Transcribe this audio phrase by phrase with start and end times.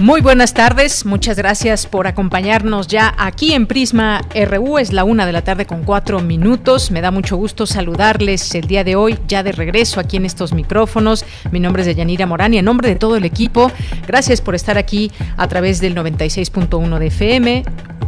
[0.00, 4.78] Muy buenas tardes, muchas gracias por acompañarnos ya aquí en Prisma RU.
[4.78, 6.90] Es la una de la tarde con cuatro minutos.
[6.90, 10.54] Me da mucho gusto saludarles el día de hoy, ya de regreso aquí en estos
[10.54, 11.26] micrófonos.
[11.50, 13.70] Mi nombre es Deyanira Morán y en nombre de todo el equipo,
[14.06, 17.64] gracias por estar aquí a través del 96.1 de FM,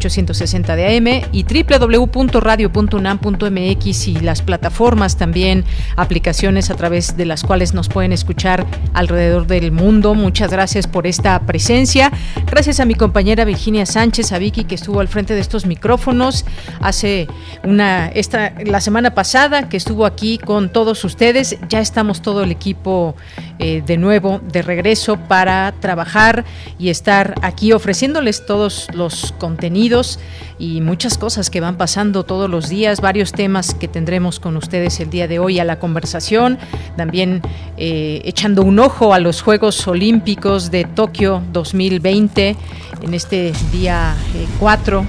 [0.07, 5.65] 860 de AM y www.radio.unam.mx y las plataformas también,
[5.97, 10.15] aplicaciones a través de las cuales nos pueden escuchar alrededor del mundo.
[10.15, 12.13] Muchas gracias por esta presencia.
[12.47, 16.45] Gracias a mi compañera Virginia Sánchez, a Vicky que estuvo al frente de estos micrófonos
[16.81, 17.29] hace
[17.65, 21.59] una esta la semana pasada que estuvo aquí con todos ustedes.
[21.69, 23.15] Ya estamos todo el equipo
[23.59, 26.45] eh, de nuevo de regreso para trabajar
[26.79, 30.19] y estar aquí ofreciéndoles todos los contenidos
[30.59, 35.01] y muchas cosas que van pasando todos los días, varios temas que tendremos con ustedes
[35.01, 36.59] el día de hoy a la conversación,
[36.97, 37.43] también
[37.77, 42.57] eh, echando un ojo a los Juegos Olímpicos de Tokio 2020
[43.03, 44.15] en este día
[44.59, 45.05] 4 eh,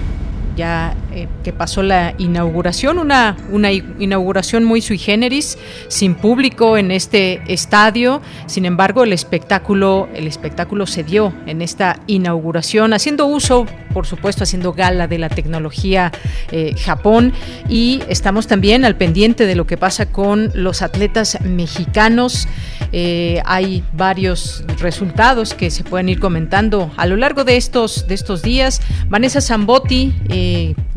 [0.55, 6.89] ya eh, que pasó la inauguración, una, una inauguración muy sui generis, sin público en
[6.89, 8.19] este estadio.
[8.47, 14.43] Sin embargo, el espectáculo, el espectáculo se dio en esta inauguración, haciendo uso, por supuesto,
[14.43, 16.11] haciendo gala de la tecnología
[16.51, 17.31] eh, Japón.
[17.69, 22.47] Y estamos también al pendiente de lo que pasa con los atletas mexicanos.
[22.91, 28.15] Eh, hay varios resultados que se pueden ir comentando a lo largo de estos, de
[28.15, 28.81] estos días.
[29.09, 30.11] Vanessa Zambotti,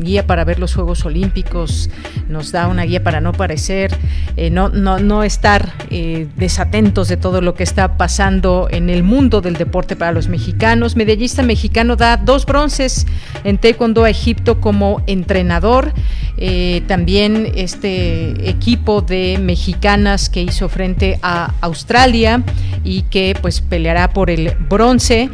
[0.07, 1.89] guía para ver los Juegos Olímpicos,
[2.29, 3.95] nos da una guía para no parecer,
[4.37, 9.03] eh, no, no, no estar eh, desatentos de todo lo que está pasando en el
[9.03, 10.95] mundo del deporte para los mexicanos.
[10.95, 13.05] Medallista mexicano da dos bronces
[13.43, 15.93] en Taekwondo a Egipto como entrenador.
[16.37, 22.43] Eh, también este equipo de mexicanas que hizo frente a Australia
[22.83, 25.29] y que pues peleará por el bronce.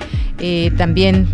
[0.78, 1.28] también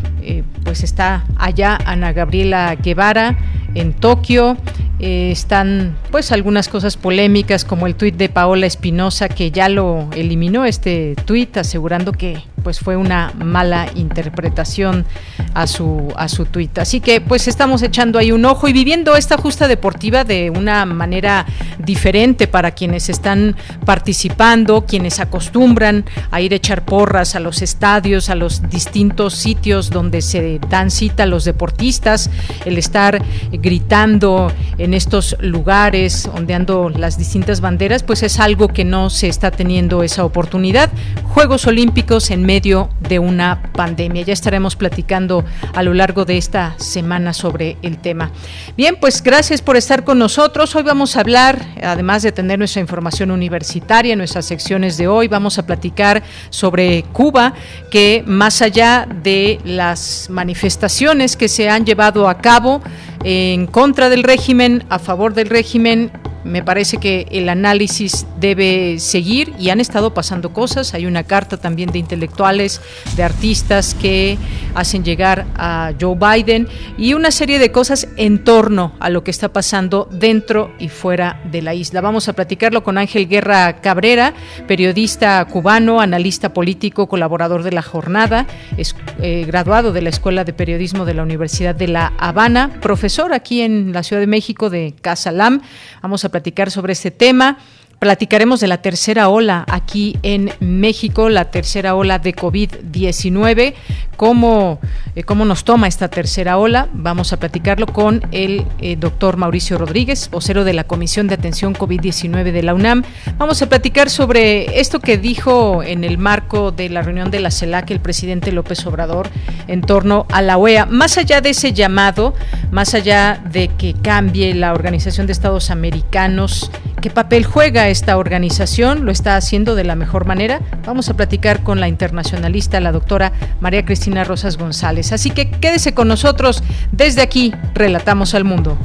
[0.64, 3.29] pues está allá Ana Gabriela Guevara
[3.76, 4.58] en Tokio.
[5.00, 10.10] Eh, están pues algunas cosas polémicas como el tuit de Paola Espinosa que ya lo
[10.14, 15.06] eliminó este tuit asegurando que pues fue una mala interpretación
[15.54, 16.78] a su a su tuit.
[16.78, 20.86] Así que pues estamos echando ahí un ojo y viviendo esta justa deportiva de una
[20.86, 21.46] manera
[21.80, 23.56] diferente para quienes están
[23.86, 29.90] participando, quienes acostumbran a ir a echar porras a los estadios, a los distintos sitios
[29.90, 32.30] donde se dan cita a los deportistas,
[32.66, 33.22] el estar
[33.52, 39.52] gritando en estos lugares, ondeando las distintas banderas, pues es algo que no se está
[39.52, 40.90] teniendo esa oportunidad.
[41.24, 44.24] Juegos Olímpicos en medio de una pandemia.
[44.24, 45.46] Ya estaremos platicando
[45.76, 48.32] a lo largo de esta semana sobre el tema.
[48.76, 50.76] Bien, pues gracias por estar con nosotros.
[50.76, 55.60] Hoy vamos a hablar, además de tener nuestra información universitaria, nuestras secciones de hoy, vamos
[55.60, 57.54] a platicar sobre Cuba,
[57.92, 62.82] que más allá de las manifestaciones que se han llevado a cabo
[63.24, 66.10] en contra del régimen, a favor del régimen,
[66.44, 70.94] me parece que el análisis debe seguir y han estado pasando cosas.
[70.94, 72.82] Hay una carta también de intelectuales,
[73.16, 74.38] de artistas que
[74.76, 76.68] hacen llegar a Joe Biden
[76.98, 81.42] y una serie de cosas en torno a lo que está pasando dentro y fuera
[81.52, 82.02] de la isla.
[82.02, 84.34] Vamos a platicarlo con Ángel Guerra Cabrera,
[84.68, 88.46] periodista cubano, analista político, colaborador de la jornada,
[88.78, 93.34] es, eh, graduado de la Escuela de Periodismo de la Universidad de La Habana, profesor
[93.34, 95.62] aquí en la Ciudad de México de Casalam.
[96.02, 97.58] Vamos a platicar sobre este tema.
[98.00, 103.74] Platicaremos de la tercera ola aquí en México, la tercera ola de COVID-19,
[104.20, 104.82] cómo,
[105.16, 106.90] eh, cómo nos toma esta tercera ola.
[106.92, 111.74] Vamos a platicarlo con el eh, doctor Mauricio Rodríguez, vocero de la Comisión de Atención
[111.74, 113.04] COVID-19 de la UNAM.
[113.38, 117.50] Vamos a platicar sobre esto que dijo en el marco de la reunión de la
[117.50, 119.30] CELAC el presidente López Obrador
[119.70, 120.86] en torno a la OEA.
[120.86, 122.34] Más allá de ese llamado,
[122.72, 126.70] más allá de que cambie la Organización de Estados Americanos
[127.02, 129.06] ¿Qué papel juega esta organización?
[129.06, 130.60] ¿Lo está haciendo de la mejor manera?
[130.86, 133.32] Vamos a platicar con la internacionalista, la doctora
[133.62, 135.12] María Cristina Rosas González.
[135.12, 136.64] Así que quédese con nosotros.
[136.92, 138.78] Desde aquí, Relatamos al Mundo.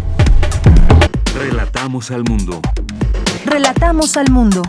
[1.35, 2.61] Relatamos al Mundo.
[3.45, 4.63] Relatamos al Mundo.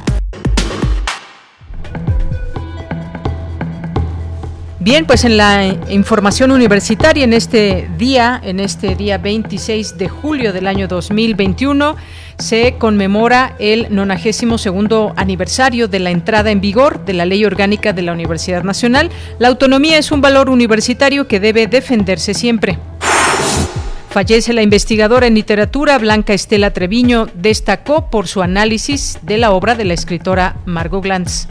[4.85, 10.53] Bien, pues en la información universitaria en este día, en este día 26 de julio
[10.53, 11.95] del año 2021,
[12.37, 14.67] se conmemora el 92
[15.15, 19.09] aniversario de la entrada en vigor de la Ley Orgánica de la Universidad Nacional.
[19.39, 22.77] La autonomía es un valor universitario que debe defenderse siempre.
[24.09, 29.75] Fallece la investigadora en literatura Blanca Estela Treviño, destacó por su análisis de la obra
[29.75, 31.47] de la escritora Margot Glantz.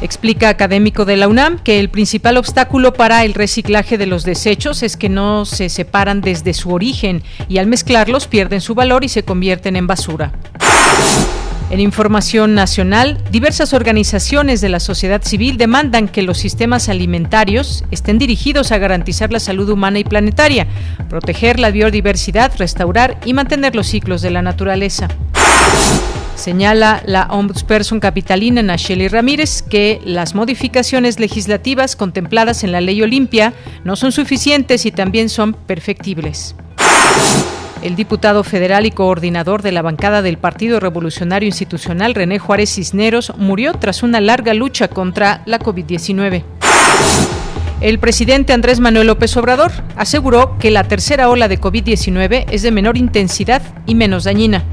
[0.00, 4.84] Explica académico de la UNAM que el principal obstáculo para el reciclaje de los desechos
[4.84, 9.08] es que no se separan desde su origen y al mezclarlos pierden su valor y
[9.08, 10.32] se convierten en basura.
[11.70, 18.18] En información nacional, diversas organizaciones de la sociedad civil demandan que los sistemas alimentarios estén
[18.18, 20.66] dirigidos a garantizar la salud humana y planetaria,
[21.10, 25.08] proteger la biodiversidad, restaurar y mantener los ciclos de la naturaleza.
[26.38, 33.54] Señala la ombudsperson capitalina Nacheli Ramírez que las modificaciones legislativas contempladas en la ley Olimpia
[33.82, 36.54] no son suficientes y también son perfectibles.
[37.82, 43.32] El diputado federal y coordinador de la bancada del Partido Revolucionario Institucional, René Juárez Cisneros,
[43.36, 46.44] murió tras una larga lucha contra la COVID-19.
[47.80, 52.70] El presidente Andrés Manuel López Obrador aseguró que la tercera ola de COVID-19 es de
[52.70, 54.64] menor intensidad y menos dañina.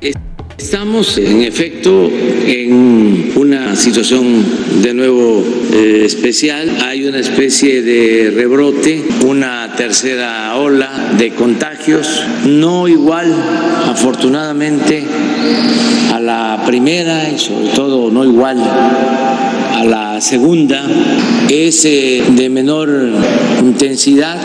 [0.00, 2.10] Estamos en efecto
[2.46, 4.44] en una situación
[4.82, 6.70] de nuevo eh, especial.
[6.82, 13.34] Hay una especie de rebrote, una tercera ola de contagios, no igual
[13.86, 15.04] afortunadamente
[16.12, 20.86] a la primera y sobre todo no igual a la segunda,
[21.50, 22.90] es eh, de menor
[23.60, 24.40] intensidad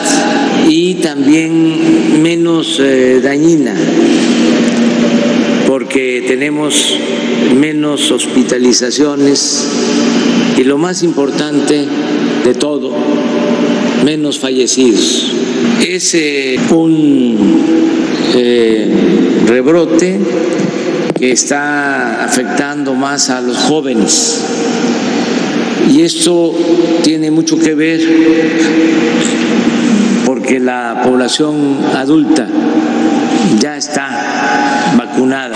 [0.70, 3.76] y también menos eh, dañina
[5.92, 6.98] porque tenemos
[7.54, 9.68] menos hospitalizaciones
[10.58, 11.86] y lo más importante
[12.46, 12.94] de todo,
[14.06, 15.34] menos fallecidos.
[15.86, 16.16] Es
[16.70, 17.36] un
[18.36, 18.90] eh,
[19.46, 20.18] rebrote
[21.20, 24.46] que está afectando más a los jóvenes
[25.92, 26.56] y esto
[27.04, 28.00] tiene mucho que ver
[30.26, 32.48] porque la población adulta
[33.60, 35.56] ya está vacunada.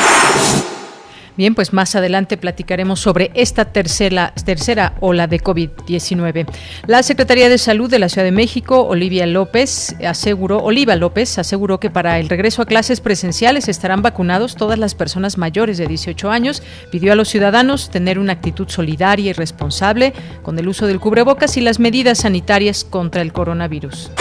[1.37, 6.45] Bien, pues más adelante platicaremos sobre esta tercera, tercera ola de COVID-19.
[6.87, 11.79] La Secretaría de Salud de la Ciudad de México, Olivia López, aseguró, Oliva López aseguró
[11.79, 16.31] que para el regreso a clases presenciales estarán vacunados todas las personas mayores de 18
[16.31, 16.63] años.
[16.91, 21.57] Pidió a los ciudadanos tener una actitud solidaria y responsable con el uso del cubrebocas
[21.57, 24.11] y las medidas sanitarias contra el coronavirus.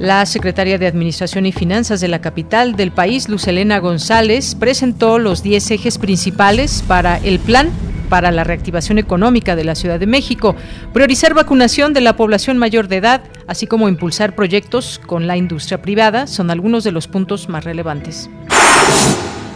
[0.00, 5.42] La secretaria de Administración y Finanzas de la capital del país, Lucelena González, presentó los
[5.42, 7.68] 10 ejes principales para el plan
[8.08, 10.56] para la reactivación económica de la Ciudad de México,
[10.94, 15.82] priorizar vacunación de la población mayor de edad, así como impulsar proyectos con la industria
[15.82, 18.30] privada, son algunos de los puntos más relevantes.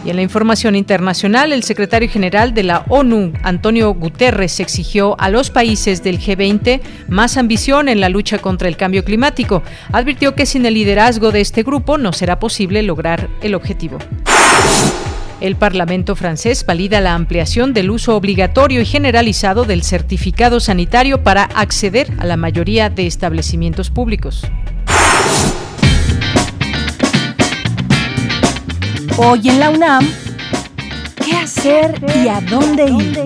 [0.05, 5.31] Y en la información internacional, el secretario general de la ONU, Antonio Guterres, exigió a
[5.31, 9.63] los países del G20 más ambición en la lucha contra el cambio climático.
[9.91, 13.97] Advirtió que sin el liderazgo de este grupo no será posible lograr el objetivo.
[15.41, 21.45] El Parlamento francés valida la ampliación del uso obligatorio y generalizado del certificado sanitario para
[21.45, 24.43] acceder a la mayoría de establecimientos públicos.
[29.17, 30.05] Hoy en la UNAM,
[31.23, 33.23] ¿qué hacer y a dónde ir?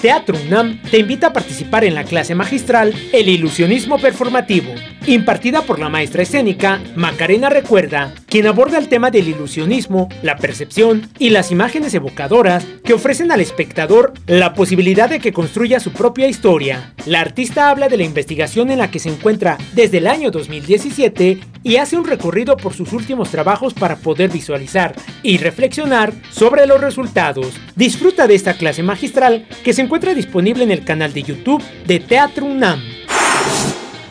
[0.00, 4.72] Teatro UNAM te invita a participar en la clase magistral El ilusionismo performativo,
[5.06, 11.08] impartida por la maestra escénica Macarena Recuerda, quien aborda el tema del ilusionismo, la percepción
[11.18, 16.28] y las imágenes evocadoras que ofrecen al espectador la posibilidad de que construya su propia
[16.28, 16.94] historia.
[17.06, 21.40] La artista habla de la investigación en la que se encuentra desde el año 2017
[21.62, 26.80] y hace un recorrido por sus últimos trabajos para poder visualizar y reflexionar sobre los
[26.80, 27.54] resultados.
[27.76, 32.00] Disfruta de esta clase magistral que se encuentra disponible en el canal de YouTube de
[32.00, 32.80] Teatro UNAM.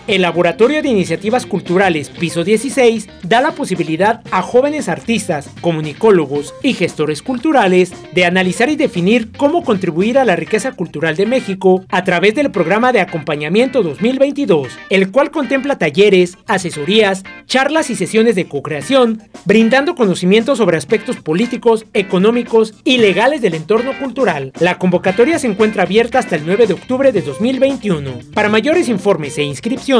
[0.05, 6.73] El Laboratorio de Iniciativas Culturales Piso 16 da la posibilidad a jóvenes artistas, comunicólogos y
[6.73, 12.03] gestores culturales de analizar y definir cómo contribuir a la riqueza cultural de México a
[12.03, 18.45] través del programa de acompañamiento 2022, el cual contempla talleres, asesorías, charlas y sesiones de
[18.45, 24.51] co-creación, brindando conocimientos sobre aspectos políticos, económicos y legales del entorno cultural.
[24.59, 28.11] La convocatoria se encuentra abierta hasta el 9 de octubre de 2021.
[28.33, 29.92] Para mayores informes e inscripciones,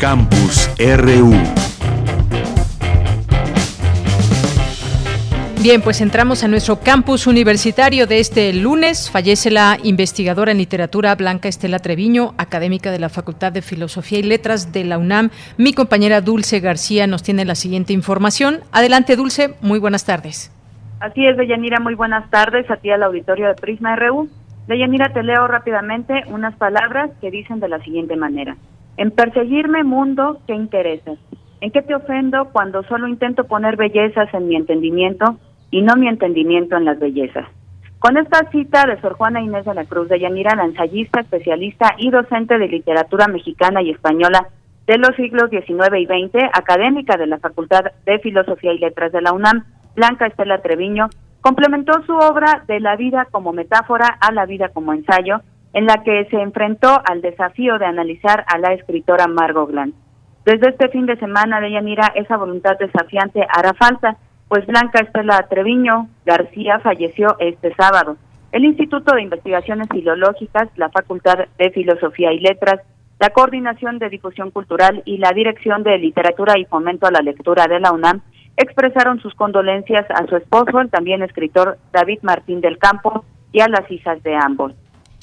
[0.00, 1.30] Campus RU.
[5.62, 9.10] Bien, pues entramos a nuestro campus universitario de este lunes.
[9.10, 14.22] Fallece la investigadora en literatura Blanca Estela Treviño, académica de la Facultad de Filosofía y
[14.22, 15.28] Letras de la UNAM.
[15.58, 18.60] Mi compañera Dulce García nos tiene la siguiente información.
[18.72, 20.50] Adelante, Dulce, muy buenas tardes.
[21.00, 24.30] Así es, Deyanira, muy buenas tardes a ti al auditorio de Prisma RU.
[24.66, 28.56] Deyanira, te leo rápidamente unas palabras que dicen de la siguiente manera.
[29.00, 31.18] En perseguirme, mundo, ¿qué interesas?
[31.62, 35.38] ¿En qué te ofendo cuando solo intento poner bellezas en mi entendimiento
[35.70, 37.48] y no mi entendimiento en las bellezas?
[37.98, 41.94] Con esta cita de Sor Juana Inés de la Cruz de Yanira, la ensayista, especialista
[41.96, 44.48] y docente de literatura mexicana y española
[44.86, 49.22] de los siglos XIX y XX, académica de la Facultad de Filosofía y Letras de
[49.22, 49.64] la UNAM,
[49.96, 51.08] Blanca Estela Treviño,
[51.40, 55.40] complementó su obra de la vida como metáfora a la vida como ensayo,
[55.72, 59.96] en la que se enfrentó al desafío de analizar a la escritora Margot Glantz.
[60.44, 64.16] Desde este fin de semana de Yanira, esa voluntad desafiante hará falta,
[64.48, 68.16] pues Blanca Estela Treviño García falleció este sábado.
[68.52, 72.80] El Instituto de Investigaciones Filológicas, la Facultad de Filosofía y Letras,
[73.20, 77.66] la Coordinación de Difusión Cultural y la Dirección de Literatura y Fomento a la Lectura
[77.68, 78.22] de la UNAM
[78.56, 83.68] expresaron sus condolencias a su esposo, el también escritor David Martín del Campo, y a
[83.68, 84.72] las hijas de ambos.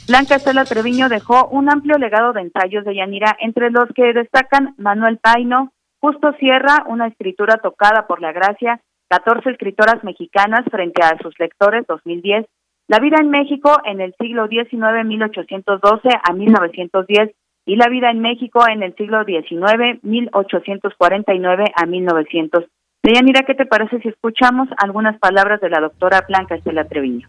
[0.06, 4.74] Blanca Estela Treviño dejó un amplio legado de ensayos de Yanira, entre los que destacan
[4.78, 11.18] Manuel Paino, Justo Sierra, una escritura tocada por la gracia, 14 escritoras mexicanas frente a
[11.22, 12.46] sus lectores, 2010,
[12.88, 17.32] La vida en México en el siglo XIX, 1812 a 1910,
[17.66, 22.66] y La vida en México en el siglo XIX, 1849 a 1900.
[23.04, 27.28] Yanira, ¿qué te parece si escuchamos algunas palabras de la doctora Blanca Estela Treviño?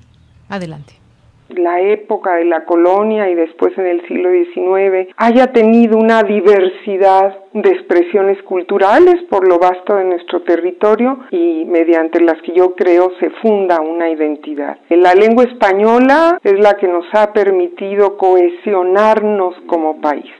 [0.49, 1.08] Adelante
[1.49, 7.37] la época de la colonia y después en el siglo XIX haya tenido una diversidad
[7.53, 13.13] de expresiones culturales por lo vasto de nuestro territorio y mediante las que yo creo
[13.19, 14.79] se funda una identidad.
[14.91, 20.31] La lengua española es la que nos ha permitido cohesionarnos como país.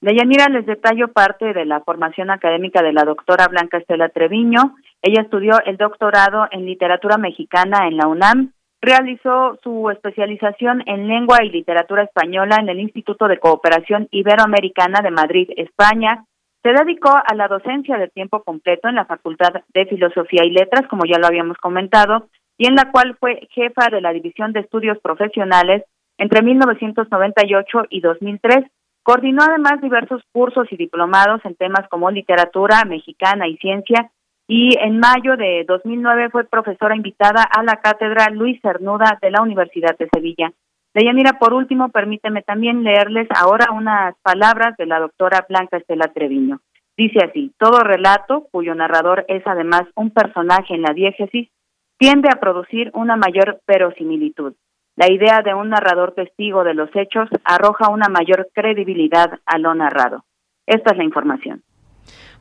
[0.00, 4.74] Deyanira, les detallo parte de la formación académica de la doctora Blanca Estela Treviño.
[5.00, 8.52] Ella estudió el doctorado en literatura mexicana en la UNAM
[8.84, 15.12] Realizó su especialización en lengua y literatura española en el Instituto de Cooperación Iberoamericana de
[15.12, 16.24] Madrid, España.
[16.64, 20.88] Se dedicó a la docencia de tiempo completo en la Facultad de Filosofía y Letras,
[20.90, 22.26] como ya lo habíamos comentado,
[22.58, 25.84] y en la cual fue jefa de la División de Estudios Profesionales
[26.18, 28.64] entre 1998 y 2003.
[29.04, 34.10] Coordinó además diversos cursos y diplomados en temas como literatura mexicana y ciencia
[34.54, 39.40] y en mayo de 2009 fue profesora invitada a la cátedra Luis Cernuda de la
[39.40, 40.52] Universidad de Sevilla.
[40.92, 46.60] Deyanira, por último, permíteme también leerles ahora unas palabras de la doctora Blanca Estela Treviño.
[46.98, 51.48] Dice así, todo relato, cuyo narrador es además un personaje en la diégesis,
[51.96, 54.52] tiende a producir una mayor verosimilitud.
[54.96, 59.74] La idea de un narrador testigo de los hechos arroja una mayor credibilidad a lo
[59.74, 60.26] narrado.
[60.66, 61.62] Esta es la información.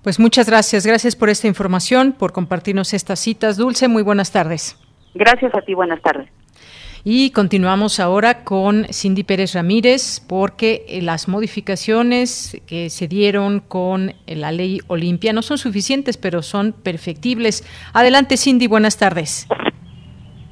[0.03, 3.57] Pues muchas gracias, gracias por esta información, por compartirnos estas citas.
[3.57, 4.79] Dulce, muy buenas tardes.
[5.13, 6.27] Gracias a ti, buenas tardes.
[7.03, 14.13] Y continuamos ahora con Cindy Pérez Ramírez porque eh, las modificaciones que se dieron con
[14.27, 17.63] la ley Olimpia no son suficientes, pero son perfectibles.
[17.93, 19.47] Adelante, Cindy, buenas tardes.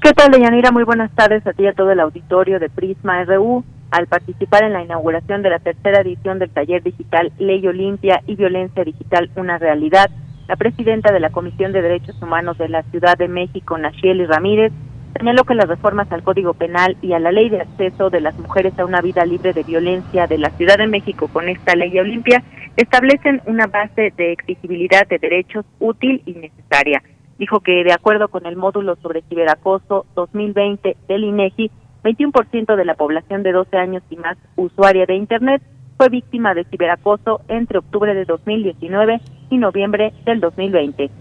[0.01, 0.71] ¿Qué tal, Deyanira?
[0.71, 3.63] Muy buenas tardes a ti y a todo el auditorio de Prisma RU.
[3.91, 8.35] Al participar en la inauguración de la tercera edición del taller digital Ley Olimpia y
[8.35, 10.11] Violencia Digital Una Realidad,
[10.47, 14.71] la presidenta de la Comisión de Derechos Humanos de la Ciudad de México, Nacheli Ramírez,
[15.17, 18.37] señaló que las reformas al Código Penal y a la Ley de Acceso de las
[18.37, 21.97] Mujeres a una Vida Libre de Violencia de la Ciudad de México con esta Ley
[21.99, 22.43] Olimpia
[22.75, 27.01] establecen una base de exigibilidad de derechos útil y necesaria.
[27.39, 31.71] Dijo que, de acuerdo con el módulo sobre ciberacoso 2020 del INEGI,
[32.03, 35.61] 21% de la población de 12 años y más usuaria de Internet
[35.97, 41.11] fue víctima de ciberacoso entre octubre de 2019 y noviembre del 2020.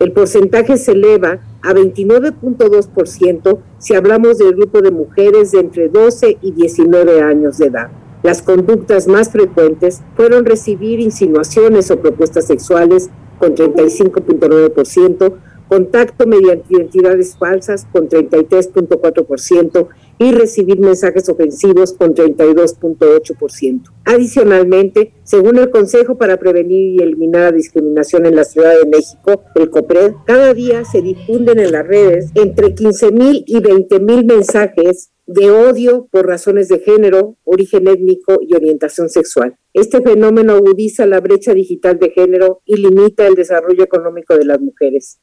[0.00, 6.38] El porcentaje se eleva a 29.2% si hablamos del grupo de mujeres de entre 12
[6.40, 7.90] y 19 años de edad.
[8.22, 15.34] Las conductas más frecuentes fueron recibir insinuaciones o propuestas sexuales con 35.9%,
[15.70, 23.82] contacto mediante identidades falsas con 33.4% y recibir mensajes ofensivos con 32.8%.
[24.04, 29.44] Adicionalmente, según el Consejo para Prevenir y Eliminar la Discriminación en la Ciudad de México,
[29.54, 35.52] el COPRED, cada día se difunden en las redes entre 15.000 y 20.000 mensajes de
[35.52, 39.56] odio por razones de género, origen étnico y orientación sexual.
[39.72, 44.60] Este fenómeno agudiza la brecha digital de género y limita el desarrollo económico de las
[44.60, 45.20] mujeres.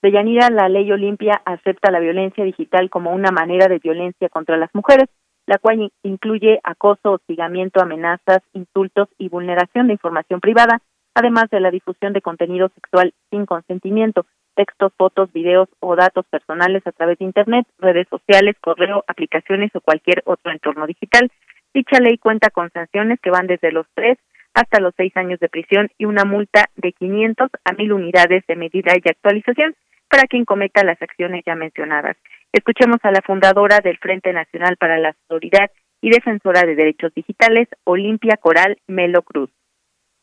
[0.00, 4.72] Deyanira, la ley Olimpia acepta la violencia digital como una manera de violencia contra las
[4.72, 5.08] mujeres,
[5.46, 10.82] la cual incluye acoso, hostigamiento, amenazas, insultos y vulneración de información privada,
[11.14, 14.24] además de la difusión de contenido sexual sin consentimiento,
[14.54, 19.80] textos, fotos, videos o datos personales a través de Internet, redes sociales, correo, aplicaciones o
[19.80, 21.28] cualquier otro entorno digital.
[21.74, 24.16] Dicha ley cuenta con sanciones que van desde los tres
[24.54, 28.56] hasta los seis años de prisión y una multa de 500 a 1000 unidades de
[28.56, 29.74] medida y actualización
[30.08, 32.16] para quien cometa las acciones ya mencionadas.
[32.52, 37.68] Escuchemos a la fundadora del Frente Nacional para la Autoridad y defensora de derechos digitales,
[37.84, 39.50] Olimpia Coral Melo Cruz.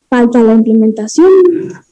[0.08, 1.30] Falta la implementación,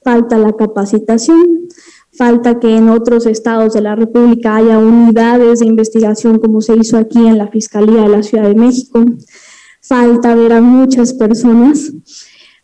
[0.04, 1.68] falta la capacitación,
[2.16, 6.96] falta que en otros estados de la República haya unidades de investigación como se hizo
[6.96, 9.04] aquí en la Fiscalía de la Ciudad de México,
[9.82, 11.92] falta ver a muchas personas,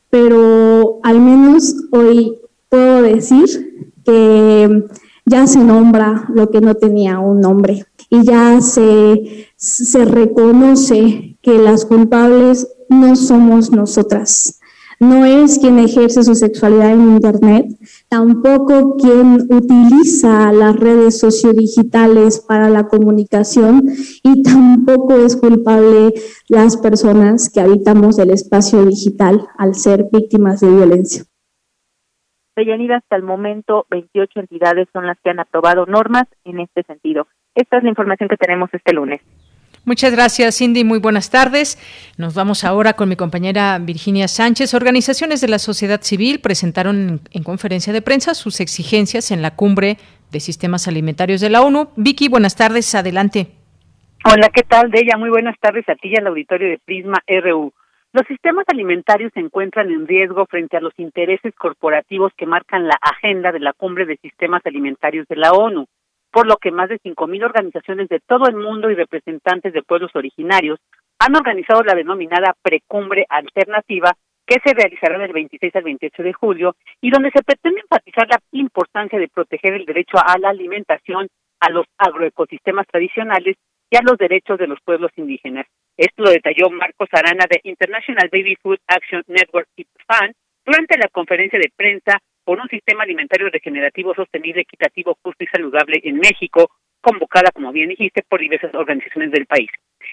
[0.09, 3.47] pero al menos hoy puedo decir
[4.05, 4.85] que
[5.31, 11.59] ya se nombra lo que no tenía un nombre y ya se, se reconoce que
[11.59, 14.59] las culpables no somos nosotras.
[14.99, 17.75] No es quien ejerce su sexualidad en Internet,
[18.11, 23.89] tampoco quien utiliza las redes sociodigitales para la comunicación
[24.23, 26.13] y tampoco es culpable
[26.49, 31.30] las personas que habitamos el espacio digital al ser víctimas de violencia.
[32.61, 37.27] Deyanira, hasta el momento 28 entidades son las que han aprobado normas en este sentido.
[37.55, 39.21] Esta es la información que tenemos este lunes.
[39.87, 40.85] Muchas gracias, Cindy.
[40.85, 41.79] Muy buenas tardes.
[42.19, 44.75] Nos vamos ahora con mi compañera Virginia Sánchez.
[44.75, 49.97] Organizaciones de la sociedad civil presentaron en, conferencia de prensa sus exigencias en la cumbre
[50.31, 51.89] de sistemas alimentarios de la ONU.
[51.97, 52.95] Vicky, buenas tardes.
[52.95, 53.53] Adelante.
[54.31, 55.17] Hola, ¿qué tal, Deya?
[55.17, 57.73] Muy buenas tardes a ti y al auditorio de Prisma RU.
[58.13, 62.99] Los sistemas alimentarios se encuentran en riesgo frente a los intereses corporativos que marcan la
[63.01, 65.87] agenda de la cumbre de sistemas alimentarios de la ONU,
[66.33, 70.11] por lo que más de 5.000 organizaciones de todo el mundo y representantes de pueblos
[70.15, 70.81] originarios
[71.21, 74.13] han organizado la denominada Precumbre Alternativa,
[74.45, 78.41] que se realizará del 26 al 28 de julio y donde se pretende enfatizar la
[78.51, 81.29] importancia de proteger el derecho a la alimentación,
[81.61, 83.57] a los agroecosistemas tradicionales
[83.89, 85.67] y a los derechos de los pueblos indígenas.
[86.01, 89.69] Esto lo detalló Marcos Arana de International Baby Food Action Network
[90.09, 90.33] FAN
[90.65, 96.01] durante la conferencia de prensa por un sistema alimentario regenerativo sostenible, equitativo, justo y saludable
[96.03, 96.71] en México,
[97.03, 99.69] convocada, como bien dijiste, por diversas organizaciones del país.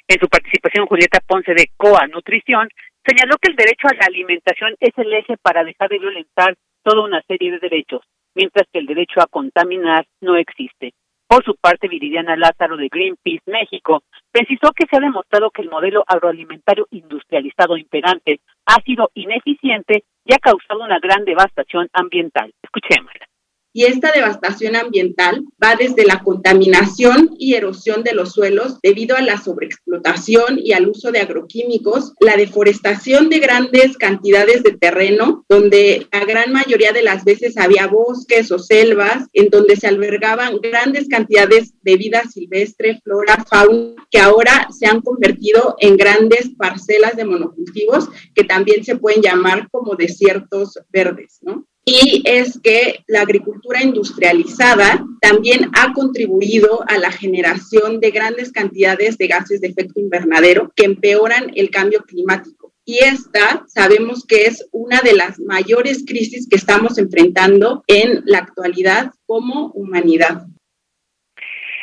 [0.09, 2.67] En su participación, Julieta Ponce de COA Nutrición
[3.05, 7.05] señaló que el derecho a la alimentación es el eje para dejar de violentar toda
[7.05, 8.01] una serie de derechos,
[8.35, 10.91] mientras que el derecho a contaminar no existe.
[11.27, 15.69] Por su parte, Viridiana Lázaro de Greenpeace México precisó que se ha demostrado que el
[15.69, 22.53] modelo agroalimentario industrializado imperante ha sido ineficiente y ha causado una gran devastación ambiental.
[22.63, 23.26] Escuchémosla
[23.73, 29.21] y esta devastación ambiental va desde la contaminación y erosión de los suelos debido a
[29.21, 36.07] la sobreexplotación y al uso de agroquímicos, la deforestación de grandes cantidades de terreno, donde
[36.11, 41.07] la gran mayoría de las veces había bosques o selvas, en donde se albergaban grandes
[41.07, 47.25] cantidades de vida silvestre, flora, fauna, que ahora se han convertido en grandes parcelas de
[47.25, 51.67] monocultivos que también se pueden llamar como desiertos verdes, ¿no?
[51.89, 59.17] Y es que la agricultura industrializada también ha contribuido a la generación de grandes cantidades
[59.17, 62.73] de gases de efecto invernadero que empeoran el cambio climático.
[62.83, 68.39] Y esta sabemos que es una de las mayores crisis que estamos enfrentando en la
[68.39, 70.45] actualidad como humanidad.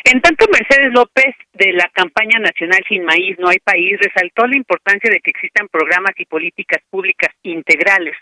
[0.04, 4.56] En tanto, Mercedes López, de la campaña nacional Sin Maíz No hay País, resaltó la
[4.58, 8.14] importancia de que existan programas y políticas públicas integrales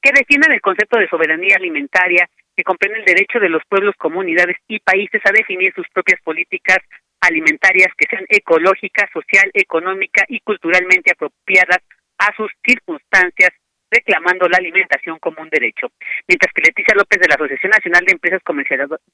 [0.00, 4.56] que defiendan el concepto de soberanía alimentaria, que comprende el derecho de los pueblos, comunidades
[4.66, 6.78] y países a definir sus propias políticas
[7.20, 11.78] alimentarias que sean ecológicas, social, económica y culturalmente apropiadas
[12.18, 13.50] a sus circunstancias
[13.90, 15.88] reclamando la alimentación como un derecho.
[16.26, 18.42] Mientras que Leticia López de la Asociación Nacional de Empresas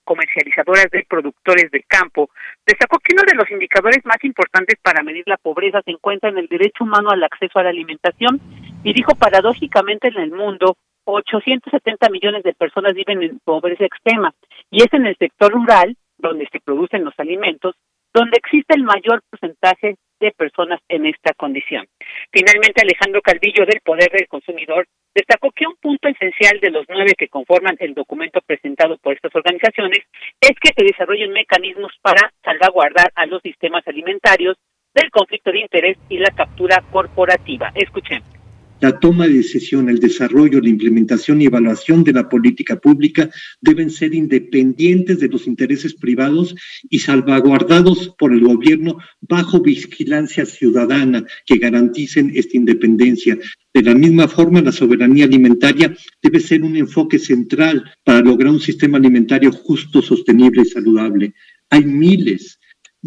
[0.05, 2.31] Comercializadoras de Productores del Campo
[2.67, 6.39] destacó que uno de los indicadores más importantes para medir la pobreza se encuentra en
[6.39, 8.41] el derecho humano al acceso a la alimentación
[8.85, 14.33] y dijo paradójicamente en el mundo 870 millones de personas viven en pobreza extrema
[14.71, 17.75] y es en el sector rural donde se producen los alimentos
[18.13, 21.85] donde existe el mayor porcentaje de personas en esta condición.
[22.31, 27.15] Finalmente, Alejandro Calvillo del Poder del Consumidor destacó que un punto esencial de los nueve
[27.19, 29.99] que conforman el documento presentado por estas organizaciones
[30.41, 34.57] es que se desarrollen mecanismos para salvaguardar a los sistemas alimentarios
[34.95, 37.73] del conflicto de interés y la captura corporativa.
[37.75, 38.34] Escuchemos
[38.85, 43.31] la toma de decisión, el desarrollo, la implementación y evaluación de la política pública
[43.63, 46.55] deben ser independientes de los intereses privados
[46.91, 53.39] y salvaguardados por el gobierno bajo vigilancia ciudadana que garanticen esta independencia.
[53.73, 58.61] De la misma forma, la soberanía alimentaria debe ser un enfoque central para lograr un
[58.61, 61.33] sistema alimentario justo, sostenible y saludable.
[61.71, 62.59] Hay miles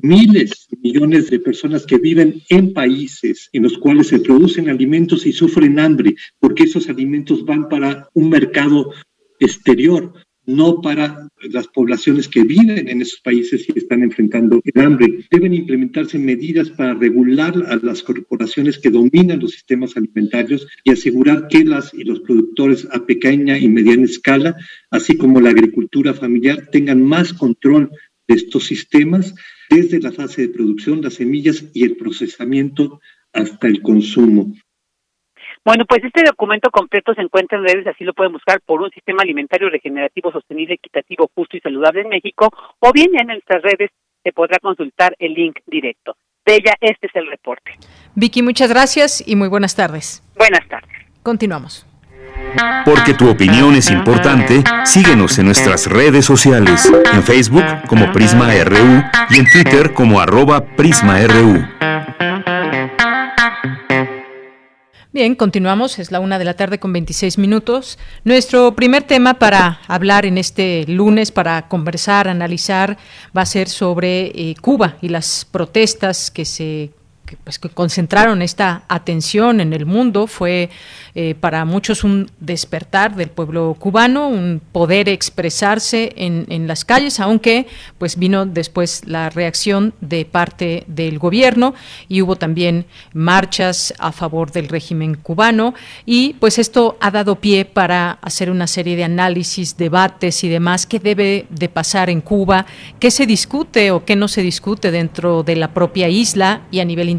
[0.01, 5.33] miles, millones de personas que viven en países en los cuales se producen alimentos y
[5.33, 8.91] sufren hambre, porque esos alimentos van para un mercado
[9.39, 10.13] exterior,
[10.45, 15.25] no para las poblaciones que viven en esos países y están enfrentando el hambre.
[15.29, 21.47] Deben implementarse medidas para regular a las corporaciones que dominan los sistemas alimentarios y asegurar
[21.49, 24.55] que las y los productores a pequeña y mediana escala,
[24.89, 27.91] así como la agricultura familiar, tengan más control
[28.27, 29.35] de estos sistemas
[29.69, 32.99] desde la fase de producción, las semillas y el procesamiento
[33.33, 34.53] hasta el consumo.
[35.65, 38.89] Bueno, pues este documento completo se encuentra en redes, así lo pueden buscar por un
[38.91, 42.49] sistema alimentario regenerativo, sostenible, equitativo, justo y saludable en México,
[42.79, 43.91] o bien en nuestras redes
[44.23, 46.15] se podrá consultar el link directo.
[46.45, 47.71] Bella, este es el reporte.
[48.15, 50.23] Vicky, muchas gracias y muy buenas tardes.
[50.37, 50.89] Buenas tardes.
[51.21, 51.85] Continuamos.
[52.85, 59.03] Porque tu opinión es importante, síguenos en nuestras redes sociales, en Facebook como Prisma RU
[59.29, 61.65] y en Twitter como arroba PrismaRU.
[65.17, 67.97] Bien, continuamos, es la una de la tarde con 26 minutos.
[68.23, 72.99] Nuestro primer tema para hablar en este lunes, para conversar, analizar,
[73.35, 76.91] va a ser sobre eh, Cuba y las protestas que se
[77.43, 80.27] pues, que concentraron esta atención en el mundo.
[80.27, 80.69] Fue
[81.15, 87.19] eh, para muchos un despertar del pueblo cubano, un poder expresarse en, en, las calles,
[87.19, 91.73] aunque pues vino después la reacción de parte del gobierno
[92.07, 95.73] y hubo también marchas a favor del régimen cubano
[96.05, 100.85] y pues esto ha dado pie para hacer una serie de análisis, debates y demás
[100.85, 102.65] qué debe de pasar en Cuba,
[102.99, 106.85] qué se discute o qué no se discute dentro de la propia isla y a
[106.85, 107.16] nivel internacional,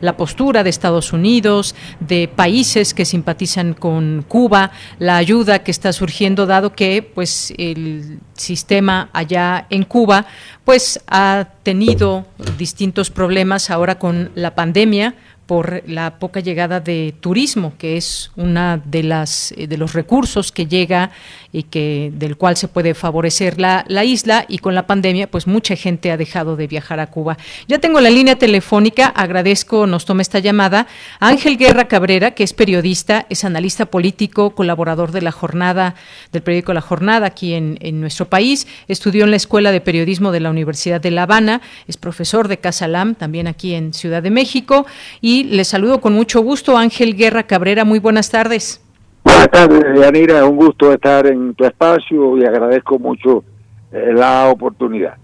[0.00, 5.92] la postura de Estados Unidos, de países que simpatizan con Cuba, la ayuda que está
[5.92, 10.26] surgiendo dado que pues el sistema allá en Cuba
[10.64, 12.26] pues ha tenido
[12.58, 15.14] distintos problemas ahora con la pandemia
[15.52, 20.50] por la poca llegada de turismo, que es una de las eh, de los recursos
[20.50, 21.10] que llega
[21.52, 24.46] y que del cual se puede favorecer la, la isla.
[24.48, 27.36] Y con la pandemia pues mucha gente ha dejado de viajar a Cuba.
[27.68, 30.86] Ya tengo la línea telefónica, agradezco nos tome esta llamada.
[31.20, 35.96] Ángel Guerra Cabrera, que es periodista, es analista político, colaborador de la jornada
[36.32, 40.32] del periódico La Jornada aquí en, en nuestro país, estudió en la Escuela de Periodismo
[40.32, 44.30] de la Universidad de La Habana, es profesor de Casalam también aquí en Ciudad de
[44.30, 44.86] México.
[45.20, 47.84] Y y le saludo con mucho gusto Ángel Guerra Cabrera.
[47.84, 48.80] Muy buenas tardes.
[49.24, 50.44] Buenas tardes, Yanira.
[50.44, 53.44] Un gusto estar en tu espacio y agradezco mucho
[53.92, 55.14] eh, la oportunidad.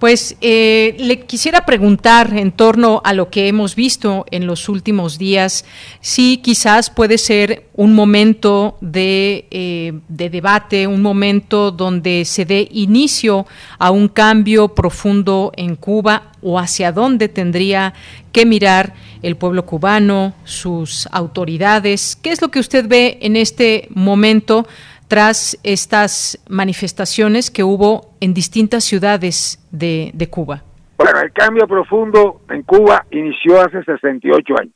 [0.00, 5.18] Pues eh, le quisiera preguntar en torno a lo que hemos visto en los últimos
[5.18, 5.66] días,
[6.00, 12.66] si quizás puede ser un momento de, eh, de, debate, un momento donde se dé
[12.72, 13.46] inicio
[13.78, 17.92] a un cambio profundo en Cuba, o hacia dónde tendría
[18.32, 22.16] que mirar el pueblo cubano, sus autoridades.
[22.22, 24.66] ¿Qué es lo que usted ve en este momento
[25.10, 30.62] tras estas manifestaciones que hubo en distintas ciudades de, Cuba?
[30.98, 34.74] Bueno, el cambio profundo en Cuba inició hace 68 años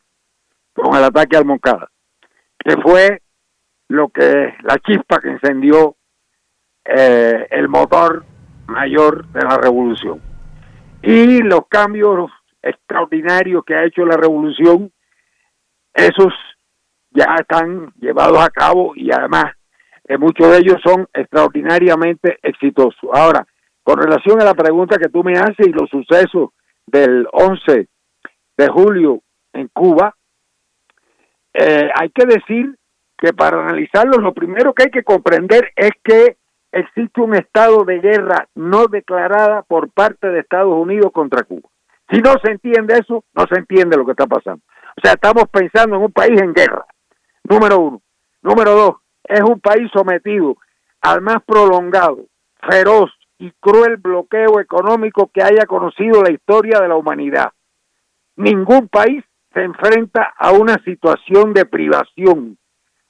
[0.75, 1.89] con el ataque al Moncada,
[2.59, 3.23] que fue
[3.87, 5.95] lo que la chispa que encendió
[6.85, 8.25] eh, el motor
[8.67, 10.21] mayor de la revolución.
[11.01, 14.91] Y los cambios extraordinarios que ha hecho la revolución,
[15.95, 16.35] esos
[17.11, 19.55] ya están llevados a cabo y además
[20.07, 23.11] eh, muchos de ellos son extraordinariamente exitosos.
[23.13, 23.47] Ahora,
[23.83, 26.51] con relación a la pregunta que tú me haces y los sucesos
[26.87, 27.89] del 11
[28.57, 29.21] de julio
[29.53, 30.15] en Cuba,
[31.53, 32.77] eh, hay que decir
[33.17, 36.37] que para analizarlos lo primero que hay que comprender es que
[36.73, 41.69] existe un estado de guerra no declarada por parte de Estados Unidos contra Cuba.
[42.11, 44.63] Si no se entiende eso, no se entiende lo que está pasando.
[44.97, 46.85] O sea, estamos pensando en un país en guerra,
[47.45, 48.03] número uno.
[48.43, 50.57] Número dos, es un país sometido
[51.01, 52.27] al más prolongado,
[52.71, 57.53] feroz y cruel bloqueo económico que haya conocido la historia de la humanidad.
[58.37, 62.59] Ningún país se enfrenta a una situación de privación,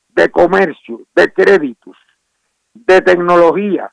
[0.09, 1.96] de comercio, de créditos,
[2.74, 3.92] de tecnología,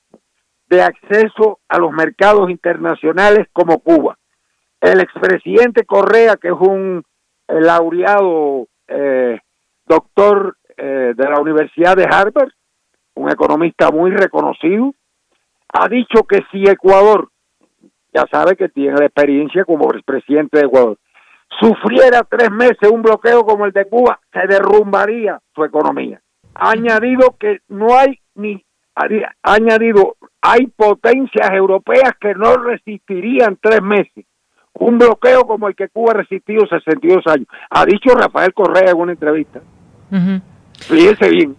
[0.68, 4.18] de acceso a los mercados internacionales como Cuba.
[4.80, 7.04] El expresidente Correa, que es un
[7.48, 9.40] eh, laureado eh,
[9.86, 12.50] doctor eh, de la Universidad de Harvard,
[13.16, 14.94] un economista muy reconocido,
[15.74, 17.30] ha dicho que si Ecuador,
[18.14, 20.98] ya sabe que tiene la experiencia como presidente de Ecuador,
[21.60, 26.22] sufriera tres meses un bloqueo como el de Cuba, se derrumbaría su economía.
[26.56, 28.64] Ha añadido que no hay ni
[28.96, 34.26] ha añadido, hay potencias europeas que no resistirían tres meses.
[34.74, 37.48] Un bloqueo como el que Cuba ha resistido 62 años.
[37.70, 39.62] Ha dicho Rafael Correa en una entrevista.
[40.82, 41.56] Fíjese bien.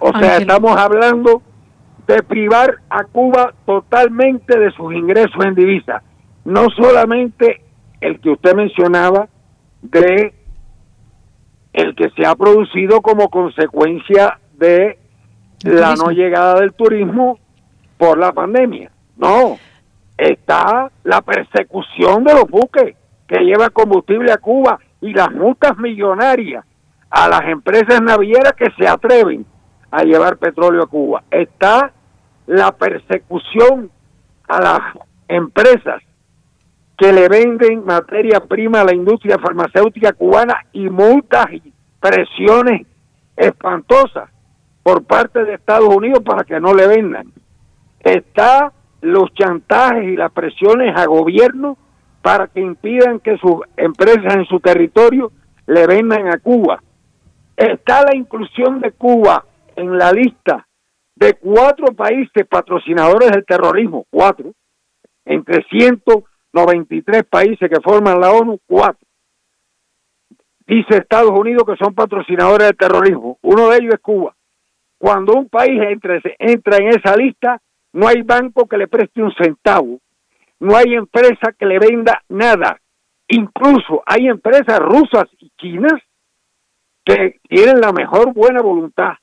[0.00, 1.42] O sea, estamos hablando
[2.06, 6.02] de privar a Cuba totalmente de sus ingresos en divisa.
[6.44, 7.62] No solamente
[8.00, 9.28] el que usted mencionaba
[9.82, 10.34] de
[11.72, 14.98] el que se ha producido como consecuencia de
[15.62, 17.38] la no llegada del turismo
[17.96, 18.90] por la pandemia.
[19.16, 19.58] No,
[20.16, 26.64] está la persecución de los buques que llevan combustible a Cuba y las multas millonarias
[27.10, 29.44] a las empresas navieras que se atreven
[29.90, 31.24] a llevar petróleo a Cuba.
[31.30, 31.92] Está
[32.46, 33.90] la persecución
[34.48, 34.80] a las
[35.28, 36.02] empresas
[36.96, 42.86] que le venden materia prima a la industria farmacéutica cubana y multas y presiones
[43.36, 44.28] espantosas
[44.82, 47.32] por parte de Estados Unidos para que no le vendan.
[48.00, 51.76] Está los chantajes y las presiones a gobierno
[52.22, 55.32] para que impidan que sus empresas en su territorio
[55.66, 56.82] le vendan a Cuba.
[57.60, 59.44] Está la inclusión de Cuba
[59.76, 60.66] en la lista
[61.14, 64.54] de cuatro países patrocinadores del terrorismo, cuatro,
[65.26, 69.06] entre 193 países que forman la ONU, cuatro.
[70.66, 74.34] Dice Estados Unidos que son patrocinadores del terrorismo, uno de ellos es Cuba.
[74.96, 77.60] Cuando un país entra, entra en esa lista,
[77.92, 79.98] no hay banco que le preste un centavo,
[80.60, 82.80] no hay empresa que le venda nada.
[83.28, 86.00] Incluso hay empresas rusas y chinas
[87.04, 89.14] que tienen la mejor buena voluntad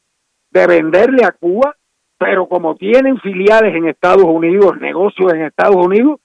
[0.52, 1.76] de venderle a Cuba,
[2.18, 6.20] pero como tienen filiales en Estados Unidos, negocios en Estados Unidos,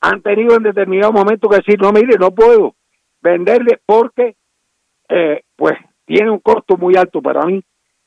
[0.00, 2.74] han tenido en determinado momento que decir, no, mire, no puedo
[3.20, 4.36] venderle porque,
[5.08, 7.62] eh, pues, tiene un costo muy alto para mí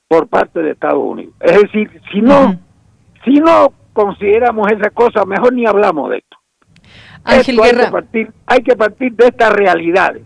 [0.08, 1.34] por parte de Estados Unidos.
[1.40, 2.60] Es decir, si no,
[3.26, 6.38] si no consideramos esa cosa, mejor ni hablamos de esto.
[7.24, 7.80] Ángel Guerra.
[7.80, 10.24] Hay que, partir, hay que partir de estas realidades.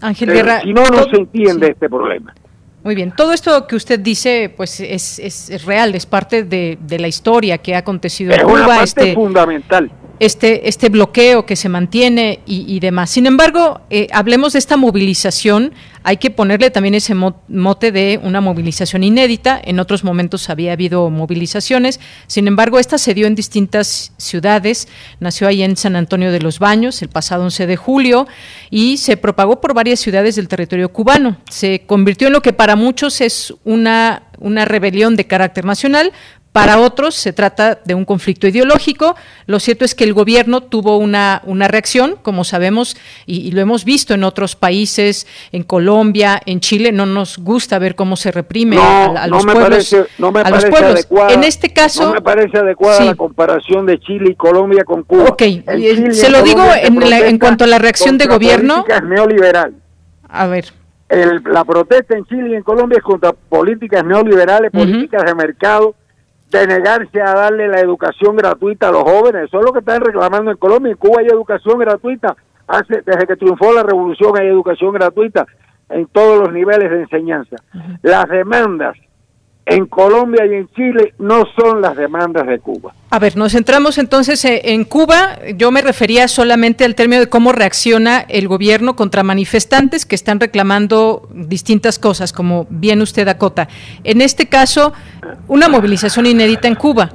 [0.00, 0.60] Ángel Guerra.
[0.62, 2.34] Si no, no se entiende este problema.
[2.82, 6.98] Muy bien, todo esto que usted dice, pues es, es, real, es parte de, de,
[6.98, 8.52] la historia que ha acontecido en Cuba.
[8.54, 13.08] Una parte este, fundamental este, este bloqueo que se mantiene y, demás.
[13.08, 15.72] Sin embargo, eh, hablemos de esta movilización.
[16.02, 19.58] Hay que ponerle también ese mote de una movilización inédita.
[19.64, 22.00] En otros momentos había habido movilizaciones.
[22.26, 24.88] Sin embargo, esta se dio en distintas ciudades.
[25.20, 28.28] Nació ahí en San Antonio de los Baños el pasado 11 de julio
[28.70, 31.38] y se propagó por varias ciudades del territorio cubano.
[31.50, 36.12] Se convirtió en lo que para muchos es una una rebelión de carácter nacional,
[36.52, 39.14] Para otros se trata de un conflicto ideológico.
[39.46, 43.84] Lo cierto es que el gobierno tuvo una, una reacción, como sabemos, y, lo hemos
[43.84, 46.90] visto en otros países, en Colombia, en Chile.
[46.90, 49.96] No nos gusta ver cómo se reprime a, los pueblos.
[50.18, 52.06] no me parece Adecuada, en este caso.
[52.06, 55.26] No me parece adecuada la comparación de Chile y Colombia con Cuba.
[55.28, 55.42] Ok,
[56.10, 58.84] se lo digo en, en, cuanto a la reacción de gobierno.
[59.04, 59.74] neoliberal.
[60.28, 60.64] A ver.
[61.08, 65.94] la protesta en Chile y en Colombia es contra políticas neoliberales, políticas de mercado
[66.50, 69.44] de negarse a darle la educación gratuita a los jóvenes.
[69.44, 70.92] Eso es lo que están reclamando en Colombia.
[70.92, 72.36] En Cuba hay educación gratuita.
[72.66, 75.46] Hace, desde que triunfó la revolución hay educación gratuita
[75.88, 77.56] en todos los niveles de enseñanza.
[78.02, 78.96] Las demandas
[79.70, 82.92] en Colombia y en Chile no son las demandas de Cuba.
[83.10, 85.38] A ver, nos centramos entonces eh, en Cuba.
[85.56, 90.40] Yo me refería solamente al término de cómo reacciona el gobierno contra manifestantes que están
[90.40, 93.68] reclamando distintas cosas, como bien usted acota.
[94.02, 94.92] En este caso,
[95.46, 97.10] una movilización inédita en Cuba.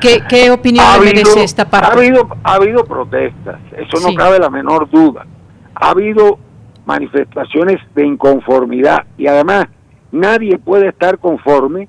[0.00, 1.88] ¿Qué, opinión merece esta parte?
[1.88, 5.26] Ha habido, ha habido protestas, eso no cabe la menor duda.
[5.74, 6.38] Ha habido
[6.84, 9.66] manifestaciones de inconformidad y además
[10.12, 11.88] nadie puede estar conforme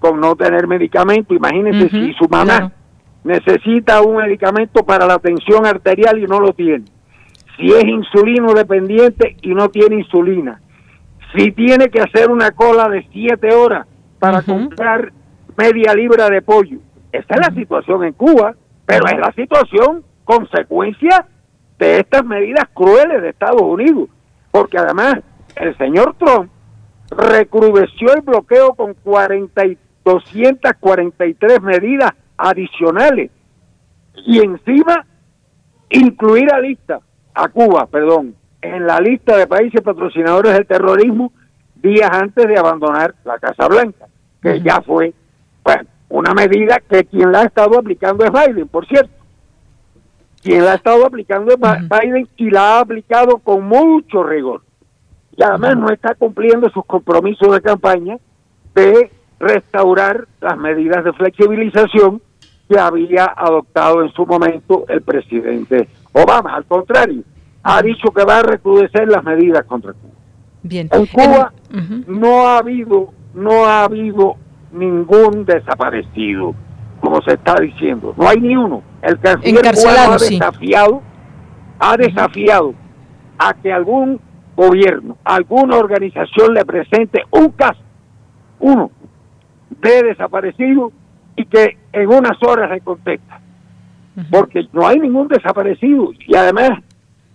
[0.00, 1.34] con no tener medicamento.
[1.34, 2.72] Imagínense si su mamá
[3.24, 6.84] necesita un medicamento para la tensión arterial y no lo tiene.
[7.56, 10.60] Si es insulino dependiente y no tiene insulina.
[11.34, 13.86] Si tiene que hacer una cola de siete horas
[14.18, 15.12] para comprar
[15.56, 16.78] media libra de pollo.
[17.12, 18.54] Esa es la situación en Cuba,
[18.86, 21.26] pero es la situación consecuencia
[21.78, 24.08] de estas medidas crueles de Estados Unidos.
[24.50, 25.20] Porque además
[25.56, 26.50] el señor Trump
[27.16, 33.30] recrudeció el bloqueo con 40 y 243 medidas adicionales
[34.26, 35.06] y encima
[35.90, 37.00] incluir a lista
[37.34, 41.32] a Cuba, perdón, en la lista de países patrocinadores del terrorismo
[41.76, 44.06] días antes de abandonar la Casa Blanca,
[44.40, 45.12] que ya fue
[46.08, 49.10] una medida que quien la ha estado aplicando es Biden, por cierto.
[50.42, 54.60] Quien la ha estado aplicando es Biden y la ha aplicado con mucho rigor
[55.36, 58.18] y además no está cumpliendo sus compromisos de campaña
[58.74, 62.20] de restaurar las medidas de flexibilización
[62.68, 66.54] que había adoptado en su momento el presidente Obama.
[66.54, 67.22] Al contrario,
[67.62, 70.12] ha dicho que va a recrudecer las medidas contra Cuba.
[70.62, 70.88] Bien.
[70.92, 71.52] En Cuba
[72.06, 74.36] no ha habido no ha habido
[74.72, 76.54] ningún desaparecido,
[77.00, 78.14] como se está diciendo.
[78.16, 78.82] No hay ni uno.
[79.00, 81.02] El canciller ha desafiado,
[81.78, 82.74] ha desafiado
[83.38, 84.20] a que algún
[84.56, 87.80] gobierno, alguna organización le presente un caso,
[88.60, 88.90] uno,
[89.80, 90.92] de desaparecido
[91.36, 93.40] y que en unas horas le contesta.
[94.30, 96.80] Porque no hay ningún desaparecido y además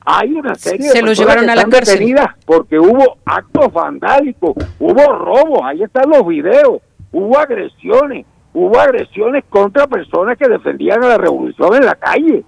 [0.05, 4.53] hay una serie de personas llevaron que a la están detenidas porque hubo actos vandálicos,
[4.79, 11.09] hubo robos, ahí están los videos, hubo agresiones, hubo agresiones contra personas que defendían a
[11.09, 12.45] la revolución en la calle,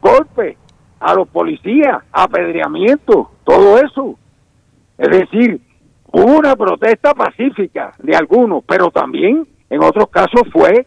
[0.00, 0.56] golpes,
[1.00, 4.18] a los policías, apedreamiento, todo eso.
[4.98, 5.60] Es decir,
[6.12, 10.86] hubo una protesta pacífica de algunos, pero también en otros casos fue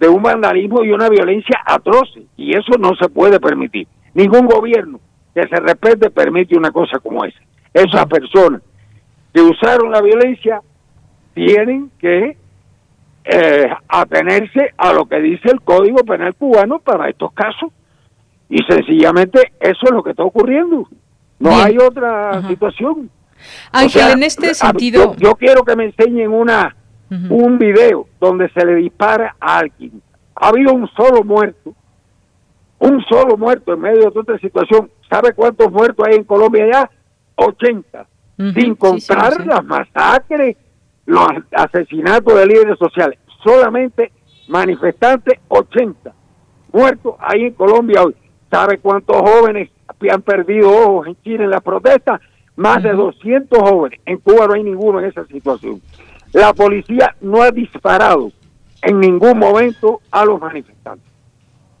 [0.00, 3.86] de un vandalismo y una violencia atroce, y eso no se puede permitir.
[4.14, 4.98] Ningún gobierno
[5.32, 7.38] que se respete permite una cosa como esa.
[7.72, 8.62] Esas personas
[9.32, 10.60] que usaron la violencia
[11.34, 12.36] tienen que
[13.24, 17.70] eh, atenerse a lo que dice el Código Penal cubano para estos casos
[18.52, 20.86] y sencillamente eso es lo que está ocurriendo.
[21.38, 23.10] No hay otra situación.
[23.72, 25.16] Ángel, en este sentido...
[25.16, 26.76] Yo, quiero que me enseñen una
[27.30, 30.02] un video donde se le dispara a alguien.
[30.34, 31.74] Ha habido un solo muerto,
[32.78, 34.90] un solo muerto en medio de toda esta situación.
[35.08, 36.90] ¿Sabe cuántos muertos hay en Colombia ya?
[37.36, 38.06] 80.
[38.54, 40.58] sin contar las masacres,
[41.06, 43.18] los asesinatos de líderes sociales.
[43.42, 44.12] Solamente
[44.48, 46.12] manifestantes, 80
[46.70, 48.14] muertos hay en Colombia hoy.
[48.52, 49.70] ¿Sabe cuántos jóvenes
[50.10, 52.20] han perdido ojos en Chile en la protesta?
[52.56, 53.98] Más de 200 jóvenes.
[54.04, 55.80] En Cuba no hay ninguno en esa situación.
[56.34, 58.30] La policía no ha disparado
[58.82, 61.10] en ningún momento a los manifestantes.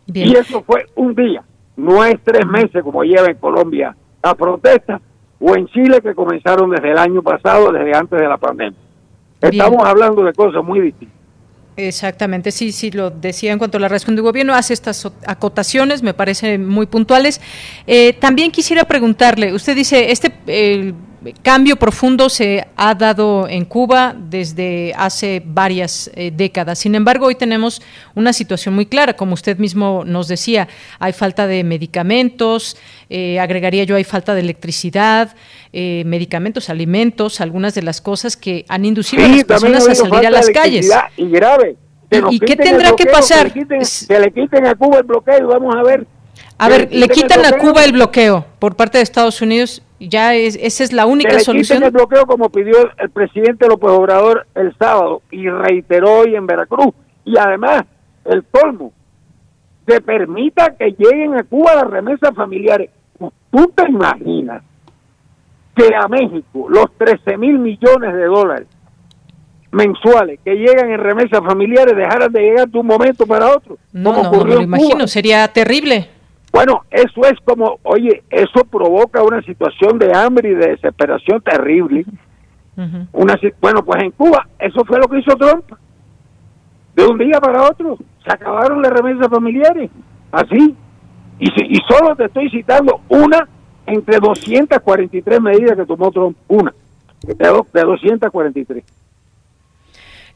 [0.06, 1.44] Y eso fue un día,
[1.76, 4.98] no es tres meses como lleva en Colombia la protesta,
[5.40, 8.78] o en Chile que comenzaron desde el año pasado, desde antes de la pandemia.
[9.42, 11.21] Estamos hablando de cosas muy distintas.
[11.76, 16.02] Exactamente, sí, sí, lo decía en cuanto a la reacción del gobierno, hace estas acotaciones,
[16.02, 17.40] me parecen muy puntuales.
[17.86, 20.32] Eh, también quisiera preguntarle, usted dice, este
[21.42, 26.78] cambio profundo se ha dado en Cuba desde hace varias eh, décadas.
[26.78, 27.82] Sin embargo, hoy tenemos
[28.14, 32.76] una situación muy clara, como usted mismo nos decía, hay falta de medicamentos,
[33.08, 35.34] eh, agregaría yo, hay falta de electricidad,
[35.72, 40.26] eh, medicamentos, alimentos, algunas de las cosas que han inducido a las personas a salir
[40.26, 40.90] a las calles.
[41.16, 41.76] Y grave,
[42.30, 43.52] ¿Y qué tendrá que pasar?
[43.52, 43.64] Que
[44.18, 46.06] le, quiten, a Cuba el bloqueo vamos a ver.
[46.58, 49.82] A ver, le, quitan a Cuba el bloqueo por parte de Estados Unidos.
[50.08, 51.82] Ya es, esa es la única le solución.
[51.82, 56.94] el bloqueo como pidió el presidente López Obrador el sábado y reiteró hoy en Veracruz.
[57.24, 57.84] Y además,
[58.24, 58.92] el colmo,
[59.86, 62.90] se permita que lleguen a Cuba las remesas familiares.
[63.18, 64.62] ¿Tú te imaginas
[65.74, 68.66] que a México los 13 mil millones de dólares
[69.72, 73.78] mensuales que llegan en remesas familiares dejaran de llegar de un momento para otro.
[73.92, 76.08] No, no, no, me lo imagino, sería terrible.
[76.52, 82.04] Bueno, eso es como, oye, eso provoca una situación de hambre y de desesperación terrible.
[83.12, 85.64] una, bueno, pues en Cuba, eso fue lo que hizo Trump.
[86.94, 89.90] De un día para otro, se acabaron las remesas familiares,
[90.30, 90.76] así.
[91.38, 93.48] Y, y solo te estoy citando una
[93.86, 96.72] entre 243 medidas que tomó Trump, una,
[97.22, 98.84] de, de 243.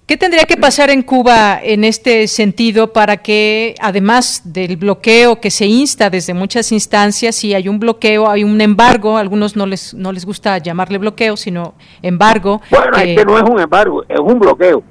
[0.06, 5.50] ¿Qué tendría que pasar en Cuba en este sentido para que, además del bloqueo que
[5.50, 9.66] se insta desde muchas instancias, si hay un bloqueo, hay un embargo, a algunos no
[9.66, 12.62] les no les gusta llamarle bloqueo, sino embargo.
[12.70, 14.84] Bueno, que no es un embargo, es un bloqueo.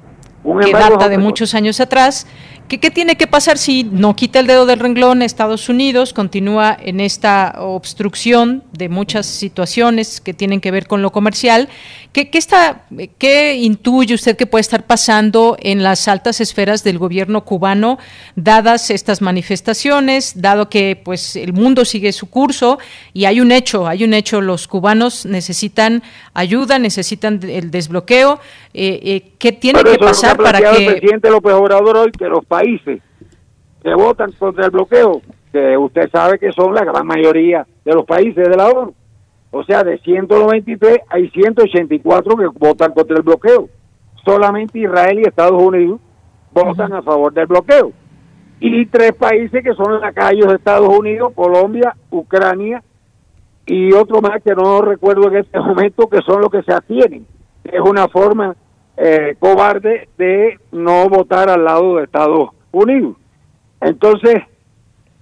[0.44, 2.26] Un que data de muchos años atrás
[2.68, 6.98] ¿Qué, tiene que pasar si no quita el dedo del renglón Estados Unidos, continúa en
[6.98, 11.68] esta obstrucción de muchas situaciones que tienen que ver con lo comercial?
[12.12, 12.86] ¿Qué, qué, está,
[13.18, 17.98] ¿Qué intuye usted que puede estar pasando en las altas esferas del gobierno cubano,
[18.34, 22.78] dadas estas manifestaciones, dado que pues el mundo sigue su curso
[23.12, 26.02] y hay un hecho, hay un hecho, los cubanos necesitan
[26.34, 28.40] ayuda, necesitan el desbloqueo.
[28.74, 30.86] Eh, eh, ¿Qué tiene que pasar para que...
[30.86, 33.02] El presidente López Obrador hoy que los países
[33.82, 35.20] que votan contra el bloqueo,
[35.52, 38.94] que usted sabe que son la gran mayoría de los países de la ONU.
[39.50, 43.68] O sea, de 193 hay 184 que votan contra el bloqueo.
[44.24, 46.00] Solamente Israel y Estados Unidos
[46.52, 47.92] votan a favor del bloqueo.
[48.58, 52.82] Y tres países que son lacayos de Estados Unidos, Colombia, Ucrania
[53.66, 57.26] y otro más que no recuerdo en este momento, que son los que se abstienen.
[57.64, 58.56] Es una forma
[58.96, 63.16] eh, cobarde de no votar al lado de Estados Unidos.
[63.80, 64.42] Entonces,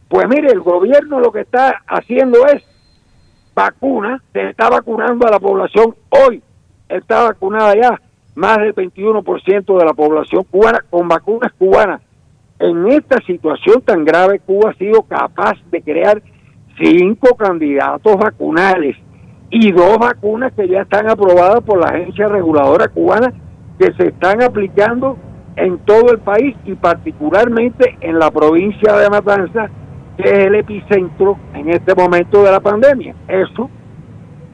[0.08, 2.62] pues mire, el gobierno lo que está haciendo es
[3.54, 6.42] vacuna, se está vacunando a la población hoy,
[6.88, 8.00] está vacunada ya
[8.34, 12.00] más del 21% de la población cubana con vacunas cubanas.
[12.58, 16.22] En esta situación tan grave, Cuba ha sido capaz de crear
[16.78, 18.96] cinco candidatos vacunales
[19.50, 23.32] y dos vacunas que ya están aprobadas por la agencia reguladora cubana
[23.78, 25.16] que se están aplicando
[25.56, 29.70] en todo el país y particularmente en la provincia de Matanzas,
[30.16, 33.14] que es el epicentro en este momento de la pandemia.
[33.28, 33.70] Eso,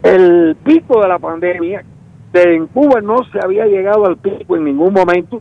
[0.03, 1.85] el pico de la pandemia,
[2.33, 5.41] de en Cuba no se había llegado al pico en ningún momento.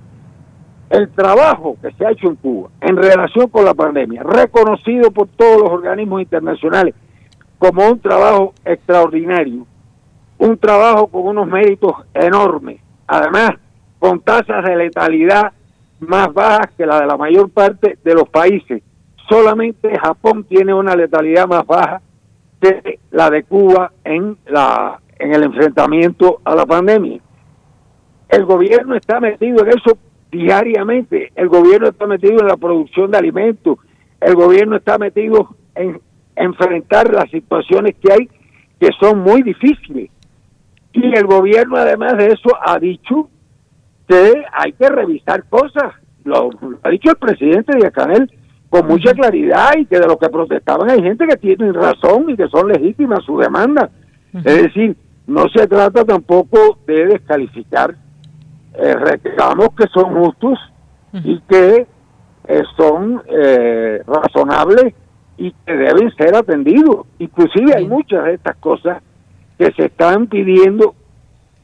[0.89, 5.27] El trabajo que se ha hecho en Cuba en relación con la pandemia, reconocido por
[5.27, 6.95] todos los organismos internacionales
[7.59, 9.67] como un trabajo extraordinario,
[10.39, 12.81] un trabajo con unos méritos enormes.
[13.05, 13.51] Además,
[13.99, 15.51] con tasas de letalidad
[15.99, 18.81] más bajas que la de la mayor parte de los países.
[19.29, 22.01] Solamente Japón tiene una letalidad más baja
[22.61, 27.19] que la de Cuba en la en el enfrentamiento a la pandemia.
[28.29, 29.97] El gobierno está metido en eso
[30.31, 31.31] diariamente.
[31.35, 33.77] El gobierno está metido en la producción de alimentos.
[34.21, 35.99] El gobierno está metido en
[36.35, 38.29] enfrentar las situaciones que hay
[38.79, 40.09] que son muy difíciles.
[40.93, 43.29] Y el gobierno además de eso ha dicho
[44.09, 45.93] que hay que revisar cosas.
[46.23, 46.49] Lo,
[46.83, 48.29] ha dicho el presidente de Canel
[48.69, 52.35] con mucha claridad y que de lo que protestaban hay gente que tiene razón y
[52.35, 53.89] que son legítimas su demanda.
[54.33, 54.97] Es decir,
[55.27, 57.95] no se trata tampoco de descalificar
[58.73, 60.59] eh, reclamos que son justos
[61.11, 61.87] y que
[62.47, 64.93] eh, son eh, razonables
[65.37, 67.07] y que deben ser atendidos.
[67.19, 69.01] Inclusive hay muchas de estas cosas
[69.57, 70.95] que se están pidiendo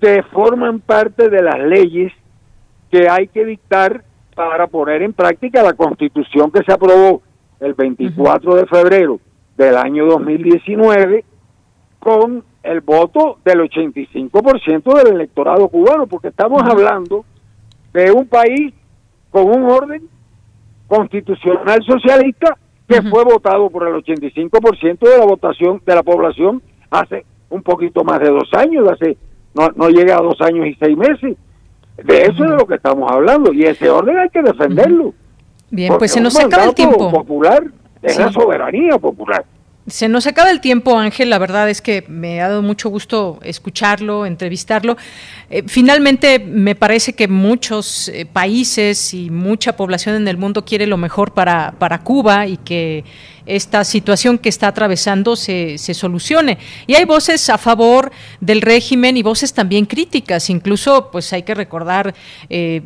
[0.02, 2.12] que forman parte de las leyes
[2.92, 4.04] que hay que dictar
[4.36, 7.22] para poner en práctica la constitución que se aprobó
[7.60, 9.20] el 24 de febrero
[9.58, 11.24] del año 2019
[12.00, 17.26] con el voto del 85% del electorado cubano, porque estamos hablando
[17.94, 18.74] de un país
[19.32, 20.10] con un orden
[20.88, 22.58] constitucional socialista
[22.88, 26.62] que fue votado por el 85% de la votación de la población
[26.92, 29.18] hace un poquito más de dos años, hace
[29.54, 31.38] no, no llega a dos años y seis meses.
[32.04, 35.14] De eso es de lo que estamos hablando y ese orden hay que defenderlo.
[35.70, 37.12] Bien, pues se nos acaba el tiempo.
[37.12, 37.64] popular
[38.02, 39.46] es la soberanía popular.
[39.88, 41.30] Se nos acaba el tiempo, Ángel.
[41.30, 44.98] La verdad es que me ha dado mucho gusto escucharlo, entrevistarlo.
[45.52, 50.88] Eh, finalmente, me parece que muchos eh, países y mucha población en el mundo quiere
[50.88, 53.04] lo mejor para, para Cuba y que
[53.46, 56.58] esta situación que está atravesando se, se, solucione.
[56.88, 60.50] Y hay voces a favor del régimen y voces también críticas.
[60.50, 62.14] Incluso, pues hay que recordar
[62.50, 62.82] eh,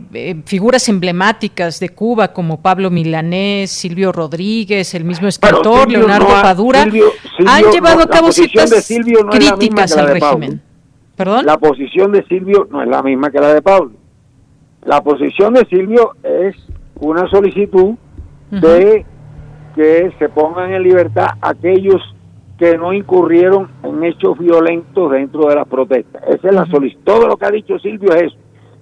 [0.45, 6.85] figuras emblemáticas de Cuba como Pablo Milanés, Silvio Rodríguez, el mismo escritor Leonardo Padura
[7.45, 8.87] han llevado a cabo ciertas
[9.31, 10.61] críticas al régimen.
[11.15, 11.45] ¿Perdón?
[11.45, 13.91] La posición de Silvio no es la misma que la de Pablo.
[14.85, 16.55] La posición de Silvio es
[16.95, 17.95] una solicitud
[18.51, 19.05] de
[19.79, 22.01] que se pongan en libertad aquellos
[22.57, 26.21] que no incurrieron en hechos violentos dentro de las protestas.
[26.27, 27.01] Esa es la solicitud.
[27.05, 28.35] Todo lo que ha dicho Silvio es eso.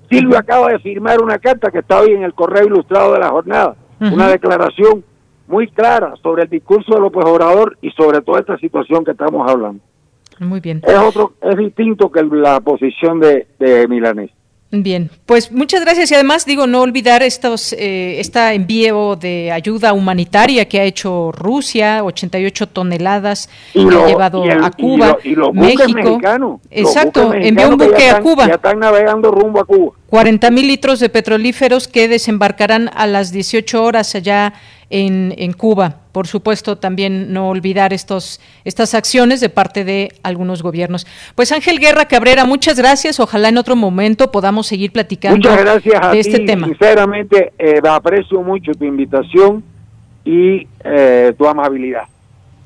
[0.10, 3.30] Silvio acaba de firmar una carta que está hoy en el correo ilustrado de la
[3.30, 5.04] jornada, una declaración
[5.48, 9.48] muy clara sobre el discurso de López Obrador y sobre toda esta situación que estamos
[9.48, 9.84] hablando.
[10.40, 10.82] Muy bien.
[10.84, 14.32] Es otro, es distinto que la posición de, de Milanés.
[14.70, 19.94] Bien, pues muchas gracias y además digo no olvidar estos eh, este envío de ayuda
[19.94, 26.20] humanitaria que ha hecho Rusia, 88 toneladas que ha llevado a Cuba, y, los México.
[26.70, 28.48] Exacto, envió un buque a Cuba.
[28.48, 29.94] Ya están navegando rumbo a Cuba.
[30.08, 34.54] 40 mil litros de petrolíferos que desembarcarán a las 18 horas allá
[34.90, 36.02] en, en, Cuba.
[36.18, 41.06] Por supuesto, también no olvidar estos, estas acciones de parte de algunos gobiernos.
[41.36, 43.20] Pues Ángel Guerra Cabrera, muchas gracias.
[43.20, 46.66] Ojalá en otro momento podamos seguir platicando muchas gracias a de este tema.
[46.66, 49.64] Sinceramente, eh, aprecio mucho tu invitación
[50.26, 52.06] y eh, tu amabilidad.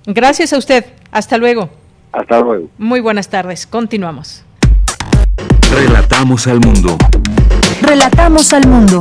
[0.05, 0.85] Gracias a usted.
[1.11, 1.69] Hasta luego.
[2.13, 2.69] Hasta luego.
[2.77, 3.67] Muy buenas tardes.
[3.67, 4.45] Continuamos.
[5.75, 6.97] Relatamos al mundo.
[7.81, 8.97] Relatamos al mundo.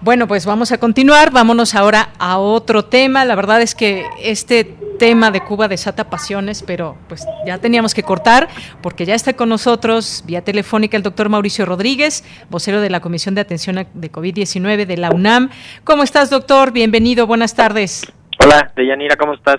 [0.00, 1.32] Bueno, pues vamos a continuar.
[1.32, 3.24] Vámonos ahora a otro tema.
[3.24, 4.64] La verdad es que este
[4.98, 8.48] tema de Cuba desata pasiones, pero pues ya teníamos que cortar
[8.80, 13.34] porque ya está con nosotros vía telefónica el doctor Mauricio Rodríguez, vocero de la Comisión
[13.34, 15.50] de Atención de COVID-19 de la UNAM.
[15.82, 16.72] ¿Cómo estás, doctor?
[16.72, 17.26] Bienvenido.
[17.26, 18.06] Buenas tardes.
[18.38, 19.56] Hola, Deyanira, ¿cómo estás?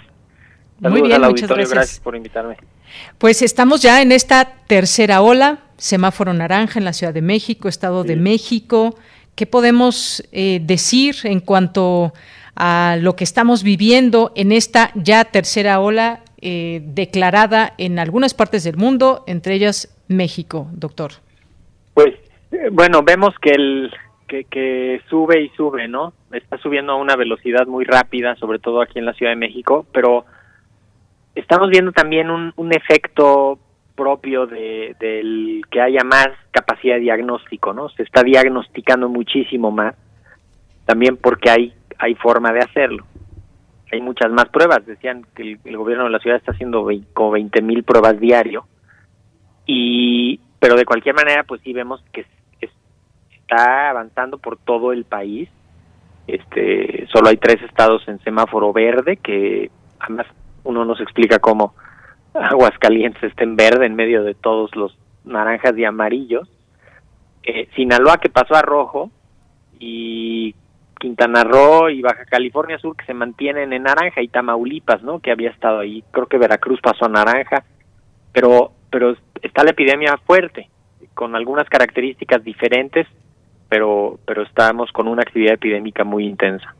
[0.79, 1.73] Muy bien, muchas gracias.
[1.73, 2.55] gracias por invitarme.
[3.17, 8.05] Pues estamos ya en esta tercera ola, semáforo naranja en la Ciudad de México, Estado
[8.05, 8.95] de México.
[9.39, 12.11] ¿Qué podemos eh, decir en cuanto
[12.57, 18.65] a lo que estamos viviendo en esta ya tercera ola eh, declarada en algunas partes
[18.65, 21.11] del mundo, entre ellas México, doctor?
[21.93, 22.15] Pues
[22.51, 23.93] eh, bueno, vemos que el
[24.27, 26.11] que, que sube y sube, ¿no?
[26.33, 29.85] Está subiendo a una velocidad muy rápida, sobre todo aquí en la Ciudad de México,
[29.93, 30.25] pero
[31.33, 33.57] estamos viendo también un, un efecto
[33.99, 37.89] propio de, del que haya más capacidad de diagnóstico, ¿no?
[37.89, 39.93] Se está diagnosticando muchísimo más,
[40.85, 43.05] también porque hay, hay forma de hacerlo.
[43.91, 47.61] Hay muchas más pruebas, decían que el, gobierno de la ciudad está haciendo como 20
[47.61, 48.67] mil pruebas diario,
[49.65, 52.25] y, pero de cualquier manera, pues sí vemos que
[52.61, 55.49] está avanzando por todo el país.
[56.25, 59.69] Este, solo hay tres estados en semáforo verde que
[59.99, 60.27] además
[60.63, 61.73] uno nos explica cómo
[62.33, 66.49] Aguascalientes está en verde en medio de todos los naranjas y amarillos.
[67.43, 69.11] Eh, Sinaloa que pasó a rojo
[69.79, 70.53] y
[70.99, 75.19] Quintana Roo y Baja California Sur que se mantienen en naranja y Tamaulipas, ¿no?
[75.19, 76.03] Que había estado ahí.
[76.11, 77.63] Creo que Veracruz pasó a naranja,
[78.33, 80.69] pero pero está la epidemia fuerte
[81.13, 83.07] con algunas características diferentes,
[83.69, 86.75] pero pero estamos con una actividad epidémica muy intensa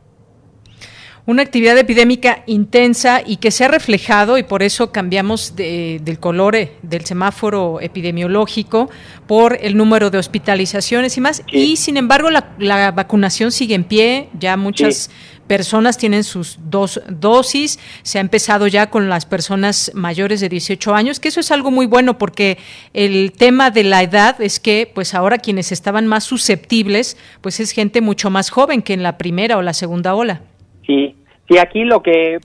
[1.30, 6.56] una actividad epidémica intensa y que se ha reflejado, y por eso cambiamos del color
[6.56, 8.90] eh, del semáforo epidemiológico
[9.28, 11.44] por el número de hospitalizaciones y más.
[11.52, 15.08] Y sin embargo, la, vacunación sigue en pie, ya muchas
[15.46, 20.94] personas tienen sus dos dosis, se ha empezado ya con las personas mayores de 18
[20.96, 22.58] años, que eso es algo muy bueno porque
[22.92, 27.70] el tema de la edad es que pues ahora quienes estaban más susceptibles pues es
[27.70, 30.42] gente mucho más joven que en la primera o la segunda ola.
[30.86, 31.14] Sí,
[31.50, 32.38] sí, aquí lo que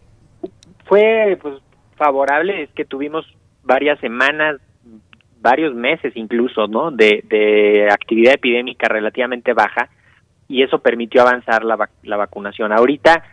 [0.86, 1.56] fue pues
[1.96, 3.26] favorable es que tuvimos
[3.64, 4.60] varias semanas,
[5.40, 6.92] varios meses incluso, ¿no?
[6.92, 9.90] De, actividad epidémica relativamente baja
[10.48, 12.72] y eso permitió avanzar la, la vacunación.
[12.72, 13.24] Ahorita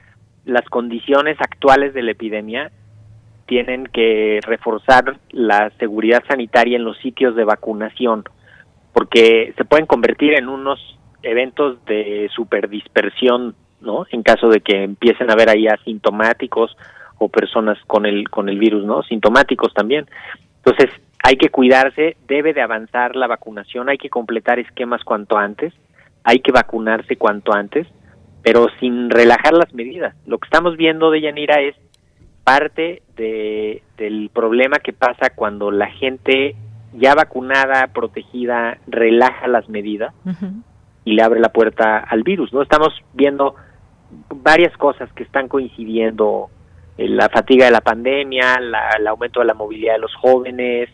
[0.45, 2.71] las condiciones actuales de la epidemia
[3.47, 8.25] tienen que reforzar la seguridad sanitaria en los sitios de vacunación,
[8.93, 10.79] porque se pueden convertir en unos
[11.23, 14.07] eventos de superdispersión ¿no?
[14.11, 16.77] En caso de que empiecen a haber ahí asintomáticos
[17.19, 19.03] o personas con el con el virus, ¿no?
[19.03, 20.07] Sintomáticos también.
[20.65, 20.91] Entonces,
[21.25, 25.73] hay que cuidarse, debe de avanzar la vacunación, hay que completar esquemas cuanto antes,
[26.25, 27.87] hay que vacunarse cuanto antes
[28.43, 30.15] pero sin relajar las medidas.
[30.27, 31.77] Lo que estamos viendo de Yanira es
[32.45, 36.57] parte de, del problema que pasa cuando la gente
[36.93, 40.13] ya vacunada, protegida, relaja las medidas
[41.05, 42.53] y le abre la puerta al virus.
[42.53, 43.55] No estamos viendo
[44.35, 46.49] varias cosas que están coincidiendo
[46.99, 48.55] eh, la fatiga de la pandemia,
[48.99, 50.89] el aumento de la movilidad de los jóvenes,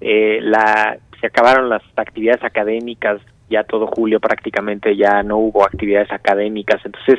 [0.00, 6.10] eh, la, se acabaron las actividades académicas, ya todo julio prácticamente ya no hubo actividades
[6.12, 7.18] académicas, entonces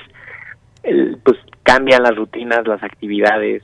[1.23, 3.63] pues cambian las rutinas, las actividades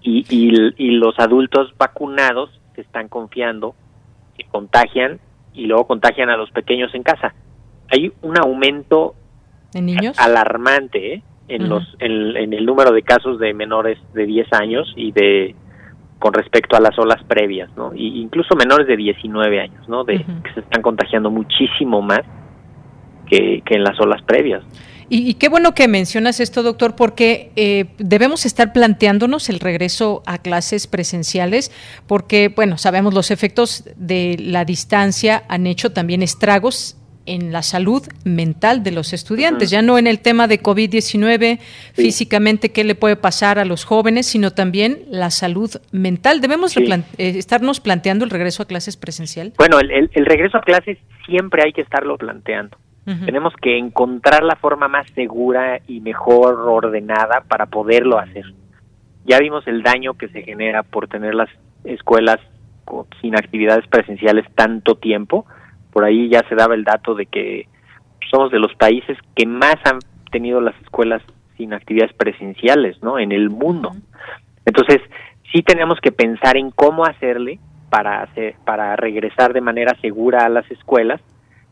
[0.00, 3.74] y, y, y los adultos vacunados se están confiando,
[4.36, 5.18] se contagian
[5.54, 7.34] y luego contagian a los pequeños en casa.
[7.90, 9.14] Hay un aumento
[9.76, 10.18] ¿En niños?
[10.18, 11.22] alarmante ¿eh?
[11.48, 15.54] en los en, el número de casos de menores de 10 años y de
[16.18, 17.92] con respecto a las olas previas, ¿no?
[17.94, 20.02] Y incluso menores de 19 años, ¿no?
[20.04, 22.22] De que se están contagiando muchísimo más
[23.26, 24.64] que, que en las olas previas.
[25.08, 30.38] Y, qué bueno que mencionas esto, doctor, porque eh, debemos estar planteándonos el regreso a
[30.38, 31.70] clases presenciales,
[32.08, 36.95] porque, bueno, sabemos los efectos de la distancia han hecho también estragos
[37.26, 41.58] en la salud mental de los estudiantes, ya no en el tema de COVID-19,
[41.92, 46.40] físicamente qué le puede pasar a los jóvenes, sino también la salud mental.
[46.40, 49.52] ¿Debemos eh, estarnos planteando el regreso a clases presencial?
[49.58, 52.76] Bueno, el, regreso a clases siempre hay que estarlo planteando.
[53.24, 58.46] Tenemos que encontrar la forma más segura y mejor ordenada para poderlo hacer.
[59.24, 61.48] Ya vimos el daño que se genera por tener las
[61.84, 62.40] escuelas
[63.20, 65.46] sin actividades presenciales tanto tiempo
[65.96, 67.68] por ahí ya se daba el dato de que
[68.30, 69.98] somos de los países que más han
[70.30, 71.22] tenido las escuelas
[71.56, 73.18] sin actividades presenciales, ¿no?
[73.18, 73.92] En el mundo.
[74.66, 75.00] Entonces,
[75.50, 80.50] sí tenemos que pensar en cómo hacerle para hacer, para regresar de manera segura a
[80.50, 81.22] las escuelas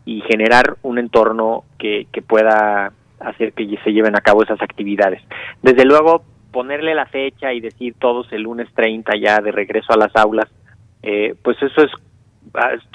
[0.07, 5.21] y generar un entorno que, que pueda hacer que se lleven a cabo esas actividades.
[5.61, 9.99] Desde luego, ponerle la fecha y decir todos el lunes 30 ya de regreso a
[9.99, 10.49] las aulas,
[11.03, 11.91] eh, pues eso es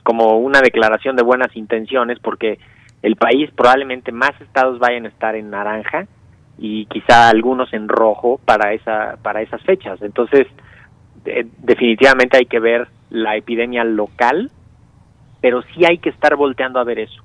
[0.04, 2.60] como una declaración de buenas intenciones porque
[3.02, 6.08] el país probablemente más estados vayan a estar en naranja
[6.58, 10.02] y quizá algunos en rojo para esa para esas fechas.
[10.02, 10.48] Entonces,
[11.60, 14.52] definitivamente hay que ver la epidemia local,
[15.42, 17.24] pero sí hay que estar volteando a ver eso.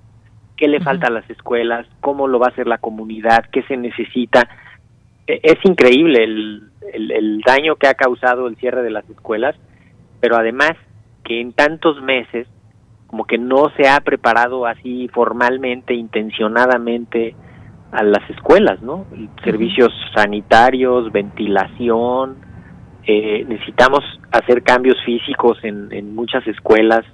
[0.57, 1.87] ¿Qué le falta a las escuelas?
[2.01, 3.45] ¿Cómo lo va a hacer la comunidad?
[3.51, 4.49] ¿Qué se necesita?
[5.27, 9.57] E, es increíble el, el daño que ha causado el cierre de las escuelas,
[10.21, 10.77] pero además
[11.25, 12.47] que en tantos meses
[13.07, 17.35] como que no se ha preparado así formalmente, intencionadamente
[17.93, 19.07] a las escuelas, ¿no?
[19.45, 22.37] Servicios sanitarios, ventilación,
[23.07, 24.03] eh, necesitamos
[24.33, 27.05] hacer cambios físicos en, en muchas escuelas,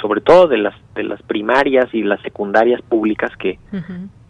[0.00, 3.58] sobre todo de las de las primarias y las secundarias públicas que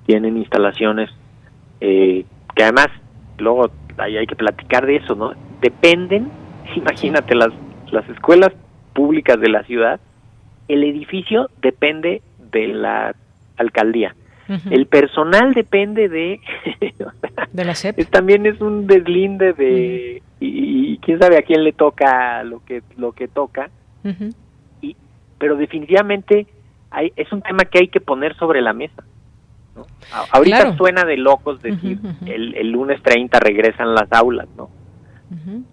[0.07, 1.11] tienen instalaciones
[1.81, 2.25] eh,
[2.55, 2.89] que además
[3.39, 5.33] luego hay, hay que platicar de eso, ¿no?
[5.61, 6.31] Dependen,
[6.77, 7.51] imagínate las
[7.91, 8.53] las escuelas
[8.97, 10.01] públicas de la ciudad,
[10.67, 13.15] el edificio depende de la
[13.59, 14.17] alcaldía.
[14.71, 16.41] El personal depende de...
[17.53, 18.09] de la SEP.
[18.11, 20.23] también es un deslinde de...
[20.41, 23.71] y, quién sabe a quién le toca lo que, lo que toca.
[24.81, 24.97] y,
[25.39, 26.47] pero definitivamente
[26.91, 29.03] hay, es un tema que hay que poner sobre la mesa.
[30.31, 34.71] ahorita suena de locos decir el, el lunes 30 regresan las aulas, ¿no?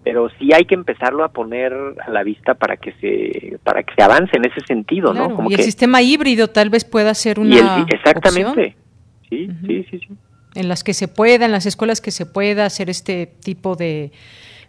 [0.02, 3.94] Pero sí hay que empezarlo a poner a la vista para que se para que
[3.94, 5.48] se avance en ese sentido, ¿no?
[5.48, 8.76] y el sistema híbrido tal vez pueda ser una exactamente.
[9.28, 10.08] Sí, sí, sí, sí.
[10.54, 14.12] En las que se pueda, en las escuelas que se pueda hacer este tipo de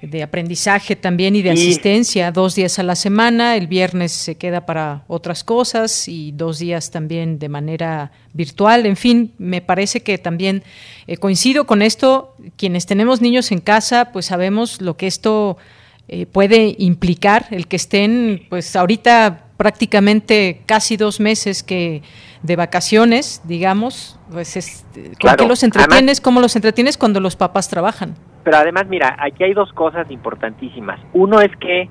[0.01, 4.65] de aprendizaje también y de asistencia, dos días a la semana, el viernes se queda
[4.65, 10.17] para otras cosas y dos días también de manera virtual, en fin, me parece que
[10.17, 10.63] también
[11.07, 15.57] eh, coincido con esto, quienes tenemos niños en casa, pues sabemos lo que esto
[16.07, 22.03] eh, puede implicar, el que estén, pues ahorita prácticamente casi dos meses que
[22.43, 24.85] de vacaciones, digamos, pues es,
[25.19, 26.21] ¿con qué los entretienes?
[26.21, 28.15] ¿Cómo los entretienes cuando los papás trabajan?
[28.45, 30.99] Pero además, mira, aquí hay dos cosas importantísimas.
[31.13, 31.89] Uno es que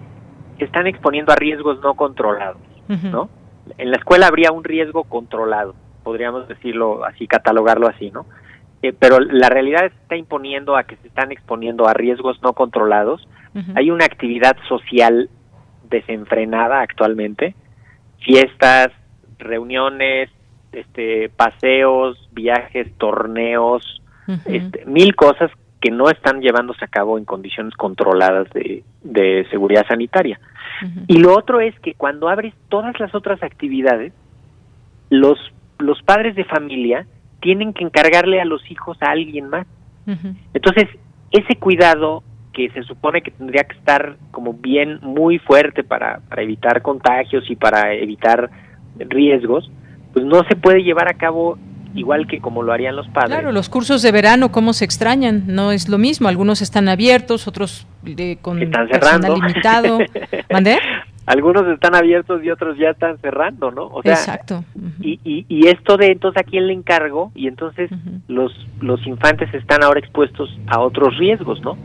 [0.57, 3.29] se están exponiendo a riesgos no controlados, ¿no?
[3.77, 5.75] En la escuela habría un riesgo controlado,
[6.05, 8.27] podríamos decirlo así, catalogarlo así, ¿no?
[8.83, 13.29] Eh, pero la realidad está imponiendo a que se están exponiendo a riesgos no controlados.
[13.75, 15.31] Hay una actividad social
[15.91, 17.57] desenfrenada actualmente,
[18.19, 18.93] fiestas,
[19.39, 20.31] reuniones,
[20.71, 24.03] este, paseos, viajes, torneos,
[24.47, 25.51] este, mil cosas
[25.85, 30.41] que no están llevándose a cabo en condiciones controladas de, seguridad sanitaria.
[31.09, 34.15] Y lo otro es que cuando abres todas las otras actividades,
[35.11, 35.39] los,
[35.79, 37.07] los padres de familia
[37.43, 39.67] tienen que encargarle a los hijos a alguien más.
[40.55, 40.89] Entonces,
[41.31, 42.23] ese cuidado
[42.55, 47.45] que se supone que tendría que estar como bien muy fuerte para, para evitar contagios
[47.51, 48.49] y para evitar
[48.97, 49.71] riesgos,
[50.15, 51.59] pues no se puede llevar a cabo
[51.95, 53.31] igual que como lo harían los padres.
[53.31, 55.45] Claro, los cursos de verano, ¿cómo se extrañan?
[55.47, 56.29] No es lo mismo.
[56.29, 59.37] Algunos están abiertos, otros de, con están cerrando.
[59.37, 59.99] limitado.
[60.53, 60.79] ¿Mandé?
[61.27, 63.87] Algunos están abiertos y otros ya están cerrando, ¿no?
[63.87, 64.63] O sea, Exacto.
[65.01, 67.91] y, y, y, esto de entonces a quién le encargo y entonces
[68.29, 71.79] los, los infantes están ahora expuestos a otros riesgos, ¿no?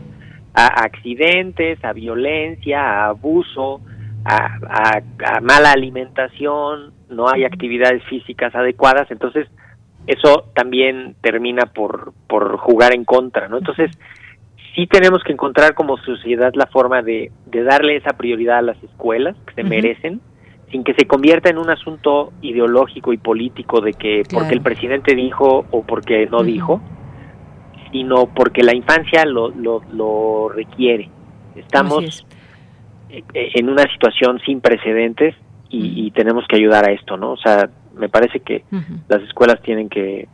[0.52, 3.80] A accidentes, a violencia, a abuso,
[4.26, 9.48] a, a mala alimentación, no hay actividades físicas adecuadas, entonces
[10.10, 13.58] eso también termina por, por jugar en contra, ¿no?
[13.58, 13.90] Entonces,
[14.74, 18.82] sí tenemos que encontrar como sociedad la forma de, de darle esa prioridad a las
[18.82, 20.20] escuelas que se merecen,
[20.72, 25.14] sin que se convierta en un asunto ideológico y político de que porque el presidente
[25.14, 26.80] dijo o porque no dijo,
[27.92, 31.08] sino porque la infancia lo, lo, lo requiere.
[31.54, 32.26] Estamos
[33.10, 35.36] e, e, en una situación sin precedentes
[35.68, 37.32] y, y, tenemos que ayudar a esto, ¿no?
[37.32, 38.64] O sea, me parece que
[39.08, 40.28] las escuelas tienen que,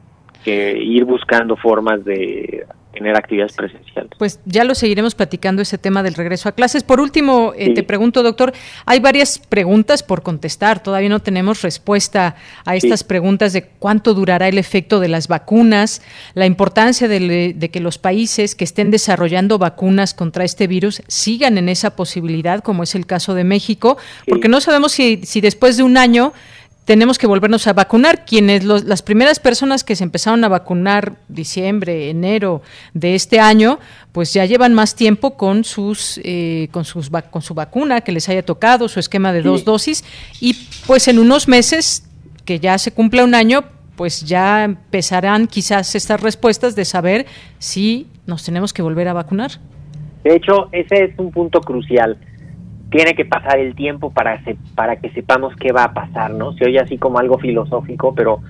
[0.44, 4.10] que ir buscando formas de tener actividades presenciales.
[4.18, 6.82] Pues ya lo seguiremos platicando ese tema del regreso a clases.
[6.82, 8.52] Por último, eh, te pregunto, doctor,
[8.86, 10.82] hay varias preguntas por contestar.
[10.82, 16.00] Todavía no tenemos respuesta a estas preguntas de cuánto durará el efecto de las vacunas,
[16.34, 21.58] la importancia de, de, que los países que estén desarrollando vacunas contra este virus sigan
[21.58, 25.76] en esa posibilidad, como es el caso de México, porque no sabemos si, si después
[25.76, 26.32] de un año
[26.86, 28.24] tenemos que volvernos a vacunar.
[28.24, 32.62] Quienes las primeras personas que se empezaron a vacunar diciembre, enero
[32.94, 33.78] de este año,
[34.12, 38.28] pues ya llevan más tiempo con sus eh, con sus con su vacuna que les
[38.28, 40.04] haya tocado, su esquema de dos dosis
[40.40, 40.54] y
[40.86, 42.08] pues en unos meses
[42.44, 43.64] que ya se cumpla un año,
[43.96, 47.26] pues ya empezarán quizás estas respuestas de saber
[47.58, 49.50] si nos tenemos que volver a vacunar.
[50.22, 52.16] De hecho, ese es un punto crucial
[52.90, 54.40] tiene que pasar el tiempo para,
[54.74, 56.52] para que sepamos qué va a pasar, ¿no?
[56.54, 58.40] Se oye así como algo filosófico, pero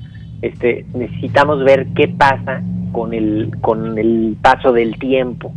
[0.42, 2.62] este, necesitamos ver qué pasa
[2.92, 5.52] con el, con el paso del tiempo.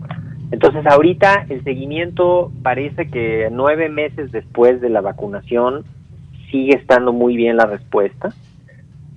[0.51, 5.83] Entonces ahorita el seguimiento parece que nueve meses después de la vacunación
[6.49, 8.33] sigue estando muy bien la respuesta.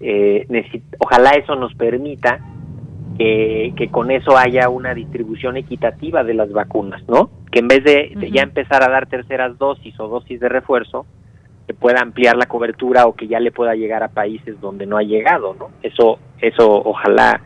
[0.00, 0.46] Eh,
[0.98, 2.40] ojalá eso nos permita
[3.16, 7.30] que, con eso haya una distribución equitativa de las vacunas, ¿no?
[7.52, 11.06] Que en vez de, ya empezar a dar terceras dosis o dosis de refuerzo,
[11.66, 14.96] se pueda ampliar la cobertura o que ya le pueda llegar a países donde no
[14.96, 15.70] ha llegado, ¿no?
[15.82, 17.40] Eso, eso ojalá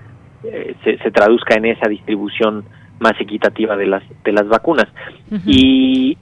[0.45, 2.65] eh, se, se, traduzca en esa distribución
[2.99, 4.87] más equitativa de las, de las vacunas.
[5.45, 6.17] y,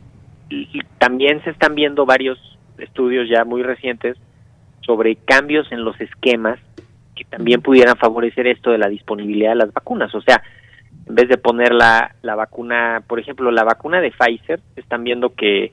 [0.50, 2.38] y también se están viendo varios
[2.78, 4.16] estudios ya muy recientes
[4.80, 6.58] sobre cambios en los esquemas
[7.14, 10.14] que también pudieran favorecer esto de la disponibilidad de las vacunas.
[10.14, 10.42] O sea,
[11.06, 15.34] en vez de poner la, la vacuna, por ejemplo, la vacuna de Pfizer, están viendo
[15.34, 15.72] que,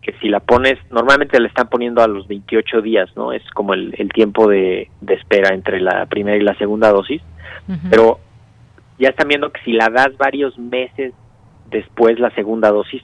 [0.00, 3.32] que si la pones, normalmente la están poniendo a los 28 días, ¿no?
[3.32, 7.22] Es como el, el tiempo de, de, espera entre la primera y la segunda dosis,
[7.90, 8.18] pero
[8.98, 11.14] ya están viendo que si la das varios meses
[11.70, 13.02] después la segunda dosis,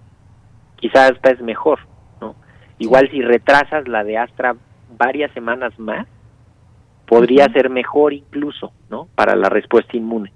[0.76, 1.79] quizás esta es mejor,
[2.20, 2.35] ¿no?
[2.79, 4.57] Igual si retrasas la de Astra
[4.97, 6.07] varias semanas más,
[7.07, 9.09] podría ser mejor incluso, ¿no?
[9.14, 10.33] Para la respuesta inmune.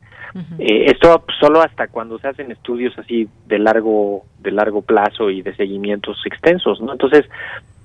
[0.59, 5.43] Eh, esto solo hasta cuando se hacen estudios así de largo de largo plazo y
[5.43, 6.93] de seguimientos extensos, ¿no?
[6.93, 7.24] Entonces,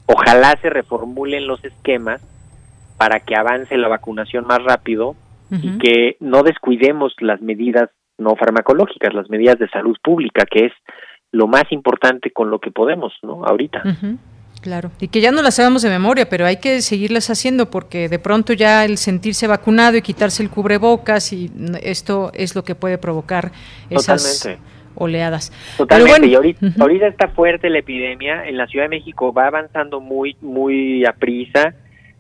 [0.06, 2.22] ojalá se reformulen los esquemas
[2.98, 5.16] para que avance la vacunación más rápido
[5.50, 10.74] y que no descuidemos las medidas no farmacológicas, las medidas de salud pública, que es
[11.32, 13.46] lo más importante con lo que podemos, ¿no?
[13.46, 13.84] Ahorita.
[14.62, 18.10] Claro, y que ya no las sabemos de memoria, pero hay que seguirlas haciendo porque
[18.10, 21.52] de pronto ya el sentirse vacunado y quitarse el cubrebocas y
[21.84, 23.52] esto es lo que puede provocar
[23.90, 24.50] esas
[24.96, 25.52] oleadas.
[25.78, 30.36] Totalmente, y ahorita, está fuerte la epidemia, en la Ciudad de México va avanzando muy,
[30.42, 31.76] muy a prisa.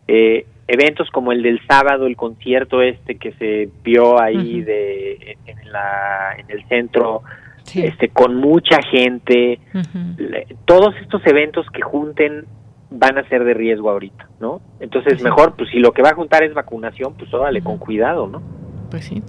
[0.07, 5.71] Eh, eventos como el del sábado, el concierto este que se vio ahí de, en,
[5.71, 7.23] la, en el centro
[7.75, 9.59] este, con mucha gente.
[10.65, 12.45] Todos estos eventos que junten
[12.89, 14.61] van a ser de riesgo ahorita, ¿no?
[14.79, 18.27] Entonces, mejor, pues si lo que va a juntar es vacunación, pues órale, con cuidado,
[18.27, 18.41] ¿no?
[18.89, 19.21] Pues sí.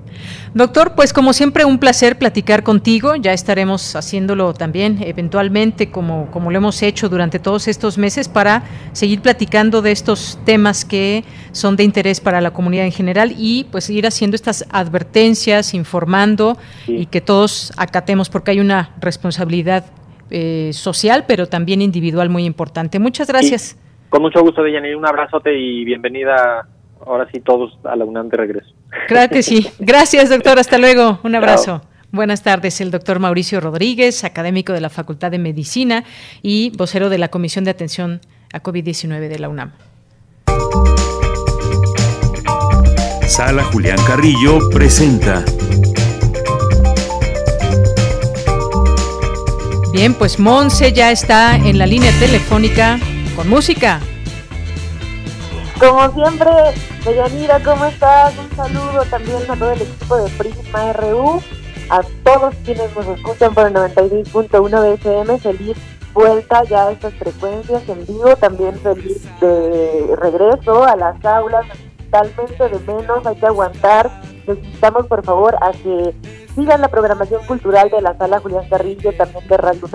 [0.54, 6.50] Doctor, pues como siempre un placer platicar contigo, ya estaremos haciéndolo también eventualmente como, como
[6.50, 11.76] lo hemos hecho durante todos estos meses para seguir platicando de estos temas que son
[11.76, 16.56] de interés para la comunidad en general y pues seguir haciendo estas advertencias, informando
[16.86, 19.86] y que todos acatemos porque hay una responsabilidad
[20.30, 22.98] eh, social pero también individual muy importante.
[22.98, 23.76] Muchas gracias.
[24.08, 26.66] Con mucho gusto, Deyanir, un abrazote y bienvenida
[27.06, 28.70] ahora sí todos a la UNAM de regreso.
[29.06, 29.68] Claro que sí.
[29.78, 30.58] Gracias, doctor.
[30.58, 31.20] Hasta luego.
[31.22, 31.82] Un abrazo.
[32.10, 36.04] Buenas tardes, el doctor Mauricio Rodríguez, académico de la Facultad de Medicina
[36.40, 39.72] y vocero de la Comisión de Atención a COVID-19 de la UNAM.
[43.26, 45.44] Sala Julián Carrillo presenta.
[49.92, 52.98] Bien, pues Monse ya está en la línea telefónica
[53.36, 54.00] con música.
[55.78, 56.50] Como siempre,
[57.04, 58.34] Deyanira, ¿cómo estás?
[58.36, 61.40] Un saludo también a todo el equipo de Prisma RU,
[61.88, 65.38] a todos quienes nos escuchan por el 96.1 de FM.
[65.38, 65.76] Feliz
[66.12, 71.64] vuelta ya a estas frecuencias en vivo, también feliz de regreso a las aulas,
[72.10, 74.10] totalmente de menos, hay que aguantar.
[74.46, 76.14] Necesitamos, por favor, a que
[76.54, 79.88] sigan la programación cultural de la sala Julián Carrillo, también de Radio.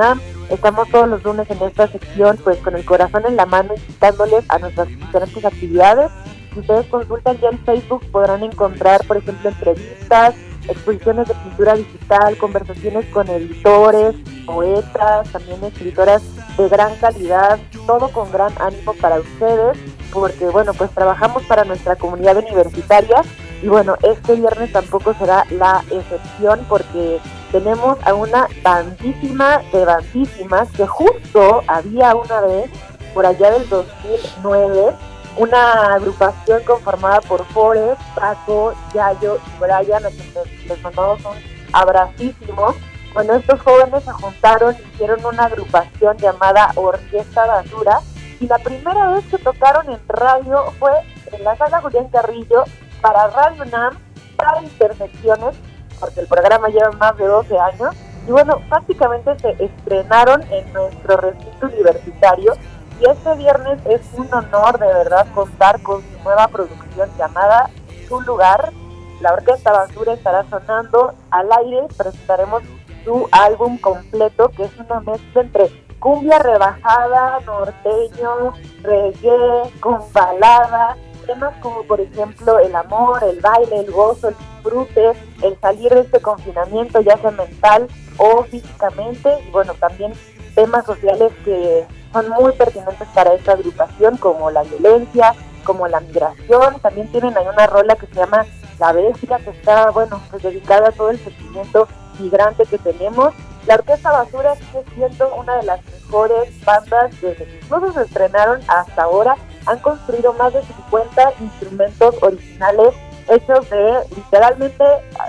[0.49, 4.45] Estamos todos los lunes en esta sección, pues con el corazón en la mano, invitándoles
[4.49, 6.11] a nuestras diferentes actividades.
[6.53, 10.36] Si ustedes consultan ya en Facebook, podrán encontrar, por ejemplo, entrevistas,
[10.68, 16.22] exposiciones de pintura digital, conversaciones con editores, poetas, también escritoras
[16.57, 19.78] de gran calidad, todo con gran ánimo para ustedes,
[20.14, 23.22] porque bueno, pues trabajamos para nuestra comunidad universitaria
[23.61, 27.20] y bueno, este viernes tampoco será la excepción porque
[27.51, 32.70] tenemos a una bandísima de bandísimas que justo había una vez,
[33.14, 34.93] por allá del 2009,
[35.38, 41.38] una agrupación conformada por Forest, Paco, Yayo y Brian, a quienes les mandamos un
[41.74, 42.76] abracísimo.
[43.14, 47.99] Bueno, estos jóvenes se juntaron, hicieron una agrupación llamada Orquesta Basura
[48.44, 50.91] y la primera vez que tocaron en radio fue
[51.32, 52.66] en la sala Julián Carrillo
[53.02, 53.98] para Radio NAM,
[54.36, 55.56] para Intersecciones,
[55.98, 57.96] porque el programa lleva más de 12 años.
[58.28, 62.54] Y bueno, prácticamente se estrenaron en nuestro recinto universitario
[63.00, 67.70] y este viernes es un honor de verdad contar con su nueva producción llamada
[68.10, 68.74] Su Lugar.
[69.22, 71.88] La Orquesta Basura estará sonando al aire.
[71.98, 72.62] Presentaremos
[73.06, 75.70] su álbum completo, que es una mezcla entre
[76.04, 78.51] cumbia rebajada, norteño,
[78.82, 85.14] reggae, con balada, temas como por ejemplo el amor, el baile, el gozo, el disfrute,
[85.43, 87.88] el salir de este confinamiento ya sea mental
[88.18, 90.12] o físicamente, y bueno, también
[90.56, 95.34] temas sociales que son muy pertinentes para esta agrupación, como la violencia,
[95.64, 96.82] como la migración.
[96.82, 98.45] También tienen ahí una rola que se llama
[98.78, 101.88] La Bestia, que está, bueno, pues dedicada a todo el sentimiento
[102.20, 103.34] migrante que tenemos.
[103.66, 108.61] La Orquesta Basura sigue siendo una de las mejores bandas desde que incluso se estrenaron
[108.68, 109.36] hasta ahora.
[109.66, 112.93] Han construido más de 50 instrumentos originales
[113.30, 114.84] hechos de literalmente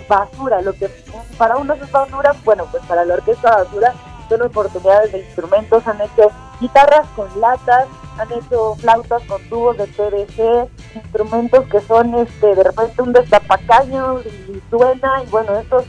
[0.09, 0.61] basura.
[0.63, 0.91] Lo que
[1.39, 3.95] para unos es basura, bueno, pues para la Orquesta Basura
[4.29, 6.31] son oportunidades de instrumentos, han hecho
[6.61, 7.87] guitarras con latas,
[8.19, 14.21] han hecho flautas con tubos de PVC, instrumentos que son este de repente un destapacaño
[14.21, 15.85] y suena y bueno, estos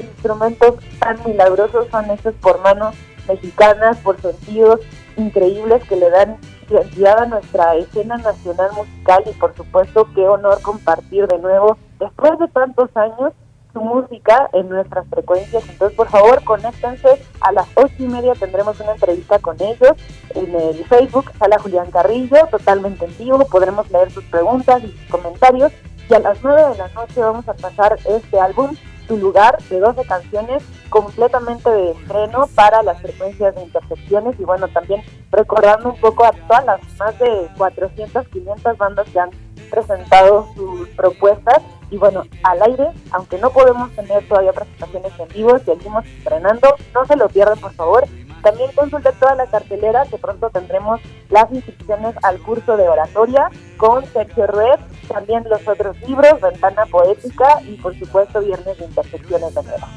[0.00, 2.94] instrumentos tan milagrosos son hechos por manos
[3.28, 4.80] mexicanas, por sentidos
[5.16, 6.36] increíbles que le dan
[6.70, 12.38] identidad a nuestra escena nacional musical y por supuesto qué honor compartir de nuevo después
[12.38, 13.32] de tantos años
[13.72, 15.62] su música en nuestras frecuencias.
[15.68, 17.22] Entonces, por favor, conéctense.
[17.40, 19.92] A las ocho y media tendremos una entrevista con ellos
[20.34, 23.38] en el Facebook, Sala Julián Carrillo, totalmente en vivo.
[23.46, 25.72] Podremos leer sus preguntas y sus comentarios.
[26.08, 28.74] Y a las nueve de la noche vamos a pasar este álbum,
[29.08, 34.38] Su Lugar, de 12 canciones completamente de estreno para las frecuencias de intersecciones.
[34.38, 35.02] Y bueno, también
[35.32, 39.30] recordando un poco a todas las más de 400, 500 bandas que han
[39.70, 45.58] presentado sus propuestas y bueno, al aire, aunque no podemos tener todavía presentaciones en vivo,
[45.58, 48.04] seguimos estrenando, no se lo pierdan por favor.
[48.42, 54.04] También consulte toda la cartelera que pronto tendremos las inscripciones al curso de oratoria con
[54.06, 54.78] Sergio Rued,
[55.08, 59.88] también los otros libros, Ventana Poética y por supuesto Viernes de Intersecciones de Nueva.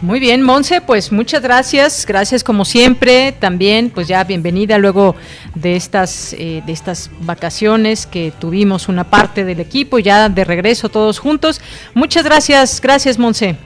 [0.00, 5.16] Muy bien, Monse, pues muchas gracias, gracias como siempre, también pues ya bienvenida luego
[5.56, 10.88] de estas eh, de estas vacaciones que tuvimos una parte del equipo ya de regreso
[10.88, 11.60] todos juntos.
[11.94, 13.56] Muchas gracias, gracias Monse.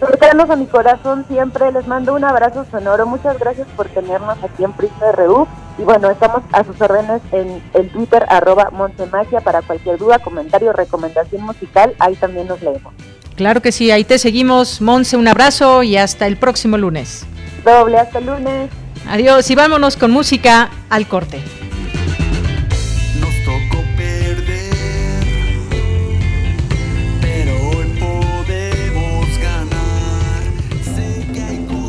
[0.00, 4.64] Cercanos a mi corazón siempre, les mando un abrazo sonoro, muchas gracias por tenernos aquí
[4.64, 5.46] en Prisma RU
[5.78, 10.72] y bueno, estamos a sus órdenes en el Twitter arroba Montemagia para cualquier duda, comentario,
[10.72, 12.94] recomendación musical, ahí también nos leemos.
[13.36, 17.26] Claro que sí, ahí te seguimos, Monse, un abrazo y hasta el próximo lunes.
[17.62, 18.70] Doble, hasta el lunes.
[19.06, 21.42] Adiós y vámonos con música al corte.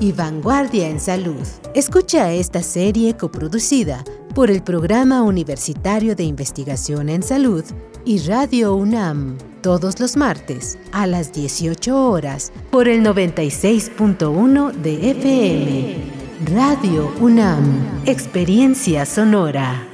[0.00, 1.46] y vanguardia en salud.
[1.74, 4.02] Escucha esta serie coproducida
[4.34, 7.64] por el Programa Universitario de Investigación en Salud
[8.04, 16.20] y Radio UNAM, todos los martes a las 18 horas por el 96.1 de FM.
[16.54, 19.86] Radio UNAM, Experiencia Sonora.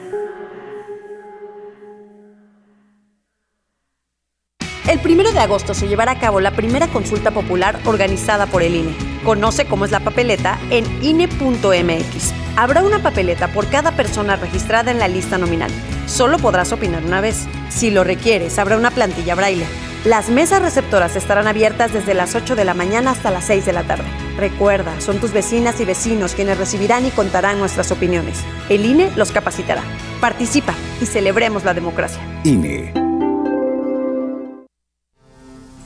[4.89, 8.77] El primero de agosto se llevará a cabo la primera consulta popular organizada por el
[8.77, 9.16] INE.
[9.27, 12.33] Conoce cómo es la papeleta en INE.mx.
[12.55, 15.71] Habrá una papeleta por cada persona registrada en la lista nominal.
[16.07, 17.49] Solo podrás opinar una vez.
[17.69, 19.67] Si lo requieres, habrá una plantilla braille.
[20.05, 23.73] Las mesas receptoras estarán abiertas desde las 8 de la mañana hasta las 6 de
[23.73, 24.05] la tarde.
[24.37, 28.45] Recuerda, son tus vecinas y vecinos quienes recibirán y contarán nuestras opiniones.
[28.69, 29.83] El INE los capacitará.
[30.21, 32.21] Participa y celebremos la democracia.
[32.45, 33.06] INE.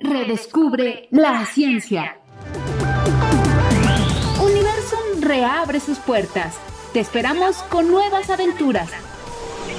[0.00, 2.18] Redescubre la ciencia.
[4.40, 6.56] Universum reabre sus puertas.
[6.92, 8.88] Te esperamos con nuevas aventuras.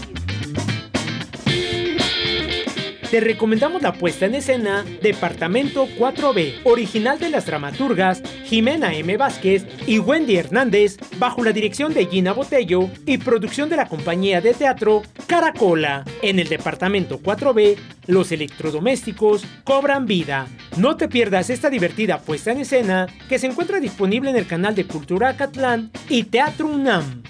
[3.11, 9.17] Te recomendamos la puesta en escena Departamento 4B, original de las dramaturgas Jimena M.
[9.17, 14.39] Vázquez y Wendy Hernández, bajo la dirección de Gina Botello y producción de la compañía
[14.39, 16.05] de teatro Caracola.
[16.21, 17.75] En el Departamento 4B,
[18.07, 20.47] los electrodomésticos cobran vida.
[20.77, 24.73] No te pierdas esta divertida puesta en escena que se encuentra disponible en el canal
[24.73, 27.23] de Cultura Catlán y Teatro UNAM.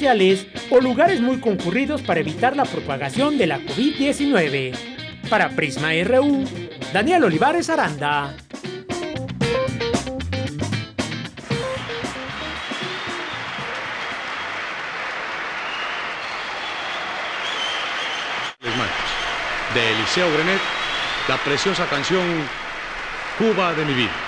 [0.71, 4.73] o lugares muy concurridos para evitar la propagación de la COVID-19.
[5.29, 6.45] Para Prisma RU,
[6.93, 8.35] Daniel Olivares Aranda.
[19.75, 20.61] de Eliseo Grenet,
[21.29, 22.25] la preciosa canción
[23.37, 24.28] Cuba de mi vida.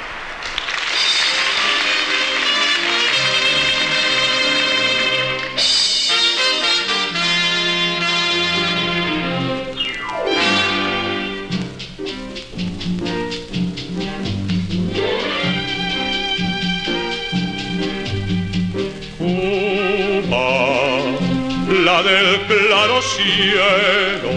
[22.50, 24.32] Claro cielo,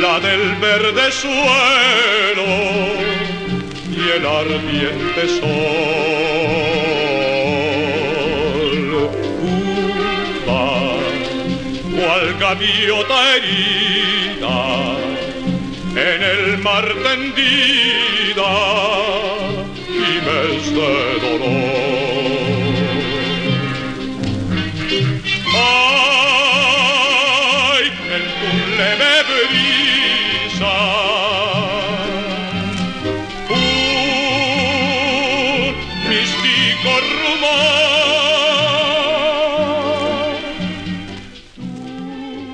[0.00, 2.46] la del verde suelo
[3.90, 5.50] y el ardiente sol.
[10.44, 10.64] Cuba,
[11.96, 14.58] cual gaviota herida,
[15.96, 18.52] en el mar tendida,
[19.88, 20.92] gimes de
[21.24, 21.91] dolor.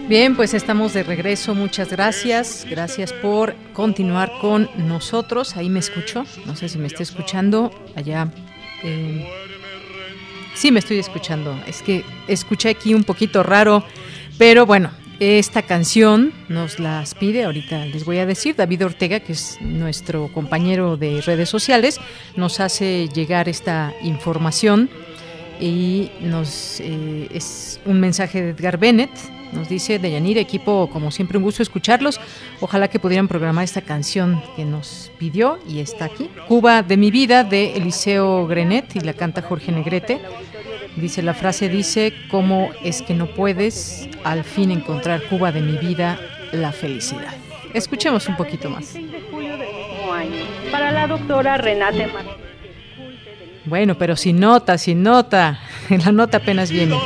[0.08, 1.54] Bien, pues estamos de regreso.
[1.54, 2.66] Muchas gracias.
[2.68, 5.54] Gracias por continuar con nosotros.
[5.54, 6.24] Ahí me escucho.
[6.46, 7.70] No sé si me está escuchando.
[7.94, 8.32] Allá.
[8.84, 9.28] eh,
[10.54, 11.54] sí, me estoy escuchando.
[11.66, 13.84] Es que escuché aquí un poquito raro.
[14.38, 14.90] Pero bueno,
[15.20, 20.28] esta canción nos las pide, ahorita les voy a decir, David Ortega, que es nuestro
[20.28, 22.00] compañero de redes sociales,
[22.34, 24.88] nos hace llegar esta información
[25.60, 29.10] y nos eh, es un mensaje de Edgar Bennett.
[29.52, 32.20] Nos dice Deyanira, equipo, como siempre, un gusto escucharlos.
[32.60, 36.30] Ojalá que pudieran programar esta canción que nos pidió y está aquí.
[36.46, 40.20] Cuba de mi vida, de Eliseo Grenet, y la canta Jorge Negrete.
[40.96, 45.78] Dice, la frase dice, ¿cómo es que no puedes al fin encontrar Cuba de mi
[45.78, 46.18] vida
[46.52, 47.34] la felicidad?
[47.72, 48.94] Escuchemos un poquito más.
[50.72, 52.48] Para la doctora Renate Martínez.
[53.68, 55.60] Bueno, pero sin nota, sin nota.
[55.90, 56.96] La nota apenas viene.